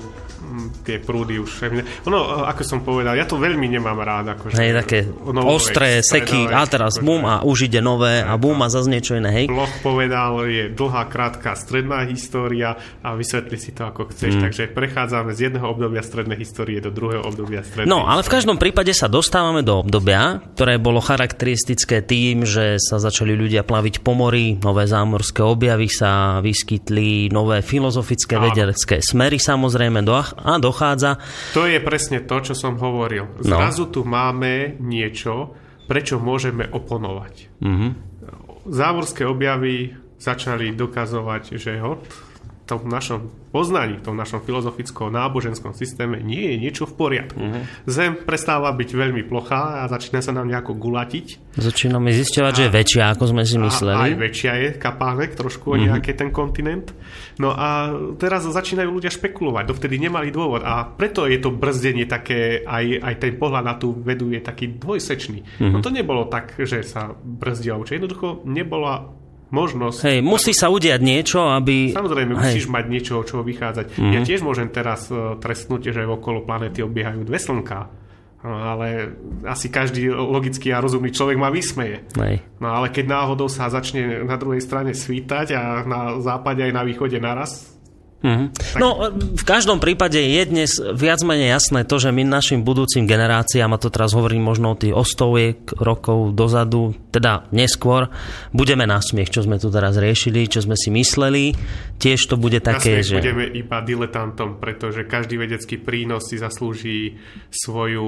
tie 0.84 0.98
prúdy 1.00 1.40
už. 1.40 1.72
Ono, 2.10 2.46
ako 2.46 2.62
som 2.66 2.80
povedal, 2.84 3.16
ja 3.16 3.26
to 3.26 3.38
veľmi 3.40 3.68
nemám 3.72 3.98
rád. 4.02 4.36
Akože 4.38 4.56
Hej, 4.58 4.72
také 4.84 5.00
novovek, 5.08 5.56
ostré 5.56 5.90
seky 6.04 6.50
a 6.50 6.66
teraz 6.68 7.00
akože- 7.00 7.06
bum 7.06 7.24
a 7.26 7.46
už 7.46 7.72
ide 7.72 7.80
nové 7.80 8.22
a 8.22 8.36
bum 8.36 8.58
a 8.62 8.68
zase 8.68 8.92
niečo 8.92 9.18
iné, 9.18 9.30
hej? 9.32 9.46
Bloch 9.48 9.72
povedal, 9.82 10.46
je 10.48 10.74
dlhá, 10.74 11.08
krátka 11.08 11.54
stredná 11.56 12.04
história 12.08 12.78
a 13.02 13.14
vysvetli 13.16 13.58
si 13.58 13.72
to 13.72 13.88
ako 13.88 14.12
chceš. 14.12 14.38
Mm. 14.38 14.42
Takže 14.50 14.64
prechádzame 14.74 15.32
z 15.36 15.52
jedného 15.52 15.68
obdobia 15.68 16.02
strednej 16.02 16.38
histórie 16.40 16.82
do 16.84 16.90
druhého 16.90 17.24
obdobia 17.24 17.62
strednej 17.62 17.90
No, 17.90 18.08
ale 18.08 18.24
v 18.26 18.32
každom 18.32 18.58
prípade 18.58 18.94
sa 18.96 19.12
dostávame 19.12 19.62
do 19.66 19.80
obdobia, 19.82 20.42
ktoré 20.56 20.78
bolo 20.78 21.04
charakteristické 21.04 22.02
tým, 22.04 22.44
že 22.48 22.78
sa 22.80 22.98
začali 23.02 23.34
ľudia 23.36 23.66
plaviť 23.66 24.02
po 24.02 24.14
mori, 24.14 24.58
nové 24.62 24.86
zámorské 24.88 25.44
objavy 25.44 25.88
sa 25.92 26.40
vyskytli, 26.44 27.30
nové 27.32 27.60
filozofické 27.66 28.38
Áno. 28.38 28.50
vedecké 28.52 29.00
smery 29.04 29.38
samozrejme 29.42 30.06
do, 30.06 30.16
a 30.38 30.58
dochádza. 30.58 31.20
To 31.56 31.68
je 31.68 31.80
presne 31.84 32.24
to, 32.24 32.38
čo 32.40 32.54
som 32.56 32.80
hovoril. 32.80 33.28
No. 33.42 33.58
Zrazu 33.58 33.90
tu 33.92 34.08
máme 34.08 34.80
niečo, 34.80 35.56
prečo 35.90 36.22
môžeme 36.22 36.68
oponovať. 36.70 37.50
Mhm. 37.60 37.88
Závorské 38.62 39.26
objavy 39.26 39.98
začali 40.22 40.78
dokazovať, 40.78 41.58
že 41.58 41.82
hod, 41.82 42.06
tom 42.74 42.88
našom 42.88 43.20
poznaní, 43.50 44.00
v 44.00 44.06
tom 44.06 44.16
našom 44.16 44.40
filozofickom 44.40 45.12
náboženskom 45.12 45.72
systéme 45.72 46.18
nie 46.18 46.52
je 46.52 46.56
niečo 46.58 46.84
v 46.86 46.94
poriadku. 46.96 47.36
Mhm. 47.36 47.62
Zem 47.84 48.12
prestáva 48.18 48.72
byť 48.72 48.90
veľmi 48.92 49.28
plochá 49.28 49.84
a 49.84 49.88
začína 49.88 50.20
sa 50.20 50.32
nám 50.32 50.48
nejako 50.48 50.74
gulatiť. 50.74 51.52
Začíname 51.54 52.10
zisťovať, 52.10 52.54
že 52.54 52.64
je 52.64 52.72
väčšia, 52.72 53.04
ako 53.12 53.24
sme 53.28 53.44
si 53.44 53.56
A 53.56 53.60
aj 53.60 53.66
mysleli. 53.68 54.10
väčšia 54.16 54.52
je 54.56 54.70
kapánek 54.74 55.36
trošku 55.36 55.68
o 55.68 55.76
Mhm. 55.76 55.84
nejaký 55.86 56.12
ten 56.14 56.30
kontinent. 56.30 56.96
No 57.38 57.52
a 57.52 57.92
teraz 58.16 58.44
začínajú 58.44 58.88
ľudia 58.88 59.10
špekulovať. 59.10 59.68
Dovtedy 59.68 60.00
nemali 60.00 60.30
dôvod 60.30 60.64
a 60.64 60.88
preto 60.88 61.28
je 61.28 61.36
to 61.38 61.52
brzdenie 61.52 62.06
také, 62.06 62.64
aj, 62.64 62.86
aj 63.02 63.16
ten 63.18 63.36
pohľad 63.36 63.64
na 63.64 63.76
tú 63.76 63.92
vedu 63.94 64.30
je 64.30 64.40
taký 64.40 64.80
dvojsečný. 64.80 65.44
Mhm. 65.60 65.72
No 65.72 65.78
to 65.80 65.92
nebolo 65.92 66.26
tak, 66.26 66.56
že 66.56 66.80
sa 66.82 67.12
brzdilo. 67.12 67.84
Čiže 67.84 67.98
jednoducho 67.98 68.28
nebola 68.48 69.12
možnosť 69.52 70.00
Hej, 70.08 70.20
musí 70.24 70.56
sa 70.56 70.72
udiať 70.72 71.00
niečo, 71.04 71.44
aby... 71.52 71.92
Samozrejme, 71.92 72.34
Hej. 72.34 72.40
musíš 72.40 72.66
mať 72.72 72.86
niečo, 72.88 73.20
od 73.20 73.28
čoho 73.28 73.44
vychádzať. 73.44 74.00
Mhm. 74.00 74.12
Ja 74.16 74.20
tiež 74.24 74.42
môžem 74.42 74.72
teraz 74.72 75.12
uh, 75.12 75.38
trestnúť, 75.38 75.92
že 75.92 76.08
okolo 76.08 76.48
planéty 76.48 76.82
obiehajú 76.82 77.28
dve 77.28 77.38
slnka. 77.38 78.02
No, 78.42 78.58
ale 78.58 79.14
asi 79.46 79.70
každý 79.70 80.10
logický 80.10 80.74
a 80.74 80.82
rozumný 80.82 81.14
človek 81.14 81.38
ma 81.38 81.54
vysmeje. 81.54 82.02
Hej. 82.18 82.42
No 82.58 82.74
ale 82.74 82.90
keď 82.90 83.06
náhodou 83.22 83.46
sa 83.46 83.70
začne 83.70 84.26
na 84.26 84.34
druhej 84.34 84.66
strane 84.66 84.98
svítať 84.98 85.54
a 85.54 85.86
na 85.86 86.18
západe 86.18 86.66
aj 86.66 86.74
na 86.74 86.82
východe 86.82 87.22
naraz, 87.22 87.70
Mm-hmm. 88.22 88.78
No, 88.78 89.10
v 89.18 89.44
každom 89.50 89.82
prípade 89.82 90.22
je 90.22 90.42
dnes 90.46 90.70
viac 90.94 91.26
menej 91.26 91.58
jasné 91.58 91.82
to, 91.90 91.98
že 91.98 92.14
my 92.14 92.22
našim 92.22 92.62
budúcim 92.62 93.10
generáciám, 93.10 93.74
a 93.74 93.82
to 93.82 93.90
teraz 93.90 94.14
hovorím 94.14 94.46
možno 94.46 94.78
o 94.78 94.80
tých 94.80 94.94
ostoviek 94.94 95.74
rokov 95.82 96.38
dozadu, 96.38 96.94
teda 97.10 97.50
neskôr, 97.50 98.14
budeme 98.54 98.86
na 98.86 99.02
smiech, 99.02 99.34
čo 99.34 99.42
sme 99.42 99.58
tu 99.58 99.74
teraz 99.74 99.98
riešili, 99.98 100.46
čo 100.46 100.62
sme 100.62 100.78
si 100.78 100.94
mysleli. 100.94 101.58
Tiež 101.98 102.30
to 102.30 102.38
bude 102.38 102.62
také, 102.62 103.02
že... 103.02 103.18
budeme 103.18 103.50
iba 103.58 103.82
diletantom, 103.82 104.62
pretože 104.62 105.10
každý 105.10 105.42
vedecký 105.42 105.82
prínos 105.82 106.30
si 106.30 106.38
zaslúži 106.38 107.18
svoju, 107.50 108.06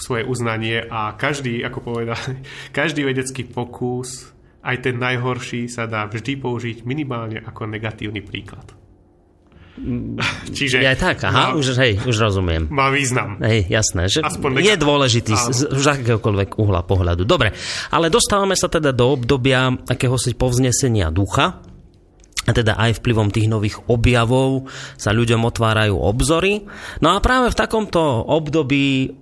svoje 0.00 0.24
uznanie 0.24 0.80
a 0.88 1.12
každý, 1.20 1.60
ako 1.68 1.78
povedali, 1.84 2.40
každý 2.80 3.04
vedecký 3.04 3.44
pokus, 3.44 4.32
aj 4.64 4.88
ten 4.88 4.96
najhorší, 4.96 5.68
sa 5.68 5.84
dá 5.84 6.08
vždy 6.08 6.40
použiť 6.40 6.76
minimálne 6.88 7.44
ako 7.44 7.68
negatívny 7.68 8.24
príklad. 8.24 8.77
Čiže... 10.56 10.82
Ja 10.82 10.94
tak, 10.98 11.22
aha, 11.24 11.52
má, 11.52 11.58
už, 11.58 11.78
hej, 11.78 12.02
už 12.02 12.16
rozumiem. 12.18 12.66
Má 12.68 12.90
význam. 12.90 13.38
Hej, 13.40 13.70
jasné, 13.70 14.10
že 14.10 14.20
Aspoň 14.24 14.60
je 14.62 14.74
dôležitý 14.76 15.32
z, 15.34 15.70
z 15.70 15.84
akéhokoľvek 15.86 16.58
uhla 16.58 16.82
pohľadu. 16.84 17.22
Dobre, 17.24 17.54
ale 17.94 18.10
dostávame 18.10 18.58
sa 18.58 18.66
teda 18.66 18.90
do 18.90 19.14
obdobia 19.14 19.72
akéhosi 19.86 20.34
povznesenia 20.34 21.10
ducha, 21.14 21.62
a 22.48 22.56
teda 22.56 22.80
aj 22.80 23.04
vplyvom 23.04 23.28
tých 23.28 23.44
nových 23.44 23.76
objavov 23.92 24.72
sa 24.96 25.12
ľuďom 25.12 25.44
otvárajú 25.44 26.00
obzory. 26.00 26.64
No 27.04 27.12
a 27.12 27.20
práve 27.20 27.52
v 27.52 27.58
takomto 27.60 28.00
období 28.24 29.12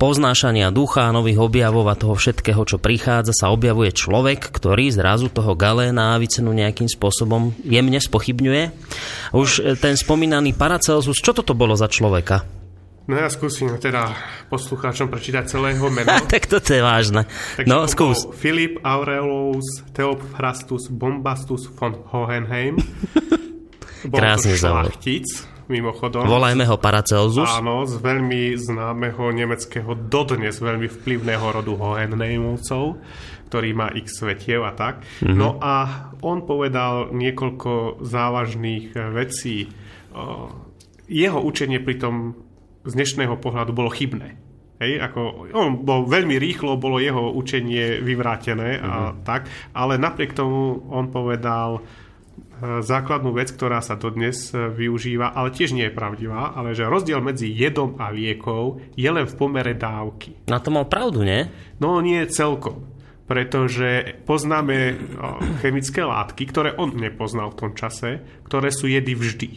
poznášania 0.00 0.72
ducha, 0.72 1.12
nových 1.12 1.44
objavov 1.44 1.84
a 1.92 1.94
toho 1.94 2.16
všetkého, 2.16 2.64
čo 2.64 2.80
prichádza, 2.80 3.36
sa 3.36 3.52
objavuje 3.52 3.92
človek, 3.92 4.48
ktorý 4.48 4.88
zrazu 4.88 5.28
toho 5.28 5.52
Galéna 5.52 6.10
a 6.10 6.12
Avicenu 6.16 6.56
nejakým 6.56 6.88
spôsobom 6.88 7.52
jemne 7.60 8.00
spochybňuje. 8.00 8.64
Už 9.36 9.48
e, 9.60 9.76
ten 9.76 10.00
spomínaný 10.00 10.56
Paracelsus, 10.56 11.20
čo 11.20 11.36
toto 11.36 11.52
bolo 11.52 11.76
za 11.76 11.92
človeka? 11.92 12.48
No 13.04 13.18
ja 13.18 13.28
skúsim 13.28 13.68
teda 13.76 14.16
poslucháčom 14.48 15.12
prečítať 15.12 15.44
celého 15.52 15.84
mena. 15.92 16.16
tak 16.32 16.48
toto 16.48 16.72
je 16.72 16.80
vážne. 16.80 17.28
Takže 17.60 17.68
no, 17.68 17.84
skús. 17.84 18.24
Filip 18.40 18.80
Aurelus 18.80 19.84
Theophrastus 19.92 20.88
Bombastus 20.88 21.68
von 21.76 22.00
Hohenheim. 22.08 22.80
Krásne 24.16 24.56
šlachtic 24.56 25.59
mimochodom. 25.70 26.26
Volajme 26.26 26.66
ho 26.66 26.74
Paracelsus. 26.74 27.46
Áno, 27.46 27.86
z 27.86 28.02
veľmi 28.02 28.58
známeho 28.58 29.30
nemeckého, 29.30 29.94
dodnes 29.94 30.58
veľmi 30.58 30.90
vplyvného 30.90 31.46
rodu 31.46 31.72
Hohenneimovcov, 31.78 32.98
ktorý 33.46 33.70
má 33.72 33.94
x 33.94 34.18
svetiev 34.18 34.66
a 34.66 34.74
tak. 34.74 35.06
Mm-hmm. 35.22 35.38
No 35.38 35.62
a 35.62 36.10
on 36.26 36.42
povedal 36.42 37.14
niekoľko 37.14 38.02
závažných 38.02 38.98
vecí. 39.14 39.70
Jeho 41.06 41.38
učenie 41.38 41.78
pritom 41.78 42.34
z 42.82 42.92
dnešného 42.94 43.38
pohľadu 43.38 43.70
bolo 43.70 43.94
chybné. 43.94 44.38
Hej, 44.80 44.96
ako, 44.96 45.52
on 45.52 45.84
bol 45.84 46.08
veľmi 46.08 46.40
rýchlo, 46.40 46.80
bolo 46.80 46.96
jeho 46.96 47.36
učenie 47.36 48.00
vyvrátené 48.00 48.80
a 48.80 49.12
mm-hmm. 49.12 49.28
tak, 49.28 49.44
ale 49.76 50.00
napriek 50.00 50.32
tomu 50.32 50.80
on 50.88 51.12
povedal, 51.12 51.84
základnú 52.60 53.32
vec, 53.32 53.50
ktorá 53.52 53.80
sa 53.80 53.96
dodnes 53.96 54.52
e, 54.52 54.68
využíva, 54.68 55.32
ale 55.32 55.50
tiež 55.52 55.72
nie 55.72 55.88
je 55.88 55.96
pravdivá, 55.96 56.52
ale 56.52 56.76
že 56.76 56.88
rozdiel 56.88 57.24
medzi 57.24 57.48
jedom 57.48 57.96
a 57.96 58.12
liekou 58.12 58.80
je 58.94 59.08
len 59.08 59.24
v 59.24 59.34
pomere 59.34 59.72
dávky. 59.72 60.46
Na 60.52 60.60
to 60.60 60.68
mal 60.68 60.84
pravdu, 60.84 61.24
nie? 61.24 61.48
No 61.80 61.98
nie 62.04 62.24
celkom 62.28 63.00
pretože 63.30 64.18
poznáme 64.26 64.98
chemické 65.62 66.02
látky, 66.02 66.50
ktoré 66.50 66.74
on 66.74 66.98
nepoznal 66.98 67.54
v 67.54 67.58
tom 67.62 67.72
čase, 67.78 68.26
ktoré 68.42 68.74
sú 68.74 68.90
jedy 68.90 69.14
vždy. 69.14 69.50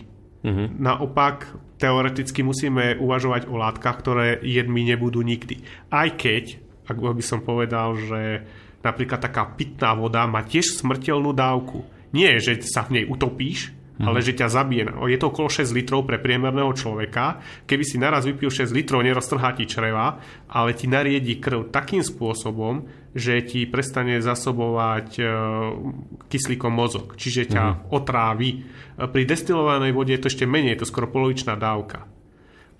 Uh-huh. 0.46 0.70
Naopak, 0.78 1.50
teoreticky 1.82 2.46
musíme 2.46 2.94
uvažovať 3.02 3.50
o 3.50 3.58
látkach, 3.58 3.98
ktoré 3.98 4.38
jedmi 4.46 4.86
nebudú 4.86 5.26
nikdy. 5.26 5.66
Aj 5.90 6.06
keď, 6.06 6.62
ak 6.86 7.02
by 7.02 7.24
som 7.26 7.42
povedal, 7.42 7.98
že 7.98 8.46
napríklad 8.86 9.26
taká 9.26 9.50
pitná 9.58 9.98
voda 9.98 10.30
má 10.30 10.46
tiež 10.46 10.78
smrteľnú 10.78 11.34
dávku 11.34 11.82
nie, 12.14 12.38
že 12.38 12.62
sa 12.62 12.86
v 12.86 13.02
nej 13.02 13.06
utopíš, 13.10 13.74
mm. 13.98 14.06
ale 14.06 14.22
že 14.22 14.38
ťa 14.38 14.48
zabije. 14.50 14.86
Je 15.10 15.18
to 15.18 15.30
okolo 15.34 15.50
6 15.50 15.74
litrov 15.74 16.06
pre 16.06 16.22
priemerného 16.22 16.72
človeka. 16.78 17.42
Keby 17.66 17.84
si 17.84 17.98
naraz 17.98 18.30
vypil 18.30 18.54
6 18.54 18.70
litrov, 18.70 19.02
neroztrhá 19.02 19.58
ti 19.58 19.66
čreva, 19.66 20.22
ale 20.50 20.78
ti 20.78 20.86
nariedi 20.86 21.42
krv 21.42 21.74
takým 21.74 22.06
spôsobom, 22.06 22.86
že 23.14 23.46
ti 23.46 23.70
prestane 23.70 24.18
zasobovať 24.22 25.10
e, 25.18 25.24
kyslíkom 26.30 26.74
mozog, 26.74 27.14
čiže 27.18 27.54
ťa 27.54 27.64
mm. 27.66 27.78
otrávi. 27.94 28.50
Pri 28.94 29.24
destilovanej 29.26 29.92
vode 29.94 30.14
je 30.14 30.22
to 30.22 30.30
ešte 30.30 30.46
menej, 30.46 30.78
je 30.78 30.82
to 30.86 30.90
skoro 30.90 31.10
polovičná 31.10 31.58
dávka 31.58 32.10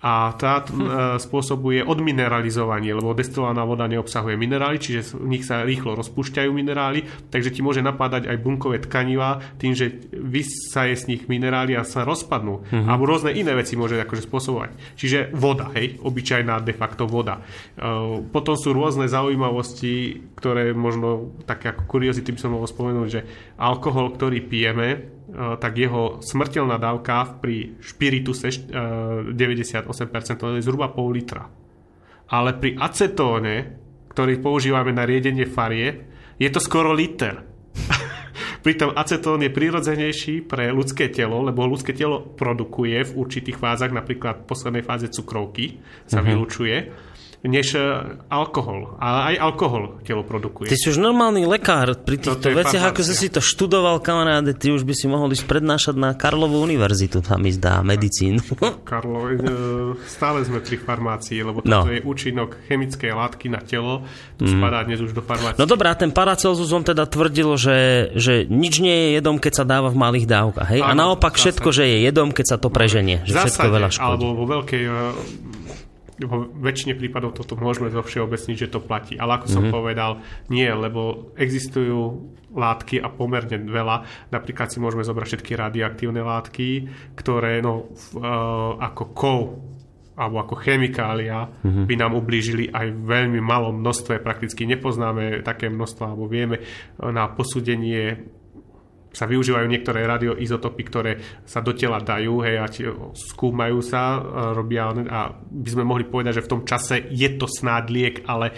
a 0.04 0.36
tá 0.36 0.60
hm. 0.60 1.16
spôsobuje 1.16 1.80
odmineralizovanie, 1.80 2.92
lebo 2.92 3.16
destilovaná 3.16 3.64
voda 3.64 3.88
neobsahuje 3.88 4.36
minerály, 4.36 4.76
čiže 4.76 5.16
v 5.16 5.32
nich 5.32 5.48
sa 5.48 5.64
rýchlo 5.64 5.96
rozpúšťajú 5.96 6.50
minerály, 6.52 7.08
takže 7.32 7.48
ti 7.48 7.64
môže 7.64 7.80
napadať 7.80 8.28
aj 8.28 8.36
bunkové 8.44 8.84
tkaniva 8.84 9.40
tým, 9.56 9.72
že 9.72 10.04
vysaje 10.12 10.92
z 11.00 11.04
nich 11.16 11.22
minerály 11.24 11.72
a 11.80 11.88
sa 11.88 12.04
rozpadnú. 12.04 12.68
Mm-hmm. 12.68 12.84
Alebo 12.84 13.08
rôzne 13.08 13.32
iné 13.32 13.56
veci 13.56 13.80
môže 13.80 13.96
akože 13.96 14.28
spôsobovať. 14.28 14.70
Čiže 15.00 15.32
voda, 15.32 15.72
hej, 15.72 15.96
obyčajná 16.04 16.60
de 16.60 16.76
facto 16.76 17.08
voda. 17.08 17.40
Uh, 17.40 18.20
potom 18.28 18.60
sú 18.60 18.76
rôzne 18.76 19.08
zaujímavosti, 19.08 20.20
ktoré 20.36 20.76
možno 20.76 21.32
také 21.48 21.72
ako 21.72 21.88
kuriozity 21.88 22.28
by 22.28 22.40
som 22.44 22.52
mohol 22.52 22.68
spomenúť, 22.68 23.08
že 23.08 23.24
alkohol, 23.56 24.12
ktorý 24.12 24.44
pijeme, 24.44 25.14
tak 25.32 25.80
jeho 25.80 26.20
smrteľná 26.20 26.76
dávka 26.76 27.40
pri 27.40 27.80
špirituse 27.80 28.68
98% 28.68 29.32
eh, 29.32 30.60
je 30.60 30.62
zhruba 30.64 30.92
pol 30.92 31.16
litra. 31.16 31.48
Ale 32.28 32.56
pri 32.56 32.76
acetóne, 32.76 33.80
ktorý 34.12 34.40
používame 34.40 34.92
na 34.92 35.08
riedenie 35.08 35.48
farie, 35.48 36.08
je 36.36 36.48
to 36.52 36.60
skoro 36.60 36.92
liter. 36.92 37.40
Pritom 38.64 38.96
acetón 38.96 39.44
je 39.44 39.52
prirodzenejší 39.52 40.48
pre 40.48 40.72
ľudské 40.72 41.12
telo, 41.12 41.44
lebo 41.44 41.68
ľudské 41.68 41.92
telo 41.92 42.24
produkuje 42.24 43.04
v 43.04 43.12
určitých 43.12 43.60
fázach, 43.60 43.92
napríklad 43.92 44.44
v 44.44 44.48
poslednej 44.48 44.84
fáze 44.84 45.08
cukrovky 45.12 45.80
sa 46.08 46.20
mm-hmm. 46.20 46.28
vylučuje 46.32 46.76
než 47.44 47.76
e, 47.76 47.80
alkohol. 48.32 48.96
Ale 48.96 49.36
aj 49.36 49.52
alkohol 49.52 50.00
telo 50.00 50.24
produkuje. 50.24 50.72
Ty 50.72 50.76
si 50.80 50.88
už 50.88 50.96
normálny 50.96 51.44
lekár 51.44 51.92
pri 52.00 52.16
týchto 52.16 52.48
veciach, 52.48 52.90
ako 52.90 53.00
si 53.04 53.28
to 53.28 53.44
študoval, 53.44 54.00
kamaráde, 54.00 54.56
ty 54.56 54.72
už 54.72 54.88
by 54.88 54.96
si 54.96 55.06
mohol 55.06 55.28
ísť 55.36 55.44
prednášať 55.44 55.94
na 56.00 56.16
Karlovú 56.16 56.64
univerzitu, 56.64 57.20
tam 57.20 57.44
mi 57.44 57.52
zdá, 57.52 57.84
medicínu. 57.84 58.40
Karlo, 58.90 59.28
e, 59.28 59.36
stále 60.08 60.40
sme 60.48 60.64
pri 60.64 60.80
farmácii, 60.80 61.44
lebo 61.44 61.60
no. 61.68 61.84
toto 61.84 61.92
je 61.92 62.00
účinok 62.00 62.64
chemickej 62.64 63.12
látky 63.12 63.52
na 63.52 63.60
telo, 63.60 64.08
to 64.40 64.48
mm. 64.48 64.52
spadá 64.56 64.80
dnes 64.88 65.04
už 65.04 65.12
do 65.12 65.20
farmácie. 65.20 65.60
No 65.60 65.68
dobrá, 65.68 65.92
ten 65.92 66.16
Paracelsus 66.16 66.72
on 66.72 66.80
teda 66.80 67.04
tvrdil, 67.04 67.60
že, 67.60 68.08
že 68.16 68.48
nič 68.48 68.80
nie 68.80 68.96
je 68.96 69.08
jedom, 69.20 69.36
keď 69.36 69.52
sa 69.52 69.64
dáva 69.68 69.92
v 69.92 70.00
malých 70.00 70.24
dávkach, 70.24 70.68
hej? 70.72 70.80
Áno, 70.80 70.88
A 70.88 70.92
naopak 70.96 71.36
všetko, 71.36 71.68
že 71.76 71.84
je 71.84 71.96
jedom, 72.08 72.32
keď 72.32 72.46
sa 72.48 72.56
to 72.56 72.72
preženie, 72.72 73.20
že 73.28 73.36
všetko 73.36 73.68
veľa 73.68 73.88
škodí. 73.92 74.08
alebo 74.08 74.26
vo 74.32 74.44
veľkej 74.48 74.82
e, 74.88 74.92
vo 76.22 76.46
väčšine 76.46 76.94
prípadov 76.94 77.34
toto 77.34 77.58
môžeme 77.58 77.90
zo 77.90 78.02
všeobecniť, 78.02 78.56
že 78.56 78.70
to 78.70 78.78
platí. 78.78 79.18
Ale 79.18 79.40
ako 79.40 79.46
som 79.50 79.62
mm-hmm. 79.66 79.74
povedal, 79.74 80.12
nie, 80.46 80.66
lebo 80.70 81.32
existujú 81.34 82.30
látky 82.54 83.02
a 83.02 83.10
pomerne 83.10 83.66
veľa. 83.66 84.30
Napríklad 84.30 84.70
si 84.70 84.78
môžeme 84.78 85.02
zobrať 85.02 85.26
všetky 85.34 85.52
radioaktívne 85.58 86.22
látky, 86.22 86.86
ktoré 87.18 87.58
no, 87.58 87.90
uh, 88.14 88.78
ako 88.78 89.04
kov 89.10 89.40
alebo 90.14 90.46
ako 90.46 90.54
chemikália 90.62 91.50
mm-hmm. 91.50 91.90
by 91.90 91.94
nám 91.98 92.14
ublížili 92.14 92.70
aj 92.70 92.86
v 92.94 93.02
veľmi 93.02 93.40
malom 93.42 93.82
množstve. 93.82 94.22
Prakticky 94.22 94.62
nepoznáme 94.62 95.42
také 95.42 95.66
množstvo, 95.66 96.02
alebo 96.06 96.30
vieme 96.30 96.62
na 97.02 97.26
posúdenie 97.34 98.22
sa 99.14 99.30
využívajú 99.30 99.66
niektoré 99.70 100.02
radioizotopy, 100.04 100.82
ktoré 100.82 101.12
sa 101.46 101.62
do 101.62 101.70
tela 101.70 102.02
dajú 102.02 102.42
hej, 102.42 102.56
a 102.58 102.66
skúmajú 103.14 103.78
sa, 103.78 104.18
robia 104.50 104.90
a 104.90 105.30
by 105.38 105.68
sme 105.70 105.86
mohli 105.86 106.04
povedať, 106.04 106.42
že 106.42 106.44
v 106.44 106.50
tom 106.50 106.62
čase 106.66 107.06
je 107.14 107.30
to 107.38 107.46
snáď 107.46 107.84
liek, 107.94 108.16
ale 108.26 108.50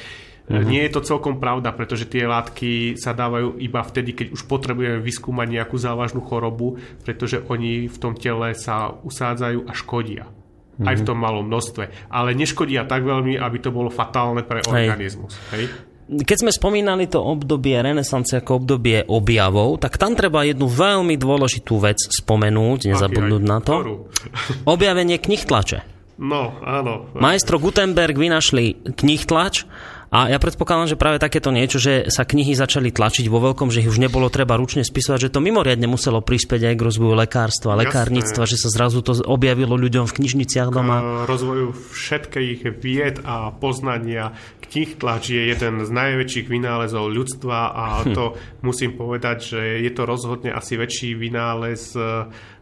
mm-hmm. 0.49 0.65
nie 0.65 0.81
je 0.89 0.97
to 0.97 1.05
celkom 1.05 1.37
pravda, 1.37 1.77
pretože 1.77 2.09
tie 2.09 2.25
látky 2.25 2.97
sa 2.97 3.13
dávajú 3.13 3.61
iba 3.61 3.85
vtedy, 3.85 4.17
keď 4.17 4.27
už 4.33 4.49
potrebujeme 4.49 5.05
vyskúmať 5.05 5.61
nejakú 5.61 5.77
závažnú 5.77 6.25
chorobu, 6.25 6.81
pretože 7.05 7.45
oni 7.53 7.93
v 7.93 7.99
tom 8.01 8.17
tele 8.17 8.57
sa 8.57 8.97
usádzajú 8.97 9.69
a 9.69 9.73
škodia. 9.77 10.25
Mm-hmm. 10.27 10.89
Aj 10.93 10.97
v 10.97 11.05
mhm. 11.05 11.09
tom 11.09 11.19
malom 11.21 11.45
množstve. 11.49 12.13
Ale 12.13 12.37
neškodia 12.37 12.85
tak 12.85 13.01
veľmi, 13.01 13.41
aby 13.41 13.59
to 13.65 13.73
bolo 13.73 13.89
fatálne 13.89 14.45
pre 14.45 14.61
organizmus. 14.61 15.33
Hej. 15.53 15.73
Hej? 15.73 15.96
Keď 16.07 16.37
sme 16.47 16.53
spomínali 16.55 17.11
to 17.11 17.19
obdobie 17.19 17.75
renesancie 17.83 18.39
ako 18.39 18.63
obdobie 18.63 19.03
objavov, 19.11 19.83
tak 19.83 19.99
tam 19.99 20.15
treba 20.15 20.47
jednu 20.47 20.71
veľmi 20.71 21.19
dôležitú 21.19 21.83
vec 21.83 21.99
spomenúť, 21.99 22.95
nezabudnúť 22.95 23.43
na 23.43 23.59
to. 23.59 24.07
Objavenie 24.75 25.19
knih 25.19 25.43
tlače. 25.43 25.83
No, 26.17 26.57
áno. 26.65 27.13
Majstro 27.13 27.61
Gutenberg 27.61 28.17
vynašli 28.17 28.97
knih 28.97 29.23
tlač 29.29 29.69
A 30.15 30.31
ja 30.31 30.39
predpokladám, 30.39 30.95
že 30.95 31.01
práve 31.01 31.19
takéto 31.19 31.51
niečo, 31.51 31.83
že 31.83 32.07
sa 32.15 32.23
knihy 32.23 32.55
začali 32.55 32.95
tlačiť 32.95 33.27
vo 33.27 33.43
veľkom, 33.43 33.75
že 33.75 33.83
ich 33.83 33.91
už 33.91 33.99
nebolo 33.99 34.31
treba 34.31 34.55
ručne 34.55 34.87
spisovať, 34.87 35.29
že 35.29 35.33
to 35.35 35.43
mimoriadne 35.43 35.91
muselo 35.91 36.23
prispieť 36.23 36.71
aj 36.71 36.75
k 36.79 36.85
rozvoju 36.87 37.15
lekárstva, 37.19 37.75
Jasné. 37.75 37.83
lekárnictva, 37.91 38.43
že 38.47 38.57
sa 38.57 38.71
zrazu 38.71 39.03
to 39.03 39.19
objavilo 39.27 39.75
ľuďom 39.75 40.07
v 40.07 40.17
knižniciach 40.23 40.71
doma. 40.71 41.27
K 41.27 41.29
rozvoju 41.29 41.75
všetkých 41.75 42.61
vied 42.79 43.19
a 43.27 43.51
poznania. 43.51 44.39
Knih 44.67 44.99
tlač 44.99 45.31
je 45.31 45.43
jeden 45.51 45.83
z 45.83 45.91
najväčších 45.91 46.47
vynálezov 46.51 47.11
ľudstva 47.11 47.59
a 47.75 47.87
Hm. 48.07 48.15
to 48.17 48.25
musím 48.63 48.95
povedať, 48.95 49.39
že 49.57 49.61
je 49.83 49.91
to 49.91 50.03
rozhodne 50.07 50.55
asi 50.55 50.79
väčší 50.79 51.19
vynález 51.19 51.97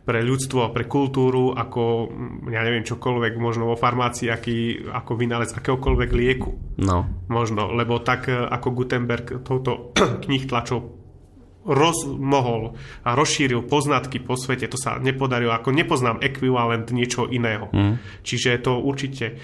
pre 0.05 0.21
ľudstvo, 0.21 0.69
pre 0.77 0.85
kultúru, 0.85 1.57
ako, 1.57 2.13
mm, 2.13 2.53
ja 2.53 2.61
neviem, 2.61 2.85
čokoľvek, 2.85 3.41
možno 3.41 3.73
vo 3.73 3.77
farmácii, 3.77 4.29
aký, 4.29 4.85
ako 4.85 5.17
vynález 5.17 5.57
akéhokoľvek 5.57 6.11
lieku. 6.13 6.53
No. 6.77 7.09
Možno, 7.33 7.73
lebo 7.73 8.05
tak 8.05 8.29
e, 8.29 8.37
ako 8.37 8.69
Gutenberg 8.77 9.41
touto 9.41 9.97
knih 10.29 10.45
tlačov 10.45 11.01
rozmohol 11.65 12.77
a 13.09 13.17
rozšíril 13.17 13.65
poznatky 13.65 14.21
po 14.21 14.37
svete, 14.37 14.69
to 14.69 14.77
sa 14.77 15.01
nepodarilo, 15.01 15.57
ako 15.57 15.73
nepoznám 15.73 16.21
ekvivalent 16.21 16.93
niečo 16.93 17.25
iného. 17.25 17.73
Mm. 17.73 17.97
Čiže 18.21 18.61
to 18.61 18.85
určite 18.85 19.41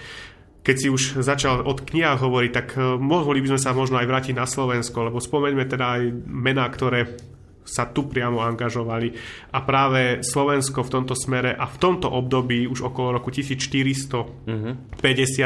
keď 0.61 0.77
si 0.77 0.93
už 0.93 1.25
začal 1.25 1.65
od 1.65 1.89
kniha 1.89 2.21
hovoriť, 2.21 2.51
tak 2.53 2.77
e, 2.77 3.01
mohli 3.01 3.41
by 3.41 3.57
sme 3.57 3.61
sa 3.65 3.73
možno 3.73 3.97
aj 3.97 4.05
vrátiť 4.05 4.37
na 4.37 4.45
Slovensko, 4.45 5.09
lebo 5.09 5.17
spomeňme 5.17 5.65
teda 5.65 5.87
aj 5.97 6.03
mená, 6.29 6.69
ktoré 6.69 7.17
sa 7.65 7.87
tu 7.91 8.09
priamo 8.09 8.41
angažovali 8.43 9.15
a 9.55 9.59
práve 9.63 10.25
Slovensko 10.27 10.83
v 10.83 10.93
tomto 11.01 11.15
smere 11.15 11.55
a 11.55 11.67
v 11.69 11.77
tomto 11.79 12.09
období 12.11 12.67
už 12.67 12.83
okolo 12.91 13.21
roku 13.21 13.31
1450 13.31 14.47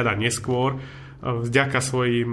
a 0.05 0.15
neskôr 0.17 0.79
vďaka 1.25 1.81
svojim 1.81 2.29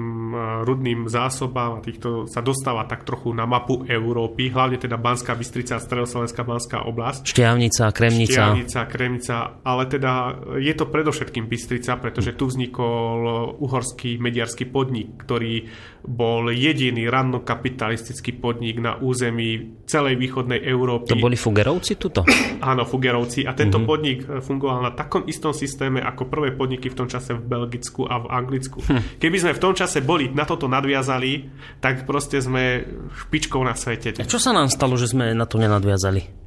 rudným 0.67 1.07
zásobám 1.07 1.79
a 1.79 1.83
týchto 1.83 2.27
sa 2.27 2.43
dostáva 2.43 2.83
tak 2.83 3.07
trochu 3.07 3.31
na 3.31 3.47
mapu 3.47 3.87
Európy, 3.87 4.51
hlavne 4.51 4.75
teda 4.75 4.99
Banská 4.99 5.31
Bystrica 5.31 5.79
Stredoslovenská 5.79 6.43
Banská 6.43 6.83
oblasť. 6.83 7.31
Šťavnica, 7.31 7.87
Kremnica. 7.95 8.35
Šťavnica, 8.35 8.79
Kremnica, 8.91 9.35
ale 9.63 9.83
teda 9.87 10.11
je 10.59 10.73
to 10.75 10.91
predovšetkým 10.91 11.47
Bystrica, 11.47 11.95
pretože 12.03 12.35
tu 12.35 12.51
vznikol 12.51 13.55
uhorský 13.63 14.19
mediarský 14.19 14.67
podnik, 14.67 15.23
ktorý 15.23 15.71
bol 16.01 16.49
jediný 16.49 17.05
rannokapitalistický 17.07 18.37
podnik 18.41 18.81
na 18.81 18.97
území 18.97 19.81
celej 19.85 20.17
východnej 20.17 20.61
Európy. 20.65 21.13
To 21.13 21.21
boli 21.21 21.37
Fugerovci 21.37 21.97
tuto? 21.97 22.25
Áno, 22.61 22.83
Fugerovci. 22.85 23.45
A 23.45 23.53
tento 23.53 23.77
mm-hmm. 23.77 23.89
podnik 23.89 24.19
fungoval 24.25 24.81
na 24.81 24.91
takom 24.93 25.25
istom 25.29 25.53
systéme 25.53 26.01
ako 26.01 26.27
prvé 26.29 26.53
podniky 26.57 26.89
v 26.89 26.97
tom 26.97 27.07
čase 27.07 27.37
v 27.37 27.43
Belgicku 27.45 28.09
a 28.09 28.21
v 28.21 28.25
Anglicku. 28.29 28.81
Hm. 28.81 29.21
Keby 29.21 29.37
sme 29.37 29.51
v 29.57 29.61
tom 29.61 29.73
čase 29.77 30.01
boli, 30.01 30.29
na 30.33 30.45
toto 30.45 30.65
nadviazali, 30.65 31.49
tak 31.83 32.09
proste 32.09 32.41
sme 32.41 32.85
špičkou 33.27 33.61
na 33.61 33.77
svete. 33.77 34.17
A 34.17 34.25
čo 34.25 34.41
sa 34.41 34.53
nám 34.53 34.69
stalo, 34.73 34.97
že 34.97 35.09
sme 35.09 35.33
na 35.37 35.45
to 35.45 35.61
nenadviazali? 35.61 36.41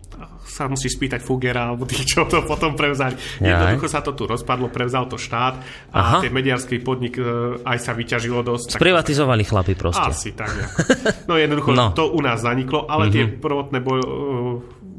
Sa 0.54 0.70
musíš 0.70 0.94
spýtať 0.94 1.18
Fugera 1.18 1.74
alebo 1.74 1.82
tých, 1.82 2.06
čo 2.06 2.30
to 2.30 2.46
potom 2.46 2.78
prevzali. 2.78 3.18
Ja, 3.42 3.58
Jednoducho 3.58 3.90
sa 3.90 4.06
to 4.06 4.14
tu 4.14 4.30
rozpadlo, 4.30 4.70
prevzal 4.70 5.10
to 5.10 5.18
štát 5.18 5.58
a 5.90 5.98
Aha. 5.98 6.18
ten 6.22 6.30
mediarský 6.30 6.78
podnik 6.78 7.18
e, 7.18 7.58
aj 7.66 7.78
sa 7.82 7.90
vyťažilo 7.90 8.46
dosť. 8.46 8.78
Sprivatizovali 8.78 9.42
tak, 9.42 9.50
chlapi 9.50 9.74
proste. 9.74 10.06
Asi 10.06 10.30
tak 10.30 10.54
nejako. 10.54 10.78
No 11.26 11.34
jednoducho 11.34 11.70
no. 11.74 11.90
to 11.90 12.14
u 12.14 12.20
nás 12.22 12.38
zaniklo, 12.38 12.86
ale 12.86 13.10
mm-hmm. 13.10 13.16
tie 13.18 13.24
prvotné 13.42 13.78
boj, 13.82 13.98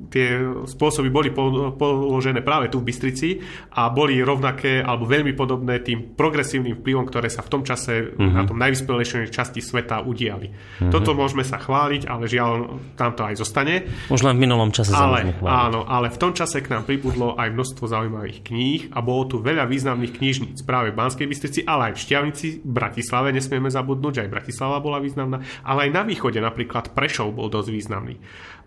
tie 0.10 0.42
spôsoby 0.66 1.10
boli 1.10 1.30
položené 1.32 2.42
práve 2.42 2.72
tu 2.72 2.82
v 2.82 2.88
Bystrici 2.92 3.30
a 3.76 3.90
boli 3.90 4.20
rovnaké 4.22 4.82
alebo 4.82 5.08
veľmi 5.08 5.34
podobné 5.34 5.82
tým 5.82 6.16
progresívnym 6.18 6.82
vplyvom, 6.82 7.06
ktoré 7.08 7.28
sa 7.30 7.46
v 7.46 7.50
tom 7.52 7.62
čase 7.62 8.16
uh-huh. 8.16 8.34
na 8.36 8.44
tom 8.44 8.58
najvyspelejšej 8.60 9.32
časti 9.32 9.60
sveta 9.60 10.04
udiali. 10.04 10.52
Uh-huh. 10.52 10.92
Toto 10.92 11.14
môžeme 11.14 11.44
sa 11.44 11.60
chváliť, 11.60 12.08
ale 12.10 12.26
žiaľ, 12.30 12.80
tam 12.96 13.14
to 13.14 13.26
aj 13.26 13.36
zostane. 13.40 13.88
Možno 14.10 14.32
v 14.32 14.40
minulom 14.40 14.72
čase 14.72 14.96
ale, 14.96 15.36
Áno, 15.44 15.86
ale 15.86 16.10
v 16.10 16.18
tom 16.18 16.32
čase 16.32 16.64
k 16.64 16.72
nám 16.72 16.88
pribudlo 16.88 17.36
aj 17.36 17.52
množstvo 17.52 17.86
zaujímavých 17.86 18.40
kníh 18.46 18.82
a 18.96 19.00
bolo 19.04 19.28
tu 19.30 19.36
veľa 19.42 19.68
významných 19.70 20.16
knižníc 20.16 20.58
práve 20.64 20.92
v 20.92 20.98
Banskej 20.98 21.28
Bystrici, 21.28 21.60
ale 21.68 21.92
aj 21.92 21.94
v 21.98 22.04
Šťavnici, 22.04 22.48
v 22.64 22.72
Bratislave, 22.72 23.30
nesmieme 23.36 23.70
zabudnúť, 23.70 24.14
že 24.20 24.24
aj 24.28 24.34
Bratislava 24.34 24.78
bola 24.82 25.04
významná, 25.04 25.44
ale 25.62 25.90
aj 25.90 25.92
na 25.92 26.04
východe 26.08 26.40
napríklad 26.40 26.96
Prešov 26.96 27.36
bol 27.36 27.52
dosť 27.52 27.70
významný. 27.70 28.16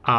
A 0.05 0.16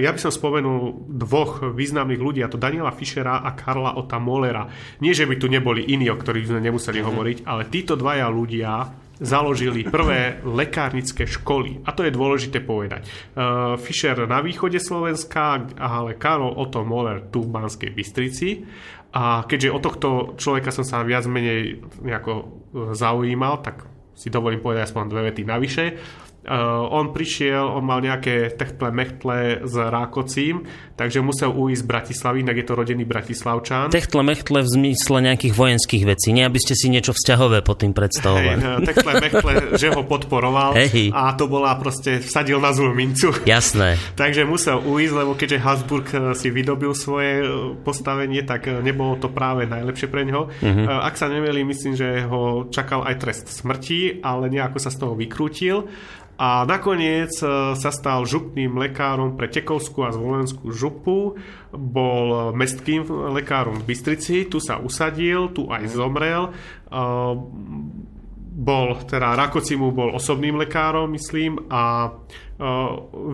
ja 0.00 0.10
by 0.10 0.18
som 0.18 0.32
spomenul 0.34 1.06
dvoch 1.06 1.62
významných 1.62 2.18
ľudí, 2.18 2.40
a 2.42 2.50
to 2.50 2.58
Daniela 2.58 2.90
Fischera 2.90 3.44
a 3.44 3.54
Karla 3.54 3.94
Ota 3.94 4.18
Mollera. 4.18 4.66
Nie, 4.98 5.14
že 5.14 5.28
by 5.28 5.38
tu 5.38 5.46
neboli 5.46 5.86
iní, 5.86 6.10
o 6.10 6.18
ktorých 6.18 6.50
sme 6.50 6.60
nemuseli 6.64 6.98
mm-hmm. 6.98 7.10
hovoriť, 7.14 7.36
ale 7.46 7.70
títo 7.70 7.94
dvaja 7.94 8.26
ľudia 8.26 8.90
založili 9.20 9.84
prvé 9.84 10.40
lekárnické 10.42 11.28
školy. 11.28 11.84
A 11.84 11.92
to 11.92 12.08
je 12.08 12.16
dôležité 12.16 12.64
povedať. 12.64 13.04
Uh, 13.36 13.76
Fischer 13.76 14.16
na 14.24 14.40
východe 14.40 14.80
Slovenska, 14.80 15.60
ale 15.76 16.16
Karol 16.16 16.56
Otto 16.56 16.82
Moller 16.88 17.28
tu 17.28 17.44
v 17.44 17.52
Banskej 17.52 17.92
Bystrici. 17.92 18.64
A 19.12 19.44
keďže 19.44 19.74
o 19.76 19.82
tohto 19.82 20.08
človeka 20.40 20.72
som 20.72 20.88
sa 20.88 21.04
viac 21.04 21.28
menej 21.28 21.84
nejako 22.00 22.64
zaujímal, 22.96 23.60
tak 23.60 23.84
si 24.16 24.32
dovolím 24.32 24.64
povedať 24.64 24.88
aspoň 24.88 25.04
dve 25.12 25.22
vety 25.28 25.42
navyše. 25.44 25.84
Uh, 26.40 26.88
on 26.88 27.12
prišiel, 27.12 27.68
on 27.68 27.84
mal 27.84 28.00
nejaké 28.00 28.56
techtle 28.56 28.88
mechtle 28.88 29.60
s 29.60 29.74
Rákocím, 29.76 30.64
takže 30.96 31.20
musel 31.20 31.52
uísť 31.52 31.84
z 31.84 31.88
Bratislavy, 31.92 32.40
inak 32.40 32.56
je 32.56 32.64
to 32.64 32.74
rodený 32.80 33.04
Bratislavčan. 33.04 33.92
Techtle 33.92 34.24
mechtle 34.24 34.64
v 34.64 34.68
zmysle 34.72 35.20
nejakých 35.20 35.52
vojenských 35.52 36.08
vecí, 36.08 36.32
nie 36.32 36.40
aby 36.40 36.56
ste 36.56 36.72
si 36.72 36.88
niečo 36.88 37.12
vzťahové 37.12 37.60
pod 37.60 37.84
tým 37.84 37.92
predstavovali. 37.92 38.56
Hey, 38.56 38.88
techtle 38.88 39.12
mechtle, 39.20 39.52
že 39.84 39.92
ho 39.92 40.00
podporoval 40.00 40.80
hey. 40.80 41.12
a 41.12 41.36
to 41.36 41.44
bola 41.44 41.76
proste, 41.76 42.24
vsadil 42.24 42.56
na 42.56 42.72
zlú 42.72 42.96
mincu. 42.96 43.36
Jasné. 43.44 44.00
takže 44.20 44.48
musel 44.48 44.80
uísť, 44.80 45.12
lebo 45.20 45.36
keďže 45.36 45.60
Habsburg 45.60 46.08
si 46.32 46.48
vydobil 46.48 46.96
svoje 46.96 47.44
postavenie, 47.84 48.48
tak 48.48 48.64
nebolo 48.80 49.20
to 49.20 49.28
práve 49.28 49.68
najlepšie 49.68 50.08
pre 50.08 50.24
neho. 50.24 50.48
Uh-huh. 50.48 50.88
Ak 50.88 51.20
sa 51.20 51.28
nemeli, 51.28 51.68
myslím, 51.68 52.00
že 52.00 52.24
ho 52.24 52.64
čakal 52.72 53.04
aj 53.04 53.20
trest 53.20 53.52
smrti, 53.52 54.24
ale 54.24 54.48
nejako 54.48 54.80
sa 54.80 54.88
z 54.88 55.04
toho 55.04 55.12
vykrútil 55.12 55.84
a 56.40 56.64
nakoniec 56.64 57.36
sa 57.76 57.90
stal 57.92 58.24
župným 58.24 58.80
lekárom 58.80 59.36
pre 59.36 59.52
Tekovskú 59.52 60.08
a 60.08 60.14
Zvolenskú 60.16 60.72
župu, 60.72 61.36
bol 61.68 62.56
mestským 62.56 63.04
lekárom 63.36 63.84
v 63.84 63.92
Bystrici, 63.92 64.48
tu 64.48 64.56
sa 64.56 64.80
usadil, 64.80 65.52
tu 65.52 65.68
aj 65.68 65.84
zomrel. 65.92 66.48
Bol, 68.50 68.88
teda 69.04 69.36
Rakocimu 69.36 69.92
bol 69.92 70.16
osobným 70.16 70.56
lekárom, 70.56 71.12
myslím, 71.12 71.60
a 71.68 72.08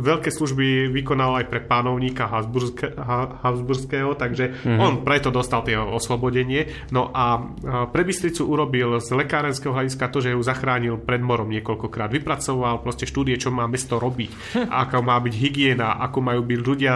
veľké 0.06 0.30
služby 0.30 0.94
vykonal 0.94 1.42
aj 1.42 1.46
pre 1.50 1.58
pánovníka 1.58 2.30
Habsburské, 2.30 2.94
Habsburského, 3.42 4.14
takže 4.14 4.54
mm-hmm. 4.54 4.78
on 4.78 4.94
preto 5.02 5.34
dostal 5.34 5.66
tie 5.66 5.74
oslobodenie. 5.74 6.70
No 6.94 7.10
a 7.10 7.42
pre 7.90 8.06
Bystricu 8.06 8.46
urobil 8.46 9.02
z 9.02 9.10
lekárenského 9.18 9.74
hľadiska 9.74 10.06
to, 10.14 10.22
že 10.22 10.30
ju 10.30 10.40
zachránil 10.40 11.02
pred 11.02 11.18
morom 11.18 11.50
niekoľkokrát. 11.50 12.14
Vypracoval 12.14 12.80
proste 12.86 13.10
štúdie, 13.10 13.34
čo 13.34 13.50
má 13.50 13.66
mesto 13.66 13.98
robiť, 13.98 14.30
ako 14.86 15.02
má 15.02 15.18
byť 15.18 15.34
hygiena, 15.34 15.98
ako 15.98 16.18
majú 16.22 16.46
byť 16.46 16.60
ľudia, 16.62 16.94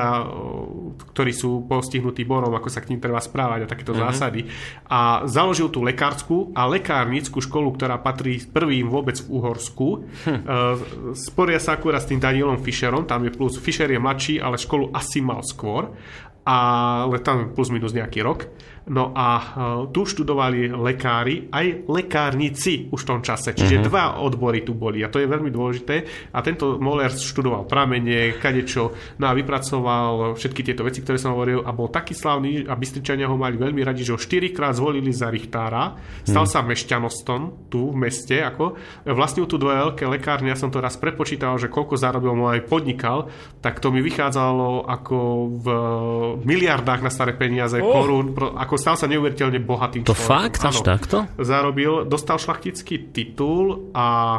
ktorí 1.11 1.33
sú 1.35 1.66
postihnutí 1.66 2.22
morom, 2.22 2.55
ako 2.55 2.70
sa 2.70 2.78
k 2.78 2.95
ním 2.95 3.03
treba 3.03 3.18
správať 3.18 3.66
a 3.66 3.70
takéto 3.70 3.91
mm-hmm. 3.91 4.11
zásady. 4.14 4.41
A 4.87 5.26
založil 5.26 5.66
tú 5.74 5.83
lekárskú 5.83 6.55
a 6.55 6.70
lekárnickú 6.70 7.43
školu, 7.43 7.74
ktorá 7.74 7.99
patrí 7.99 8.39
prvým 8.39 8.87
vôbec 8.87 9.18
v 9.18 9.28
Uhorsku. 9.41 10.07
Hm. 10.26 10.41
Sporia 11.16 11.59
sa 11.59 11.78
akurát 11.78 12.03
s 12.03 12.11
tým 12.11 12.20
Danielom 12.21 12.61
Fischerom, 12.61 13.09
tam 13.09 13.25
je 13.25 13.33
plus, 13.33 13.57
Fischer 13.59 13.91
je 13.91 13.99
mladší, 13.99 14.41
ale 14.41 14.61
školu 14.61 14.93
asi 14.93 15.25
mal 15.25 15.41
skôr, 15.41 15.89
ale 16.45 17.20
tam 17.20 17.53
plus 17.53 17.68
minus 17.68 17.93
nejaký 17.93 18.24
rok. 18.24 18.49
No 18.91 19.14
a 19.14 19.28
uh, 19.38 19.45
tu 19.93 20.03
študovali 20.03 20.72
lekári, 20.72 21.47
aj 21.53 21.86
lekárnici 21.86 22.91
už 22.91 23.07
v 23.07 23.09
tom 23.12 23.20
čase. 23.22 23.55
Čiže 23.55 23.76
uh-huh. 23.78 23.86
dva 23.86 24.05
odbory 24.18 24.66
tu 24.66 24.74
boli 24.74 25.05
a 25.05 25.12
to 25.12 25.22
je 25.22 25.30
veľmi 25.30 25.47
dôležité. 25.53 26.03
A 26.34 26.43
tento 26.43 26.80
Moller 26.80 27.12
študoval 27.12 27.70
pramene, 27.70 28.34
kadečo, 28.41 28.91
no 29.22 29.30
a 29.30 29.36
vypracoval 29.36 30.34
všetky 30.34 30.66
tieto 30.66 30.82
veci, 30.82 31.07
ktoré 31.07 31.22
som 31.22 31.38
hovoril 31.38 31.62
a 31.62 31.70
bol 31.70 31.86
taký 31.93 32.18
slavný 32.18 32.66
a 32.66 32.74
Bystričania 32.74 33.30
ho 33.30 33.38
mali 33.38 33.61
veľmi 33.61 33.78
radi, 33.84 34.03
že 34.03 34.16
ho 34.16 34.18
štyrikrát 34.18 34.74
zvolili 34.74 35.14
za 35.14 35.30
Richtára. 35.30 35.95
Stal 36.26 36.49
uh-huh. 36.49 36.51
sa 36.51 36.66
mešťanostom 36.66 37.70
tu 37.70 37.95
v 37.95 37.97
meste. 38.01 38.43
Ako. 38.43 38.74
Vlastnil 39.07 39.47
tu 39.47 39.55
dve 39.55 39.76
veľké 39.86 40.09
lekárne, 40.09 40.51
ja 40.51 40.59
som 40.59 40.72
to 40.72 40.82
raz 40.82 40.99
prepočítal, 40.99 41.55
že 41.62 41.70
koľko 41.70 41.95
zarobil, 41.95 42.34
mu 42.34 42.51
aj 42.51 42.66
podnikal, 42.66 43.30
tak 43.62 43.78
to 43.78 43.95
mi 43.95 44.03
vychádzalo 44.03 44.88
ako 44.88 45.18
v 45.62 45.66
miliardách 46.39 47.01
na 47.03 47.11
staré 47.11 47.35
peniaze, 47.35 47.81
oh. 47.81 47.91
korún, 47.91 48.37
ako 48.37 48.74
stal 48.78 48.95
sa 48.95 49.11
neuveriteľne 49.11 49.59
bohatým 49.59 50.07
To 50.07 50.14
človekom. 50.14 50.31
fakt? 50.31 50.61
Až 50.62 50.78
takto? 50.87 51.16
Zarobil, 51.41 52.07
dostal 52.07 52.39
šlachtický 52.39 53.11
titul 53.11 53.91
a 53.91 54.39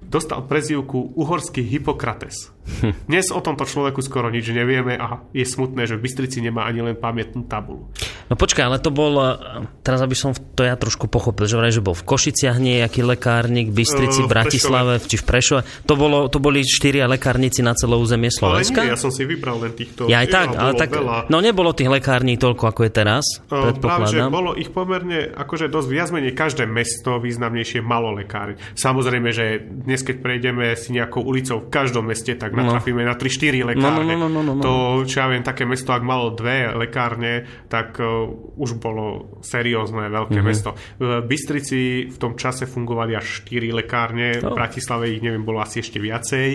dostal 0.00 0.46
prezývku 0.46 1.18
Uhorský 1.18 1.60
Hippokrates. 1.66 2.54
Hm. 2.68 2.92
Dnes 3.08 3.32
o 3.32 3.40
tomto 3.40 3.64
človeku 3.64 3.98
skoro 4.00 4.28
nič 4.28 4.46
nevieme 4.48 4.94
a 4.94 5.24
je 5.32 5.42
smutné, 5.42 5.88
že 5.88 5.96
v 5.96 6.04
Bystrici 6.04 6.38
nemá 6.38 6.68
ani 6.68 6.84
len 6.84 6.94
pamätnú 6.94 7.48
tabulu. 7.48 7.88
No 8.28 8.36
počkaj, 8.36 8.64
ale 8.68 8.76
to 8.78 8.92
bol, 8.92 9.16
eh, 9.16 9.34
teraz 9.80 10.04
aby 10.04 10.12
som 10.12 10.36
to 10.36 10.62
ja 10.62 10.76
trošku 10.76 11.08
pochopil, 11.08 11.48
že 11.48 11.56
vraj, 11.56 11.72
že 11.72 11.80
bol 11.80 11.96
v 11.96 12.04
Košiciach 12.04 12.60
nejaký 12.60 13.00
lekárnik, 13.02 13.72
v 13.72 13.82
Bystrici, 13.82 14.20
Eh, 14.20 14.24
v 14.24 14.26
v 14.28 14.36
Bratislave, 14.36 14.92
či 15.00 15.16
v 15.16 15.24
Prešove. 15.24 15.60
To, 15.88 15.96
bolo, 15.96 16.28
to 16.28 16.36
boli 16.36 16.60
štyria 16.60 17.08
lekárnici 17.08 17.64
na 17.64 17.72
celé 17.72 17.96
územie 17.96 18.28
Ale 18.28 18.36
Slovenska? 18.60 18.84
nie, 18.84 18.92
ja 18.92 19.00
som 19.00 19.08
si 19.08 19.24
vybral 19.24 19.56
len 19.64 19.72
týchto. 19.72 20.04
Ja 20.04 20.20
aj 20.20 20.28
tak, 20.28 20.48
Ja, 20.52 20.60
ale 20.60 20.72
tak, 20.76 20.92
veľa. 20.92 21.32
no 21.32 21.40
nebolo 21.40 21.72
tých 21.72 21.88
lekární 21.88 22.36
toľko, 22.36 22.68
ako 22.68 22.80
je 22.84 22.92
teraz, 22.92 23.24
O, 23.48 23.72
Práve, 23.72 24.12
že 24.12 24.20
bolo 24.28 24.52
ich 24.52 24.68
pomerne, 24.68 25.32
akože 25.32 25.72
dosť 25.72 25.88
viac 25.88 26.08
menej 26.12 26.36
každé 26.36 26.68
mesto 26.68 27.16
významnejšie 27.16 27.80
malo 27.80 28.12
lekárň. 28.12 28.60
Samozrejme, 28.76 29.32
že 29.32 29.64
dnes, 29.64 30.04
keď 30.04 30.20
prejdeme 30.20 30.76
si 30.76 30.92
nejakou 30.92 31.24
ulicou 31.24 31.64
v 31.64 31.72
každom 31.72 32.04
meste, 32.12 32.36
tak 32.36 32.57
natrafíme 32.58 33.06
na 33.06 33.14
3-4 33.14 33.70
lekárne. 33.70 34.14
No, 34.18 34.26
no, 34.26 34.42
no, 34.42 34.42
no, 34.42 34.42
no, 34.42 34.52
no. 34.58 34.62
To, 34.62 34.72
čo 35.06 35.22
ja 35.22 35.30
viem, 35.30 35.42
také 35.42 35.62
mesto, 35.62 35.94
ak 35.94 36.02
malo 36.02 36.34
dve 36.34 36.74
lekárne, 36.74 37.46
tak 37.70 37.96
uh, 37.98 38.26
už 38.58 38.76
bolo 38.76 39.38
seriózne 39.40 40.10
veľké 40.10 40.40
Mhm. 40.40 40.46
mesto. 40.46 40.74
V 40.98 41.22
Bystrici 41.22 42.10
v 42.10 42.18
tom 42.18 42.34
čase 42.34 42.66
fungovali 42.66 43.14
až 43.14 43.46
4 43.46 43.70
lekárne, 43.70 44.38
v 44.38 44.44
No. 44.44 44.56
Bratislave 44.56 45.12
ich, 45.12 45.22
neviem, 45.22 45.44
bolo 45.44 45.60
asi 45.60 45.78
ešte 45.78 46.00
viacej. 46.00 46.48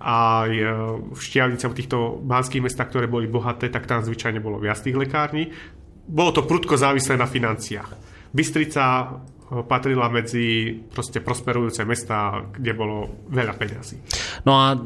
A 0.00 0.48
e, 0.48 0.64
v 1.12 1.20
Štiavnice, 1.20 1.68
v 1.68 1.76
týchto 1.76 1.98
banských 2.20 2.64
mestách, 2.64 2.88
ktoré 2.88 3.06
boli 3.06 3.28
bohaté, 3.28 3.68
tak 3.68 3.84
tam 3.84 4.00
zvyčajne 4.00 4.40
bolo 4.40 4.56
viac 4.58 4.80
tých 4.80 4.96
lekární. 4.96 5.52
Bolo 6.04 6.32
to 6.32 6.42
prudko 6.44 6.76
závislé 6.76 7.16
na 7.16 7.24
financiách. 7.24 7.90
Bystrica 8.34 9.14
patrila 9.68 10.08
medzi 10.08 10.72
proste 10.88 11.20
prosperujúce 11.20 11.84
mesta, 11.84 12.48
kde 12.48 12.72
bolo 12.72 13.28
veľa 13.28 13.54
peňazí. 13.60 13.96
No 14.48 14.56
a 14.56 14.72
e, 14.72 14.78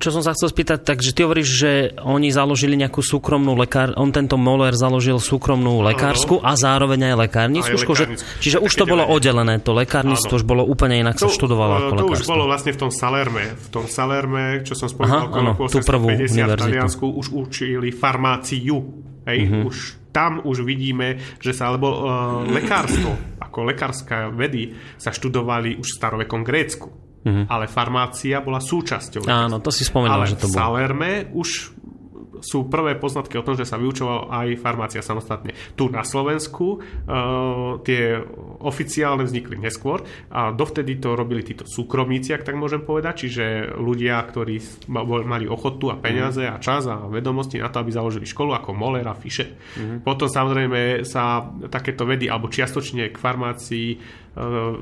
čo 0.00 0.08
som 0.08 0.24
sa 0.24 0.32
chcel 0.32 0.48
spýtať, 0.48 0.80
takže 0.82 1.12
ty 1.12 1.20
hovoríš, 1.22 1.48
že 1.48 1.72
oni 2.00 2.32
založili 2.32 2.74
nejakú 2.80 3.04
súkromnú 3.04 3.52
lekár, 3.52 3.92
on 4.00 4.08
tento 4.08 4.40
Moller 4.40 4.72
založil 4.72 5.20
súkromnú 5.20 5.84
lekárskú 5.84 6.40
a 6.40 6.56
zároveň 6.56 7.12
aj 7.12 7.16
školu, 7.84 7.96
že, 7.96 8.06
čiže 8.40 8.58
už 8.58 8.72
to 8.72 8.84
bolo 8.88 9.04
oddelené, 9.06 9.60
to 9.60 9.76
lekárnictvo 9.76 10.40
už 10.40 10.44
bolo 10.48 10.64
úplne 10.64 11.04
inak 11.04 11.20
sa 11.20 11.28
študovalo 11.28 11.72
ako 11.92 11.94
to 12.00 12.04
už 12.16 12.24
bolo 12.24 12.44
vlastne 12.48 12.72
v 12.72 12.78
tom 12.80 12.90
Salerme. 12.90 13.44
V 13.54 13.68
tom 13.68 13.84
Salerme, 13.84 14.64
čo 14.64 14.72
som 14.72 14.88
spomínal, 14.88 15.28
Aha, 15.28 15.52
okolo 15.52 15.68
tú 15.68 15.78
prvú 15.84 16.08
850 16.10 16.32
v. 16.32 16.52
Taliansku, 16.56 17.06
už 17.06 17.26
učili 17.32 17.88
farmáciu. 17.92 18.78
Hej, 19.22 19.38
Mhm. 19.46 19.60
už 19.70 19.76
tam 20.12 20.44
už 20.44 20.60
vidíme, 20.66 21.16
že 21.40 21.56
sa, 21.56 21.72
alebo 21.72 21.88
uh, 21.88 22.44
lekárstvo, 22.44 23.16
ako 23.52 23.68
lekárska 23.68 24.32
vedy, 24.32 24.72
sa 24.96 25.12
študovali 25.12 25.76
už 25.76 25.84
v 25.92 25.96
starovekom 26.00 26.40
Grécku. 26.40 26.88
Ale 27.22 27.70
farmácia 27.70 28.42
bola 28.42 28.58
súčasťou. 28.58 29.30
Áno, 29.30 29.62
to 29.62 29.70
si 29.70 29.86
spomínal, 29.86 30.26
Ale 30.26 30.32
že 30.32 30.42
to 30.42 30.50
v 30.50 30.58
bolo. 30.58 30.58
Salerme 30.58 31.30
už 31.30 31.70
sú 32.42 32.66
prvé 32.66 32.98
poznatky 32.98 33.38
o 33.38 33.46
tom, 33.46 33.54
že 33.54 33.64
sa 33.64 33.78
vyučovala 33.78 34.28
aj 34.28 34.58
farmácia 34.58 35.00
samostatne. 35.00 35.54
Tu 35.78 35.86
na 35.88 36.02
Slovensku 36.02 36.82
uh, 36.82 37.78
tie 37.86 38.18
oficiálne 38.60 39.22
vznikli 39.22 39.62
neskôr 39.62 40.02
a 40.28 40.50
dovtedy 40.50 40.98
to 40.98 41.14
robili 41.14 41.46
títo 41.46 41.62
súkromníci, 41.64 42.34
ak 42.34 42.42
tak 42.42 42.58
môžem 42.58 42.82
povedať, 42.82 43.26
čiže 43.26 43.74
ľudia, 43.78 44.18
ktorí 44.26 44.58
mali 45.22 45.46
ochotu 45.46 45.94
a 45.94 45.96
peniaze 45.96 46.42
a 46.42 46.58
čas 46.58 46.90
a 46.90 47.06
vedomosti 47.06 47.62
na 47.62 47.70
to, 47.70 47.78
aby 47.78 47.94
založili 47.94 48.26
školu 48.26 48.58
ako 48.58 48.74
Moller 48.74 49.06
a 49.06 49.14
Fischer. 49.14 49.54
Potom 50.02 50.26
samozrejme 50.26 51.06
sa 51.06 51.46
takéto 51.70 52.02
vedy, 52.02 52.26
alebo 52.26 52.50
čiastočne 52.50 53.14
k 53.14 53.16
farmácii 53.16 53.88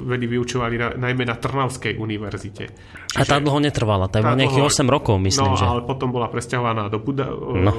vedy 0.01 0.27
vyučovali 0.27 0.75
na, 0.75 0.89
najmä 0.95 1.27
na 1.27 1.35
Trnavskej 1.35 1.99
univerzite. 1.99 2.71
A 3.19 3.27
tá 3.27 3.43
dlho 3.43 3.59
netrvala, 3.59 4.07
tá 4.07 4.23
iba 4.23 4.39
nejakých 4.39 4.63
dlho- 4.63 4.71
8 4.71 4.87
rokov, 4.87 5.19
myslím, 5.19 5.51
no, 5.51 5.59
že. 5.59 5.67
ale 5.67 5.83
potom 5.83 6.09
bola 6.09 6.31
presťahovaná 6.31 6.87
do, 6.87 7.03
Buda, 7.03 7.27
No. 7.35 7.73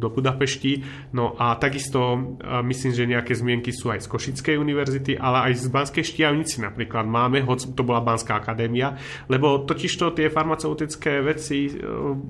do 0.00 0.08
Budapešti. 0.08 0.80
No 1.12 1.36
a 1.36 1.52
takisto 1.54 2.00
a 2.40 2.64
myslím, 2.64 2.92
že 2.92 3.04
nejaké 3.04 3.36
zmienky 3.36 3.68
sú 3.68 3.92
aj 3.92 4.00
z 4.00 4.08
Košickej 4.08 4.56
univerzity, 4.56 5.12
ale 5.14 5.52
aj 5.52 5.60
z 5.60 5.66
Banskej 5.68 6.04
Štiavnici 6.06 6.64
napríklad 6.64 7.04
máme, 7.04 7.44
hoď 7.44 7.76
to 7.76 7.84
bola 7.84 8.00
Banská 8.00 8.40
akadémia, 8.40 8.96
lebo 9.26 9.60
totižto 9.60 10.16
tie 10.16 10.32
farmaceutické 10.32 11.20
veci, 11.20 11.68
e, 11.68 11.72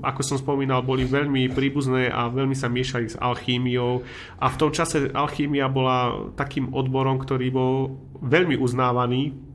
ako 0.03 0.21
som 0.21 0.35
spomínal, 0.35 0.83
boli 0.83 1.07
veľmi 1.07 1.47
príbuzné 1.49 2.11
a 2.11 2.27
veľmi 2.27 2.53
sa 2.53 2.67
miešali 2.67 3.07
s 3.07 3.17
alchímiou 3.17 4.03
a 4.37 4.51
v 4.51 4.59
tom 4.59 4.71
čase 4.71 5.07
alchímia 5.11 5.71
bola 5.71 6.11
takým 6.35 6.75
odborom, 6.75 7.17
ktorý 7.17 7.47
bol 7.49 7.75
veľmi 8.21 8.59
uznávaný 8.81 9.50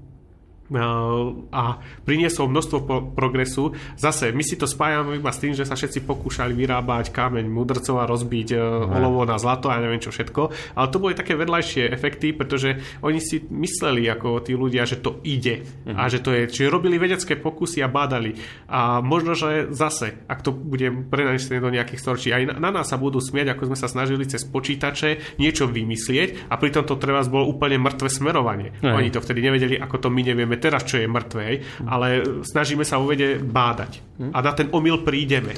a 1.53 1.77
priniesol 2.09 2.49
množstvo 2.49 3.13
progresu. 3.13 3.77
Zase, 3.93 4.33
my 4.33 4.41
si 4.41 4.57
to 4.57 4.65
spájame 4.65 5.21
iba 5.21 5.29
s 5.29 5.37
tým, 5.37 5.53
že 5.53 5.61
sa 5.61 5.77
všetci 5.77 6.01
pokúšali 6.09 6.57
vyrábať 6.57 7.13
kameň 7.13 7.45
mudrcov 7.45 8.01
a 8.01 8.09
rozbiť 8.09 8.57
e, 8.57 8.57
olovo 8.97 9.29
na 9.29 9.37
zlato 9.37 9.69
a 9.69 9.77
neviem 9.77 10.01
čo 10.01 10.09
všetko. 10.09 10.73
Ale 10.73 10.89
to 10.89 10.97
boli 10.97 11.13
také 11.13 11.37
vedľajšie 11.37 11.93
efekty, 11.93 12.33
pretože 12.33 12.81
oni 13.05 13.21
si 13.21 13.45
mysleli 13.45 14.09
ako 14.09 14.41
tí 14.41 14.57
ľudia, 14.57 14.89
že 14.89 14.97
to 15.05 15.21
ide 15.21 15.69
a 15.85 16.09
že 16.09 16.25
to 16.25 16.33
je. 16.33 16.49
Čiže 16.49 16.73
robili 16.73 16.97
vedecké 16.97 17.37
pokusy 17.37 17.85
a 17.85 17.89
bádali. 17.91 18.33
A 18.65 19.05
možno, 19.05 19.37
že 19.37 19.69
zase, 19.69 20.25
ak 20.25 20.41
to 20.41 20.49
bude 20.49 21.13
prenanesené 21.13 21.61
do 21.61 21.69
nejakých 21.69 22.01
storočí, 22.01 22.33
aj 22.33 22.57
na, 22.57 22.69
na 22.69 22.81
nás 22.81 22.89
sa 22.89 22.97
budú 22.97 23.21
smieť, 23.21 23.53
ako 23.53 23.69
sme 23.69 23.77
sa 23.77 23.85
snažili 23.85 24.25
cez 24.25 24.41
počítače 24.49 25.37
niečo 25.37 25.69
vymyslieť 25.69 26.49
a 26.49 26.57
pritom 26.57 26.89
to 26.89 26.97
treba 26.97 27.21
bolo 27.29 27.45
úplne 27.45 27.77
mŕtve 27.77 28.09
smerovanie. 28.09 28.73
Hej. 28.81 28.93
Oni 28.97 29.09
to 29.13 29.21
vtedy 29.21 29.45
nevedeli, 29.45 29.77
ako 29.77 30.01
to 30.01 30.09
my 30.09 30.25
nevieme 30.25 30.54
teraz, 30.57 30.83
čo 30.87 30.97
je 30.99 31.07
mŕtve, 31.07 31.41
hej, 31.43 31.57
ale 31.85 32.07
snažíme 32.43 32.83
sa 32.83 32.97
vo 32.97 33.09
vede 33.11 33.39
bádať. 33.39 33.99
A 34.31 34.39
na 34.39 34.51
ten 34.55 34.71
omyl 34.71 35.03
prídeme. 35.03 35.55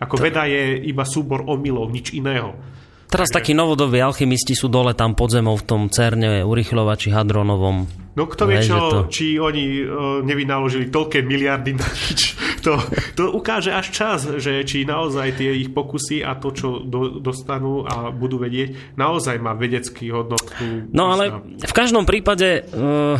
Ako 0.00 0.16
veda 0.16 0.48
je 0.48 0.80
iba 0.80 1.04
súbor 1.04 1.44
omylov, 1.44 1.92
nič 1.92 2.16
iného. 2.16 2.56
Teraz 3.10 3.26
takí 3.34 3.50
novodobí 3.58 3.98
alchymisti 3.98 4.54
sú 4.54 4.70
dole 4.70 4.94
tam 4.94 5.18
pod 5.18 5.34
zemou 5.34 5.58
v 5.58 5.66
tom 5.66 5.82
cerne 5.90 6.46
urychľovači 6.46 7.10
hadronovom. 7.10 7.90
No 8.14 8.26
kto 8.26 8.46
vie, 8.46 8.62
čo, 8.62 8.78
to- 8.90 9.06
či 9.10 9.34
oni 9.38 9.82
uh, 9.82 10.22
nevynaložili 10.22 10.90
toľké 10.90 11.26
miliardy 11.26 11.74
na 11.74 11.86
nič. 11.86 12.22
To, 12.60 12.76
to 13.16 13.32
ukáže 13.32 13.72
až 13.72 13.88
čas, 13.88 14.28
že 14.36 14.60
či 14.68 14.84
naozaj 14.84 15.40
tie 15.40 15.48
ich 15.64 15.72
pokusy 15.72 16.20
a 16.20 16.36
to, 16.36 16.52
čo 16.52 16.84
do, 16.84 17.16
dostanú 17.16 17.88
a 17.88 18.12
budú 18.12 18.36
vedieť, 18.36 19.00
naozaj 19.00 19.40
má 19.40 19.56
vedecký 19.56 20.12
hodnotu. 20.12 20.52
No 20.92 21.08
ale 21.08 21.40
v 21.56 21.72
každom 21.72 22.04
prípade 22.04 22.60
uh, 22.68 23.16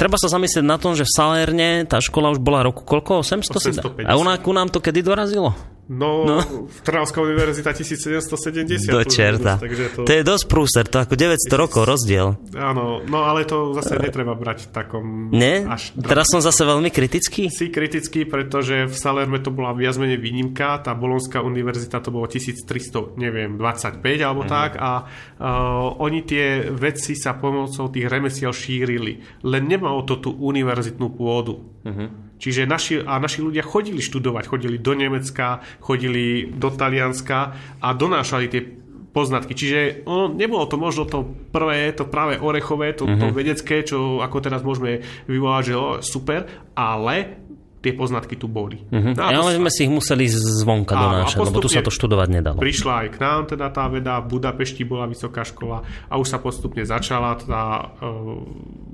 treba 0.00 0.16
sa 0.16 0.32
zamyslieť 0.32 0.64
na 0.64 0.80
tom, 0.80 0.96
že 0.96 1.04
v 1.04 1.12
Salerne 1.12 1.84
tá 1.84 2.00
škola 2.00 2.32
už 2.32 2.40
bola 2.40 2.64
roku 2.64 2.88
koľko? 2.88 3.20
800? 3.20 3.60
si 3.60 3.76
dá? 3.76 3.84
850. 3.84 4.08
A 4.08 4.16
u 4.16 4.24
nám 4.56 4.72
to 4.72 4.80
kedy 4.80 5.04
dorazilo? 5.04 5.52
No, 5.90 6.22
No. 6.22 6.38
Trnavská 6.86 7.18
univerzita 7.18 7.74
1770. 7.74 8.94
Do 8.94 9.02
čerta. 9.02 9.58
Takže 9.58 9.84
to, 9.90 10.00
To 10.06 10.12
je 10.14 10.22
dosť 10.22 10.44
prúser, 10.46 10.84
to 10.86 11.02
ako 11.02 11.18
900 11.18 11.50
rokov 11.52 11.82
rozdiel. 11.82 12.38
Áno, 12.54 13.02
no 13.02 13.26
ale 13.26 13.42
to 13.42 13.74
zase 13.74 13.98
netreba 13.98 14.38
brať 14.38 14.64
v 14.64 14.68
takom... 14.70 15.04
Nie? 15.34 15.66
Až 15.66 15.90
Teraz 15.98 16.30
som 16.30 16.38
zase 16.38 16.62
veľmi 16.62 16.94
kritický. 16.94 17.50
si 17.50 17.74
kritický, 17.74 18.22
pretože 18.22 18.86
v 18.86 18.94
Salerme 18.94 19.42
to 19.42 19.50
bola 19.50 19.74
viac 19.74 19.98
menej 19.98 20.22
výnimka, 20.22 20.78
tá 20.78 20.94
Bolonská 20.94 21.42
univerzita 21.42 21.98
to 21.98 22.14
bolo 22.14 22.30
1300, 22.30 23.18
neviem, 23.18 23.58
25 23.58 23.98
alebo 24.22 24.46
Mhm. 24.46 24.48
tak 24.48 24.78
a 24.78 24.90
uh, 25.02 25.98
oni 25.98 26.22
tie 26.22 26.70
veci 26.70 27.18
sa 27.18 27.34
pomocou 27.34 27.90
tých 27.90 28.06
remesiel 28.06 28.54
šírili. 28.54 29.18
Len 29.42 29.66
nemalo 29.66 30.06
to 30.06 30.22
tú 30.22 30.30
univerzitnú 30.30 31.10
pôdu. 31.10 31.82
Mhm. 31.82 32.29
Čiže 32.40 32.64
naši, 32.64 33.04
a 33.04 33.20
naši 33.20 33.44
ľudia 33.44 33.60
chodili 33.60 34.00
študovať, 34.00 34.48
chodili 34.48 34.80
do 34.80 34.96
Nemecka, 34.96 35.60
chodili 35.84 36.48
do 36.48 36.72
Talianska 36.72 37.38
a 37.78 37.88
donášali 37.92 38.46
tie 38.48 38.62
poznatky. 39.10 39.52
Čiže 39.52 40.06
ono, 40.06 40.32
nebolo 40.32 40.64
to 40.70 40.78
možno 40.78 41.04
to 41.04 41.26
prvé, 41.50 41.92
to 41.92 42.06
práve 42.06 42.38
orechové, 42.38 42.94
to, 42.94 43.04
to 43.04 43.26
vedecké, 43.34 43.82
čo 43.82 44.22
ako 44.22 44.36
teraz 44.40 44.62
môžeme 44.62 45.02
vyvolať, 45.26 45.62
že 45.66 45.74
o, 45.74 45.86
super, 46.00 46.46
ale 46.78 47.42
tie 47.80 47.96
poznatky 47.96 48.36
tu 48.36 48.46
boli. 48.46 48.84
Mhm. 48.92 49.16
No 49.16 49.20
to 49.24 49.24
Ale 49.24 49.56
sme 49.56 49.70
si 49.72 49.88
ich 49.88 49.92
museli 49.92 50.28
zvonka 50.28 50.92
donášať, 50.92 51.40
lebo 51.40 51.64
tu 51.64 51.72
sa 51.72 51.80
to 51.80 51.88
študovať 51.88 52.28
nedalo. 52.28 52.58
Prišla 52.60 52.92
aj 53.04 53.08
k 53.08 53.16
nám 53.18 53.40
teda 53.48 53.66
tá 53.72 53.88
veda, 53.88 54.20
v 54.20 54.36
Budapešti 54.36 54.84
bola 54.84 55.08
vysoká 55.08 55.42
škola 55.42 55.80
a 56.06 56.14
už 56.20 56.28
sa 56.28 56.38
postupne 56.38 56.84
začala 56.84 57.40
tá 57.40 57.88
uh, 57.88 58.36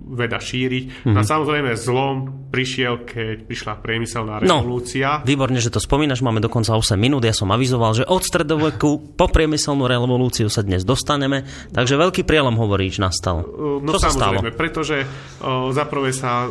veda 0.07 0.39
šíriť. 0.39 0.85
Mhm. 1.03 1.13
No 1.13 1.19
a 1.19 1.25
samozrejme 1.25 1.75
zlom 1.75 2.15
prišiel, 2.49 3.03
keď 3.03 3.45
prišla 3.45 3.73
priemyselná 3.77 4.39
No. 4.41 4.63
revolúcia. 4.63 5.21
Výborne, 5.21 5.59
že 5.59 5.69
to 5.69 5.79
spomínaš, 5.79 6.23
máme 6.23 6.39
dokonca 6.39 6.73
8 6.73 6.95
minút. 6.95 7.21
Ja 7.21 7.33
som 7.33 7.51
avizoval, 7.51 7.93
že 7.93 8.05
od 8.05 8.23
stredoveku 8.23 9.13
po 9.13 9.27
priemyselnú 9.27 9.85
revolúciu 9.85 10.47
sa 10.47 10.63
dnes 10.63 10.83
dostaneme, 10.83 11.43
takže 11.71 11.95
veľký 11.95 12.23
prielom 12.23 12.55
hovoríš 12.55 12.99
nastal. 12.99 13.43
Uh, 13.43 13.83
Čo 13.83 13.85
No 13.85 13.91
sa 13.97 14.09
stalo? 14.09 14.39
samozrejme, 14.39 14.51
pretože 14.53 14.97
uh, 15.03 15.69
zaprvé 15.71 16.11
sa 16.11 16.47
uh, 16.47 16.51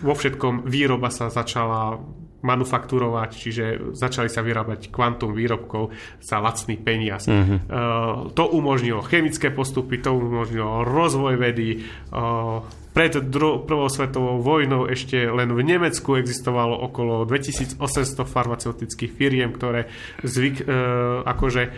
vo 0.00 0.14
všetkom 0.16 0.64
výroba 0.64 1.12
sa 1.12 1.28
začala 1.28 2.00
manufakturovať, 2.42 3.30
čiže 3.30 3.64
začali 3.94 4.26
sa 4.26 4.42
vyrábať 4.42 4.90
kvantum 4.90 5.30
výrobkov 5.30 5.94
za 6.18 6.42
lacný 6.42 6.76
peniaz. 6.78 7.30
Mhm. 7.30 7.56
Uh, 7.66 8.30
to 8.34 8.50
umožnilo 8.50 9.02
chemické 9.06 9.54
postupy, 9.54 10.02
to 10.02 10.12
umožnilo 10.14 10.82
rozvoj 10.82 11.38
vedy, 11.38 11.82
uh, 12.12 12.81
pred 12.92 13.12
dru- 13.32 13.64
prvou 13.64 13.88
svetovou 13.88 14.44
vojnou 14.44 14.84
ešte 14.84 15.16
len 15.16 15.48
v 15.52 15.64
Nemecku 15.64 16.20
existovalo 16.20 16.76
okolo 16.76 17.24
2800 17.24 17.80
farmaceutických 18.28 19.12
firiem, 19.16 19.50
ktoré 19.52 19.88
zvyk, 20.20 20.56
e, 20.60 20.64
akože 21.24 21.62
e, 21.64 21.70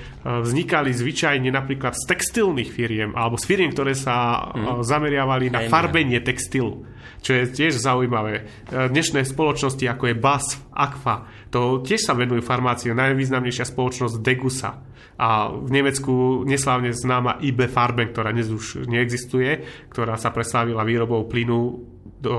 vznikali 0.42 0.90
zvyčajne 0.90 1.54
napríklad 1.54 1.94
z 1.94 2.04
textilných 2.10 2.70
firiem 2.70 3.14
alebo 3.14 3.38
z 3.38 3.46
firiem, 3.46 3.70
ktoré 3.70 3.94
sa 3.94 4.50
mm. 4.50 4.82
zameriavali 4.82 5.54
na 5.54 5.70
farbenie 5.70 6.18
textilu 6.18 6.94
čo 7.24 7.32
je 7.32 7.48
tiež 7.48 7.80
zaujímavé. 7.80 8.44
E, 8.68 8.92
Dnešné 8.92 9.24
spoločnosti, 9.24 9.80
ako 9.88 10.12
je 10.12 10.14
BASF, 10.20 10.60
Aqua, 10.76 11.24
to 11.54 11.86
tiež 11.86 12.02
sa 12.02 12.18
venujú 12.18 12.42
farmáciu. 12.42 12.98
Najvýznamnejšia 12.98 13.70
spoločnosť 13.70 14.18
Degusa. 14.18 14.82
A 15.14 15.46
v 15.54 15.70
Nemecku 15.70 16.42
neslávne 16.42 16.90
známa 16.90 17.38
IB 17.38 17.70
Farben, 17.70 18.10
ktorá 18.10 18.34
dnes 18.34 18.50
už 18.50 18.90
neexistuje, 18.90 19.62
ktorá 19.86 20.18
sa 20.18 20.34
preslávila 20.34 20.82
výrobou 20.82 21.30
plynu 21.30 21.78
do 22.18 22.34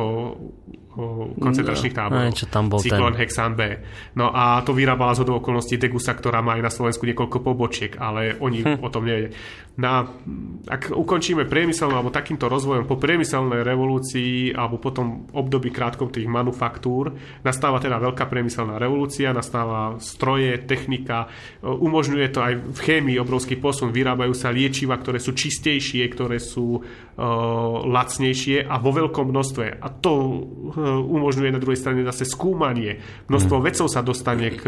koncentračných 1.37 1.93
No, 1.93 1.99
táborov. 1.99 2.23
aj 2.25 2.35
čo 2.39 2.47
tam 2.47 2.65
bol 2.71 2.79
Cyklon 2.79 3.13
ten. 3.13 3.19
Hexan 3.21 3.53
B. 3.53 3.61
No 4.15 4.31
a 4.31 4.63
to 4.63 4.71
vyrábala 4.71 5.11
z 5.13 5.27
hodou 5.27 5.43
okolností 5.43 5.75
Degusa, 5.75 6.15
ktorá 6.15 6.39
má 6.39 6.55
aj 6.55 6.63
na 6.63 6.71
Slovensku 6.71 7.03
niekoľko 7.03 7.37
pobočiek, 7.43 7.93
ale 7.99 8.39
oni 8.39 8.63
hm. 8.63 8.79
o 8.79 8.89
tom 8.89 9.03
nevie. 9.03 9.35
Na, 9.75 10.07
ak 10.71 10.95
ukončíme 10.95 11.43
priemyselnú 11.51 11.99
alebo 11.99 12.07
takýmto 12.07 12.47
rozvojom 12.47 12.87
po 12.87 12.95
priemyselnej 12.95 13.59
revolúcii 13.59 14.55
alebo 14.55 14.79
potom 14.79 15.27
období 15.35 15.67
krátkom 15.67 16.15
tých 16.15 16.31
manufaktúr, 16.31 17.11
nastáva 17.43 17.83
teda 17.83 17.99
veľká 17.99 18.23
priemyselná 18.31 18.79
revolúcia, 18.79 19.35
nastáva 19.35 19.99
stroje, 19.99 20.63
technika, 20.63 21.27
umožňuje 21.59 22.27
to 22.31 22.39
aj 22.39 22.53
v 22.71 22.79
chémii 22.79 23.19
obrovský 23.19 23.59
posun, 23.59 23.91
vyrábajú 23.91 24.31
sa 24.31 24.47
liečiva, 24.47 24.95
ktoré 24.95 25.19
sú 25.19 25.35
čistejšie, 25.35 26.07
ktoré 26.07 26.39
sú 26.39 26.79
uh, 26.79 26.83
lacnejšie 27.83 28.63
a 28.63 28.79
vo 28.79 28.95
veľkom 28.95 29.27
množstve. 29.27 29.83
A 29.83 29.87
to 29.91 30.13
uh, 30.15 30.39
umožňuje 30.85 31.49
na 31.49 31.57
druhej 31.57 31.81
strane 31.81 32.05
zase 32.05 32.29
skúmanie. 32.29 33.01
Množstvo 33.25 33.57
vedcov 33.59 33.87
sa 33.89 34.05
dostane 34.05 34.53
k 34.53 34.63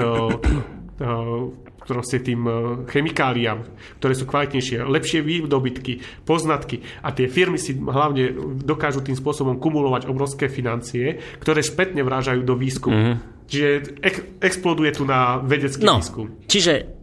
proste 1.87 2.19
tým 2.19 2.41
uh, 2.43 2.53
chemikáliám, 2.83 3.63
ktoré 4.01 4.11
sú 4.11 4.27
kvalitnejšie, 4.27 4.83
lepšie 4.83 5.23
výdobytky, 5.23 6.03
poznatky 6.27 6.83
a 6.99 7.15
tie 7.15 7.31
firmy 7.31 7.55
si 7.55 7.79
hlavne 7.79 8.35
dokážu 8.59 8.99
tým 8.99 9.15
spôsobom 9.15 9.55
kumulovať 9.55 10.09
obrovské 10.11 10.51
financie, 10.51 11.15
ktoré 11.39 11.63
spätne 11.63 12.03
vrážajú 12.03 12.43
do 12.43 12.59
výskumu. 12.59 12.91
Mm-hmm. 12.91 13.17
Čiže 13.47 13.69
ek- 14.03 14.25
exploduje 14.43 14.91
tu 14.91 15.07
na 15.07 15.39
vedecký 15.39 15.87
No, 15.87 16.03
výskum. 16.03 16.35
čiže 16.51 16.96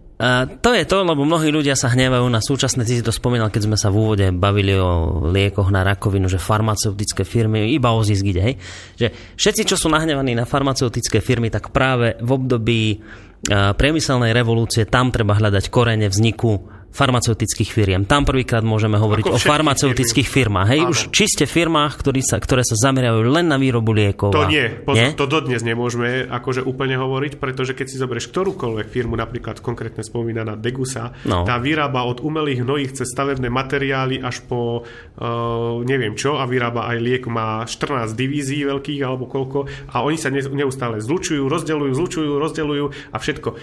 to 0.62 0.70
je 0.70 0.84
to, 0.86 0.96
lebo 1.02 1.26
mnohí 1.26 1.50
ľudia 1.50 1.74
sa 1.74 1.90
hnevajú 1.90 2.26
na 2.30 2.38
súčasné, 2.38 2.86
ty 2.86 2.98
si 2.98 3.02
to 3.02 3.10
spomínal, 3.10 3.50
keď 3.50 3.62
sme 3.66 3.76
sa 3.78 3.90
v 3.90 3.98
úvode 3.98 4.26
bavili 4.30 4.78
o 4.78 5.26
liekoch 5.26 5.74
na 5.74 5.82
rakovinu, 5.82 6.30
že 6.30 6.38
farmaceutické 6.38 7.26
firmy, 7.26 7.74
iba 7.74 7.90
o 7.90 8.00
zisk 8.00 8.22
ide? 8.22 8.54
Že 8.94 9.10
všetci, 9.34 9.62
čo 9.66 9.74
sú 9.74 9.90
nahnevaní 9.90 10.38
na 10.38 10.46
farmaceutické 10.46 11.18
firmy, 11.18 11.50
tak 11.50 11.74
práve 11.74 12.14
v 12.22 12.30
období 12.30 12.82
priemyselnej 13.50 14.32
revolúcie 14.32 14.88
tam 14.88 15.12
treba 15.12 15.36
hľadať 15.36 15.68
korene 15.68 16.08
vzniku 16.08 16.73
farmaceutických 16.94 17.70
firiem. 17.74 18.06
Tam 18.06 18.22
prvýkrát 18.22 18.62
môžeme 18.62 18.94
hovoriť 18.96 19.26
Ako 19.26 19.34
o 19.34 19.42
farmaceutických 19.42 20.28
firmách. 20.30 20.68
Hej, 20.70 20.80
Áno. 20.86 20.90
už 20.94 20.98
čiste 21.10 21.44
firmách, 21.44 21.92
ktorý 21.98 22.22
sa, 22.22 22.38
ktoré 22.38 22.62
sa 22.62 22.78
zameriavajú 22.78 23.26
len 23.26 23.50
na 23.50 23.58
výrobu 23.58 23.90
liekov. 23.90 24.30
To 24.30 24.46
nie, 24.46 24.70
pozor, 24.70 25.18
to 25.18 25.26
dodnes 25.26 25.66
nemôžeme 25.66 26.30
akože 26.30 26.62
úplne 26.62 26.94
hovoriť, 26.94 27.42
pretože 27.42 27.74
keď 27.74 27.86
si 27.90 27.98
zoberieš 27.98 28.30
ktorúkoľvek 28.30 28.86
firmu, 28.86 29.18
napríklad 29.18 29.58
konkrétne 29.58 30.06
spomínaná 30.06 30.54
Degusa, 30.54 31.10
No. 31.26 31.42
tá 31.42 31.58
vyrába 31.58 32.06
od 32.06 32.22
umelých 32.22 32.62
hnojív 32.62 32.90
cez 32.94 33.10
stavebné 33.10 33.50
materiály 33.50 34.22
až 34.22 34.44
po 34.46 34.84
uh, 34.84 35.24
neviem 35.82 36.14
čo 36.14 36.38
a 36.38 36.46
vyrába 36.46 36.86
aj 36.94 36.98
liek, 37.00 37.24
má 37.26 37.66
14 37.66 38.14
divízií 38.14 38.62
veľkých 38.62 39.00
alebo 39.02 39.26
koľko 39.26 39.66
a 39.90 40.04
oni 40.04 40.14
sa 40.14 40.30
ne, 40.30 40.38
neustále 40.44 41.02
zlučujú, 41.02 41.42
rozdeľujú, 41.48 41.92
zlučujú, 41.96 42.30
rozdeľujú 42.38 42.84
a 43.10 43.16
všetko. 43.18 43.48
Uh, 43.50 43.56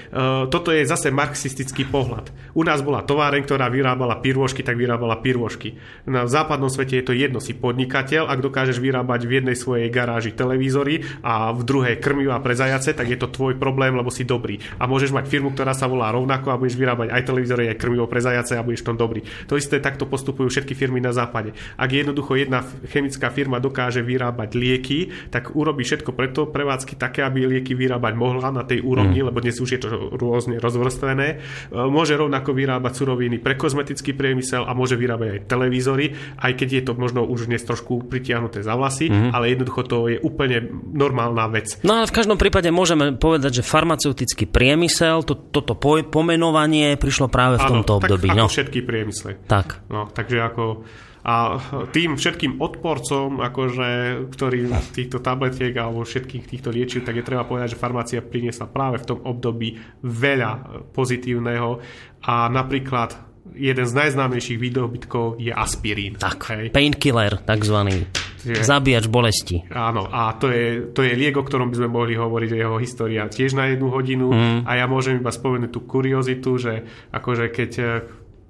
toto 0.49 0.73
je 0.75 0.84
zase 0.84 1.13
marxistický 1.13 1.88
pohľad. 1.88 2.34
U 2.57 2.65
nás 2.65 2.82
bola 2.82 3.05
továreň, 3.22 3.45
ktorá 3.45 3.69
vyrábala 3.69 4.17
pirôžky, 4.17 4.65
tak 4.65 4.82
vyrábala 4.82 5.22
pirôžky. 5.22 5.78
Na 6.09 6.26
západnom 6.26 6.74
svete 6.74 6.97
je 6.97 7.05
to 7.05 7.13
jedno, 7.13 7.38
si 7.38 7.53
podnikateľ, 7.53 8.26
ak 8.26 8.41
dokážeš 8.41 8.82
vyrábať 8.82 9.30
v 9.30 9.32
jednej 9.38 9.53
svojej 9.53 9.93
garáži 9.93 10.34
televízory 10.34 11.05
a 11.22 11.53
v 11.53 11.61
druhej 11.61 12.01
krmivá 12.01 12.41
pre 12.41 12.57
zajace, 12.57 12.97
tak 12.97 13.05
je 13.05 13.22
to 13.22 13.30
tvoj 13.30 13.61
problém, 13.61 13.93
lebo 13.93 14.09
si 14.09 14.26
dobrý. 14.26 14.57
A 14.82 14.89
môžeš 14.89 15.13
mať 15.13 15.30
firmu, 15.30 15.53
ktorá 15.53 15.78
sa 15.78 15.86
volá 15.86 16.09
rovnako 16.09 16.49
a 16.49 16.57
budeš 16.57 16.82
vyrábať 16.82 17.13
aj 17.13 17.22
televízory, 17.30 17.69
aj 17.69 17.78
krmivo 17.78 18.09
pre 18.09 18.26
zajace 18.26 18.57
a 18.57 18.65
budeš 18.65 18.82
v 18.82 18.88
tom 18.89 18.97
dobrý. 18.97 19.22
To 19.45 19.53
isté 19.53 19.78
takto 19.78 20.09
postupujú 20.09 20.49
všetky 20.49 20.74
firmy 20.74 20.97
na 20.97 21.13
západe. 21.13 21.53
Ak 21.78 21.93
jednoducho 21.93 22.41
jedna 22.41 22.65
chemická 22.89 23.30
firma 23.30 23.61
dokáže 23.61 24.01
vyrábať 24.01 24.57
lieky, 24.57 25.13
tak 25.30 25.53
urobí 25.53 25.86
všetko 25.86 26.09
preto 26.17 26.49
prevádzky 26.49 26.97
také, 26.97 27.22
aby 27.22 27.45
lieky 27.45 27.78
vyrábať 27.78 28.17
mohla 28.17 28.49
na 28.49 28.65
tej 28.65 28.82
úrovni, 28.82 29.22
lebo 29.22 29.38
dnes 29.45 29.61
už 29.61 29.78
je 29.78 29.82
to 29.86 30.17
rôzne 30.17 30.57
rozvrstvené. 30.57 31.38
E, 31.69 31.86
Môže 31.86 32.17
rovnako 32.17 32.57
vyrábať 32.57 33.11
suroviny 33.12 33.43
pre 33.43 33.59
kozmetický 33.59 34.16
priemysel 34.16 34.64
a 34.64 34.72
môže 34.72 34.95
vyrábať 34.95 35.28
aj 35.36 35.39
televízory, 35.51 36.16
aj 36.39 36.51
keď 36.55 36.70
je 36.72 36.82
to 36.88 36.93
možno 36.95 37.28
už 37.28 37.51
dnes 37.51 37.59
trošku 37.59 38.07
pritiahnuté 38.07 38.64
za 38.64 38.80
vlasy, 38.80 39.12
ale 39.12 39.51
jednoducho 39.51 39.84
to 39.84 39.97
je 40.07 40.18
úplne 40.24 40.72
normálna 40.95 41.51
vec. 41.51 41.76
No 41.84 41.99
ale 41.99 42.07
v 42.07 42.16
každom 42.16 42.39
prípade 42.39 42.72
môžeme 42.72 43.12
povedať, 43.20 43.59
že 43.59 43.68
farmaceutický 43.68 44.47
priemysel, 44.47 45.28
to, 45.28 45.36
toto 45.36 45.76
po, 45.76 45.99
pomenovanie 46.07 46.95
prišlo 46.95 47.28
práve 47.28 47.59
v 47.59 47.68
tomto 47.68 47.99
období. 47.99 48.32
Tak 48.32 48.39
no. 48.39 48.47
všetky 48.47 48.80
priemysle. 48.80 49.43
Tak. 49.51 49.84
No, 49.91 50.07
takže 50.07 50.39
ako 50.39 50.88
a 51.22 51.61
tým 51.93 52.17
všetkým 52.17 52.57
odporcom, 52.57 53.45
akože, 53.45 53.89
ktorí 54.34 54.74
týchto 54.89 55.22
tabletiek 55.22 55.74
alebo 55.78 56.01
všetkých 56.01 56.49
týchto 56.49 56.74
liečiv, 56.74 57.05
tak 57.05 57.22
je 57.22 57.28
treba 57.28 57.45
povedať, 57.45 57.78
že 57.78 57.82
farmácia 57.82 58.26
priniesla 58.26 58.65
práve 58.65 59.01
v 59.01 59.07
tom 59.15 59.19
období 59.22 59.78
veľa 60.01 60.84
pozitívneho 60.93 61.78
a 62.26 62.49
napríklad 62.49 63.32
jeden 63.53 63.86
z 63.86 63.93
najznámejších 63.93 64.59
výdobytkov 64.61 65.41
je 65.41 65.51
aspirín. 65.53 66.17
Tak, 66.17 66.39
Hej. 66.53 66.65
painkiller, 66.72 67.41
takzvaný. 67.41 68.05
Čiže- 68.41 68.65
Zabíjač 68.65 69.05
bolesti. 69.05 69.61
Áno, 69.69 70.09
a 70.09 70.34
to 70.34 70.49
je, 70.49 70.89
to 70.89 71.05
je 71.05 71.13
liek, 71.13 71.38
o 71.38 71.45
ktorom 71.45 71.69
by 71.69 71.78
sme 71.78 71.89
mohli 71.93 72.17
hovoriť, 72.17 72.49
jeho 72.57 72.78
história 72.82 73.30
tiež 73.30 73.53
na 73.53 73.69
jednu 73.69 73.93
hodinu. 73.93 74.34
Mm. 74.34 74.59
A 74.65 74.82
ja 74.82 74.89
môžem 74.89 75.22
iba 75.22 75.30
spomenúť 75.30 75.69
tú 75.69 75.86
kuriozitu, 75.86 76.57
že 76.57 76.86
akože 77.13 77.45
keď... 77.53 77.72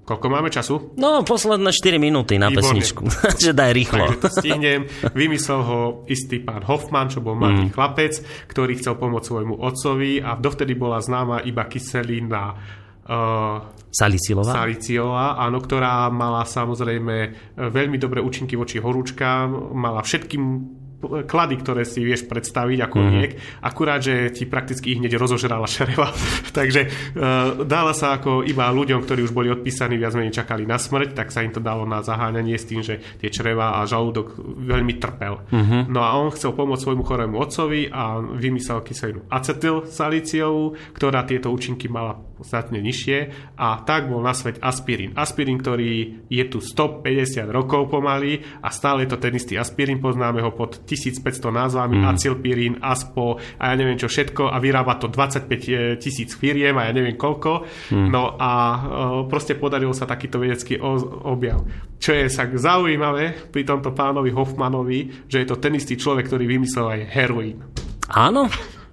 eh, 0.02 0.08
Koľko 0.08 0.28
máme 0.28 0.50
času? 0.50 0.98
No, 0.98 1.22
posledné 1.22 1.70
4 1.70 2.02
minúty 2.02 2.42
na 2.42 2.50
Výborne. 2.50 2.82
pesničku. 2.82 3.04
že 3.44 3.54
daj 3.54 3.72
rýchlo. 3.72 4.04
Takže 4.10 4.18
to 4.18 4.30
stihnem. 4.34 4.82
Vymyslel 5.14 5.62
ho 5.62 5.80
istý 6.10 6.42
pán 6.42 6.66
Hoffman, 6.66 7.14
čo 7.14 7.22
bol 7.22 7.38
mladý 7.38 7.70
mm. 7.70 7.74
chlapec, 7.78 8.14
ktorý 8.50 8.82
chcel 8.82 8.98
pomôcť 8.98 9.28
svojmu 9.30 9.56
otcovi 9.62 10.20
a 10.20 10.34
dovtedy 10.36 10.74
bola 10.74 10.98
známa 11.00 11.46
iba 11.46 11.70
kyselina 11.70 12.58
uh, 13.06 13.82
Salicilová? 13.92 14.56
saliciola, 14.56 15.36
áno, 15.36 15.60
ktorá 15.60 16.08
mala 16.08 16.48
samozrejme 16.48 17.16
e, 17.20 17.30
veľmi 17.60 18.00
dobré 18.00 18.24
účinky 18.24 18.56
voči 18.56 18.80
horúčkám, 18.80 19.76
mala 19.76 20.00
všetkým 20.00 20.44
klady, 21.02 21.56
ktoré 21.60 21.84
si 21.84 22.06
vieš 22.06 22.30
predstaviť 22.30 22.80
ako 22.86 22.98
mm. 23.02 23.10
liek, 23.18 23.34
akurát, 23.66 24.00
že 24.00 24.30
ti 24.32 24.46
prakticky 24.46 24.94
ich 24.96 25.00
hneď 25.02 25.18
rozožrala 25.18 25.66
šereva. 25.66 26.14
Takže 26.58 26.82
uh, 26.88 27.66
dala 27.66 27.92
sa 27.98 28.22
ako 28.22 28.46
iba 28.46 28.70
ľuďom, 28.70 29.02
ktorí 29.04 29.26
už 29.26 29.34
boli 29.34 29.50
odpísaní, 29.50 29.98
viac 29.98 30.14
menej 30.16 30.38
čakali 30.38 30.64
na 30.64 30.78
smrť, 30.78 31.18
tak 31.18 31.34
sa 31.34 31.42
im 31.44 31.52
to 31.52 31.60
dalo 31.60 31.84
na 31.84 32.06
zaháňanie 32.06 32.56
s 32.56 32.70
tým, 32.70 32.86
že 32.86 33.02
tie 33.20 33.34
čreva 33.34 33.82
a 33.82 33.90
žalúdok 33.90 34.38
veľmi 34.62 34.96
trpel. 35.02 35.42
Mm-hmm. 35.50 35.82
No 35.90 36.06
a 36.06 36.16
on 36.16 36.30
chcel 36.32 36.54
pomôcť 36.54 36.84
svojmu 36.86 37.04
chorému 37.04 37.36
otcovi 37.42 37.90
a 37.90 38.22
vymyslel 38.22 38.86
kyselinu 38.86 39.26
acetyl 39.32 39.88
saliciovú, 39.88 40.78
ktorá 40.94 41.24
tieto 41.26 41.50
účinky 41.50 41.88
mala 41.88 42.20
podstatne 42.42 42.82
nižšie 42.82 43.18
a 43.54 43.86
tak 43.86 44.10
bol 44.10 44.26
na 44.26 44.34
svet 44.34 44.58
aspirín. 44.66 45.14
Aspirín, 45.14 45.62
ktorý 45.62 46.26
je 46.26 46.44
tu 46.50 46.58
150 46.58 47.46
rokov 47.54 47.94
pomaly 47.94 48.42
a 48.66 48.74
stále 48.74 49.06
je 49.06 49.14
to 49.14 49.22
ten 49.22 49.38
istý 49.38 49.62
aspirín, 49.62 50.02
poznáme 50.02 50.42
ho 50.42 50.50
pod 50.50 50.82
1500 50.90 51.22
názvami, 51.54 52.02
mm. 52.02 52.06
acilpirín, 52.10 52.74
aspo 52.82 53.38
a 53.62 53.70
ja 53.70 53.76
neviem 53.78 54.02
čo 54.02 54.10
všetko 54.10 54.50
a 54.50 54.58
vyrába 54.58 54.98
to 54.98 55.06
25 55.14 56.02
tisíc 56.02 56.34
firiem 56.34 56.74
a 56.82 56.90
ja 56.90 56.92
neviem 56.98 57.14
koľko. 57.14 57.70
Mm. 57.94 58.10
No 58.10 58.34
a 58.42 58.52
e, 58.52 58.78
proste 59.30 59.54
podaril 59.54 59.94
sa 59.94 60.10
takýto 60.10 60.42
vedecký 60.42 60.82
objav. 60.82 61.62
Čo 62.02 62.18
je 62.18 62.26
sa 62.34 62.50
zaujímavé 62.50 63.54
pri 63.54 63.62
tomto 63.62 63.94
pánovi 63.94 64.34
Hoffmanovi, 64.34 65.30
že 65.30 65.46
je 65.46 65.48
to 65.48 65.62
ten 65.62 65.78
istý 65.78 65.94
človek, 65.94 66.26
ktorý 66.26 66.50
vymyslel 66.50 66.88
aj 66.98 67.02
heroín. 67.14 67.62
Áno? 68.10 68.50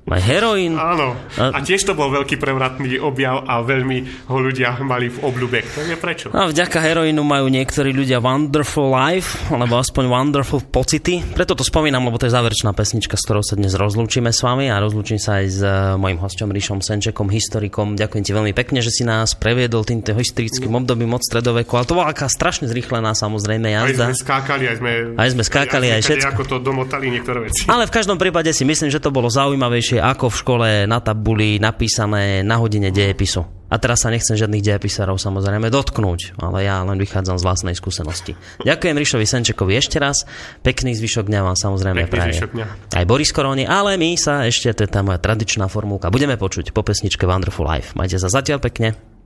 Aj 0.08 0.22
heroín. 0.22 0.74
Áno. 0.74 1.14
A- 1.36 1.60
tiež 1.60 1.84
to 1.84 1.92
bol 1.92 2.08
veľký 2.08 2.40
prevratný 2.40 2.96
objav 2.98 3.44
a 3.44 3.60
veľmi 3.60 4.28
ho 4.32 4.36
ľudia 4.40 4.80
mali 4.80 5.12
v 5.12 5.18
obľúbe. 5.20 5.60
To 5.76 5.80
je 5.84 5.96
prečo. 6.00 6.26
A 6.32 6.48
vďaka 6.48 6.80
heroínu 6.80 7.20
majú 7.20 7.52
niektorí 7.52 7.92
ľudia 7.92 8.18
wonderful 8.18 8.88
life, 8.88 9.36
alebo 9.52 9.76
aspoň 9.76 10.04
wonderful 10.08 10.64
pocity. 10.64 11.20
Preto 11.36 11.52
to 11.52 11.62
spomínam, 11.62 12.08
lebo 12.08 12.16
to 12.16 12.24
je 12.24 12.32
záverečná 12.32 12.72
pesnička, 12.72 13.20
s 13.20 13.28
ktorou 13.28 13.44
sa 13.44 13.54
dnes 13.58 13.76
rozlúčime 13.76 14.32
s 14.32 14.40
vami 14.40 14.72
a 14.72 14.80
rozlúčim 14.80 15.20
sa 15.20 15.42
aj 15.42 15.46
s 15.46 15.60
uh, 15.60 16.00
mojim 16.00 16.16
hostom 16.18 16.48
Ríšom 16.48 16.80
Senčekom, 16.80 17.28
historikom. 17.28 17.94
Ďakujem 17.98 18.22
ti 18.24 18.32
veľmi 18.32 18.52
pekne, 18.56 18.80
že 18.80 18.88
si 18.88 19.04
nás 19.04 19.36
previedol 19.36 19.84
týmto 19.84 20.16
historickým 20.16 20.72
obdobím 20.72 21.12
od 21.12 21.22
stredoveku. 21.22 21.76
Ale 21.76 21.84
to 21.84 21.94
bola 21.98 22.08
aká 22.08 22.30
strašne 22.30 22.64
zrýchlená 22.70 23.12
samozrejme 23.12 23.68
Aj 23.74 23.90
jazda. 23.92 24.08
sme 24.08 24.16
skákali, 24.16 24.64
aj 24.70 24.76
sme... 24.80 24.90
Aj 25.18 25.28
sme 25.28 25.42
skákali, 25.44 25.86
aj 25.92 26.00
sme 26.00 26.08
všetko. 26.16 26.32
Ako 26.32 26.42
to 26.46 26.56
domotali 26.62 27.12
niektoré 27.12 27.50
veci. 27.50 27.66
Ale 27.68 27.84
v 27.84 27.92
každom 27.92 28.16
prípade 28.16 28.50
si 28.54 28.62
myslím, 28.64 28.88
že 28.88 29.02
to 29.02 29.10
bolo 29.12 29.28
zaujímavejšie 29.28 29.97
ako 30.00 30.30
v 30.32 30.38
škole 30.40 30.68
na 30.86 30.98
tabuli 31.02 31.60
napísané 31.60 32.40
na 32.46 32.56
hodine 32.56 32.88
dejepisu. 32.88 33.58
A 33.68 33.76
teraz 33.76 34.00
sa 34.00 34.08
nechcem 34.08 34.32
žiadnych 34.32 34.64
dejepisárov 34.64 35.20
samozrejme 35.20 35.68
dotknúť, 35.68 36.40
ale 36.40 36.64
ja 36.64 36.80
len 36.88 36.96
vychádzam 36.96 37.36
z 37.36 37.44
vlastnej 37.44 37.76
skúsenosti. 37.76 38.32
Ďakujem 38.64 38.96
Ríšovi 38.96 39.28
Senčekovi 39.28 39.76
ešte 39.76 40.00
raz. 40.00 40.24
Pekný 40.64 40.96
zvyšok 40.96 41.28
dňa 41.28 41.40
vám 41.44 41.52
samozrejme 41.52 42.08
Pekný 42.08 42.08
praje. 42.08 42.40
Aj 42.96 43.04
Boris 43.04 43.28
Koroni, 43.28 43.68
ale 43.68 44.00
my 44.00 44.16
sa 44.16 44.48
ešte, 44.48 44.72
to 44.72 44.88
je 44.88 44.90
tá 44.90 45.04
moja 45.04 45.20
tradičná 45.20 45.68
formulka, 45.68 46.08
budeme 46.08 46.40
počuť 46.40 46.72
po 46.72 46.80
pesničke 46.80 47.28
Wonderful 47.28 47.68
Life. 47.68 47.92
Majte 47.92 48.16
sa 48.16 48.32
zatiaľ 48.32 48.64
pekne. 48.64 49.17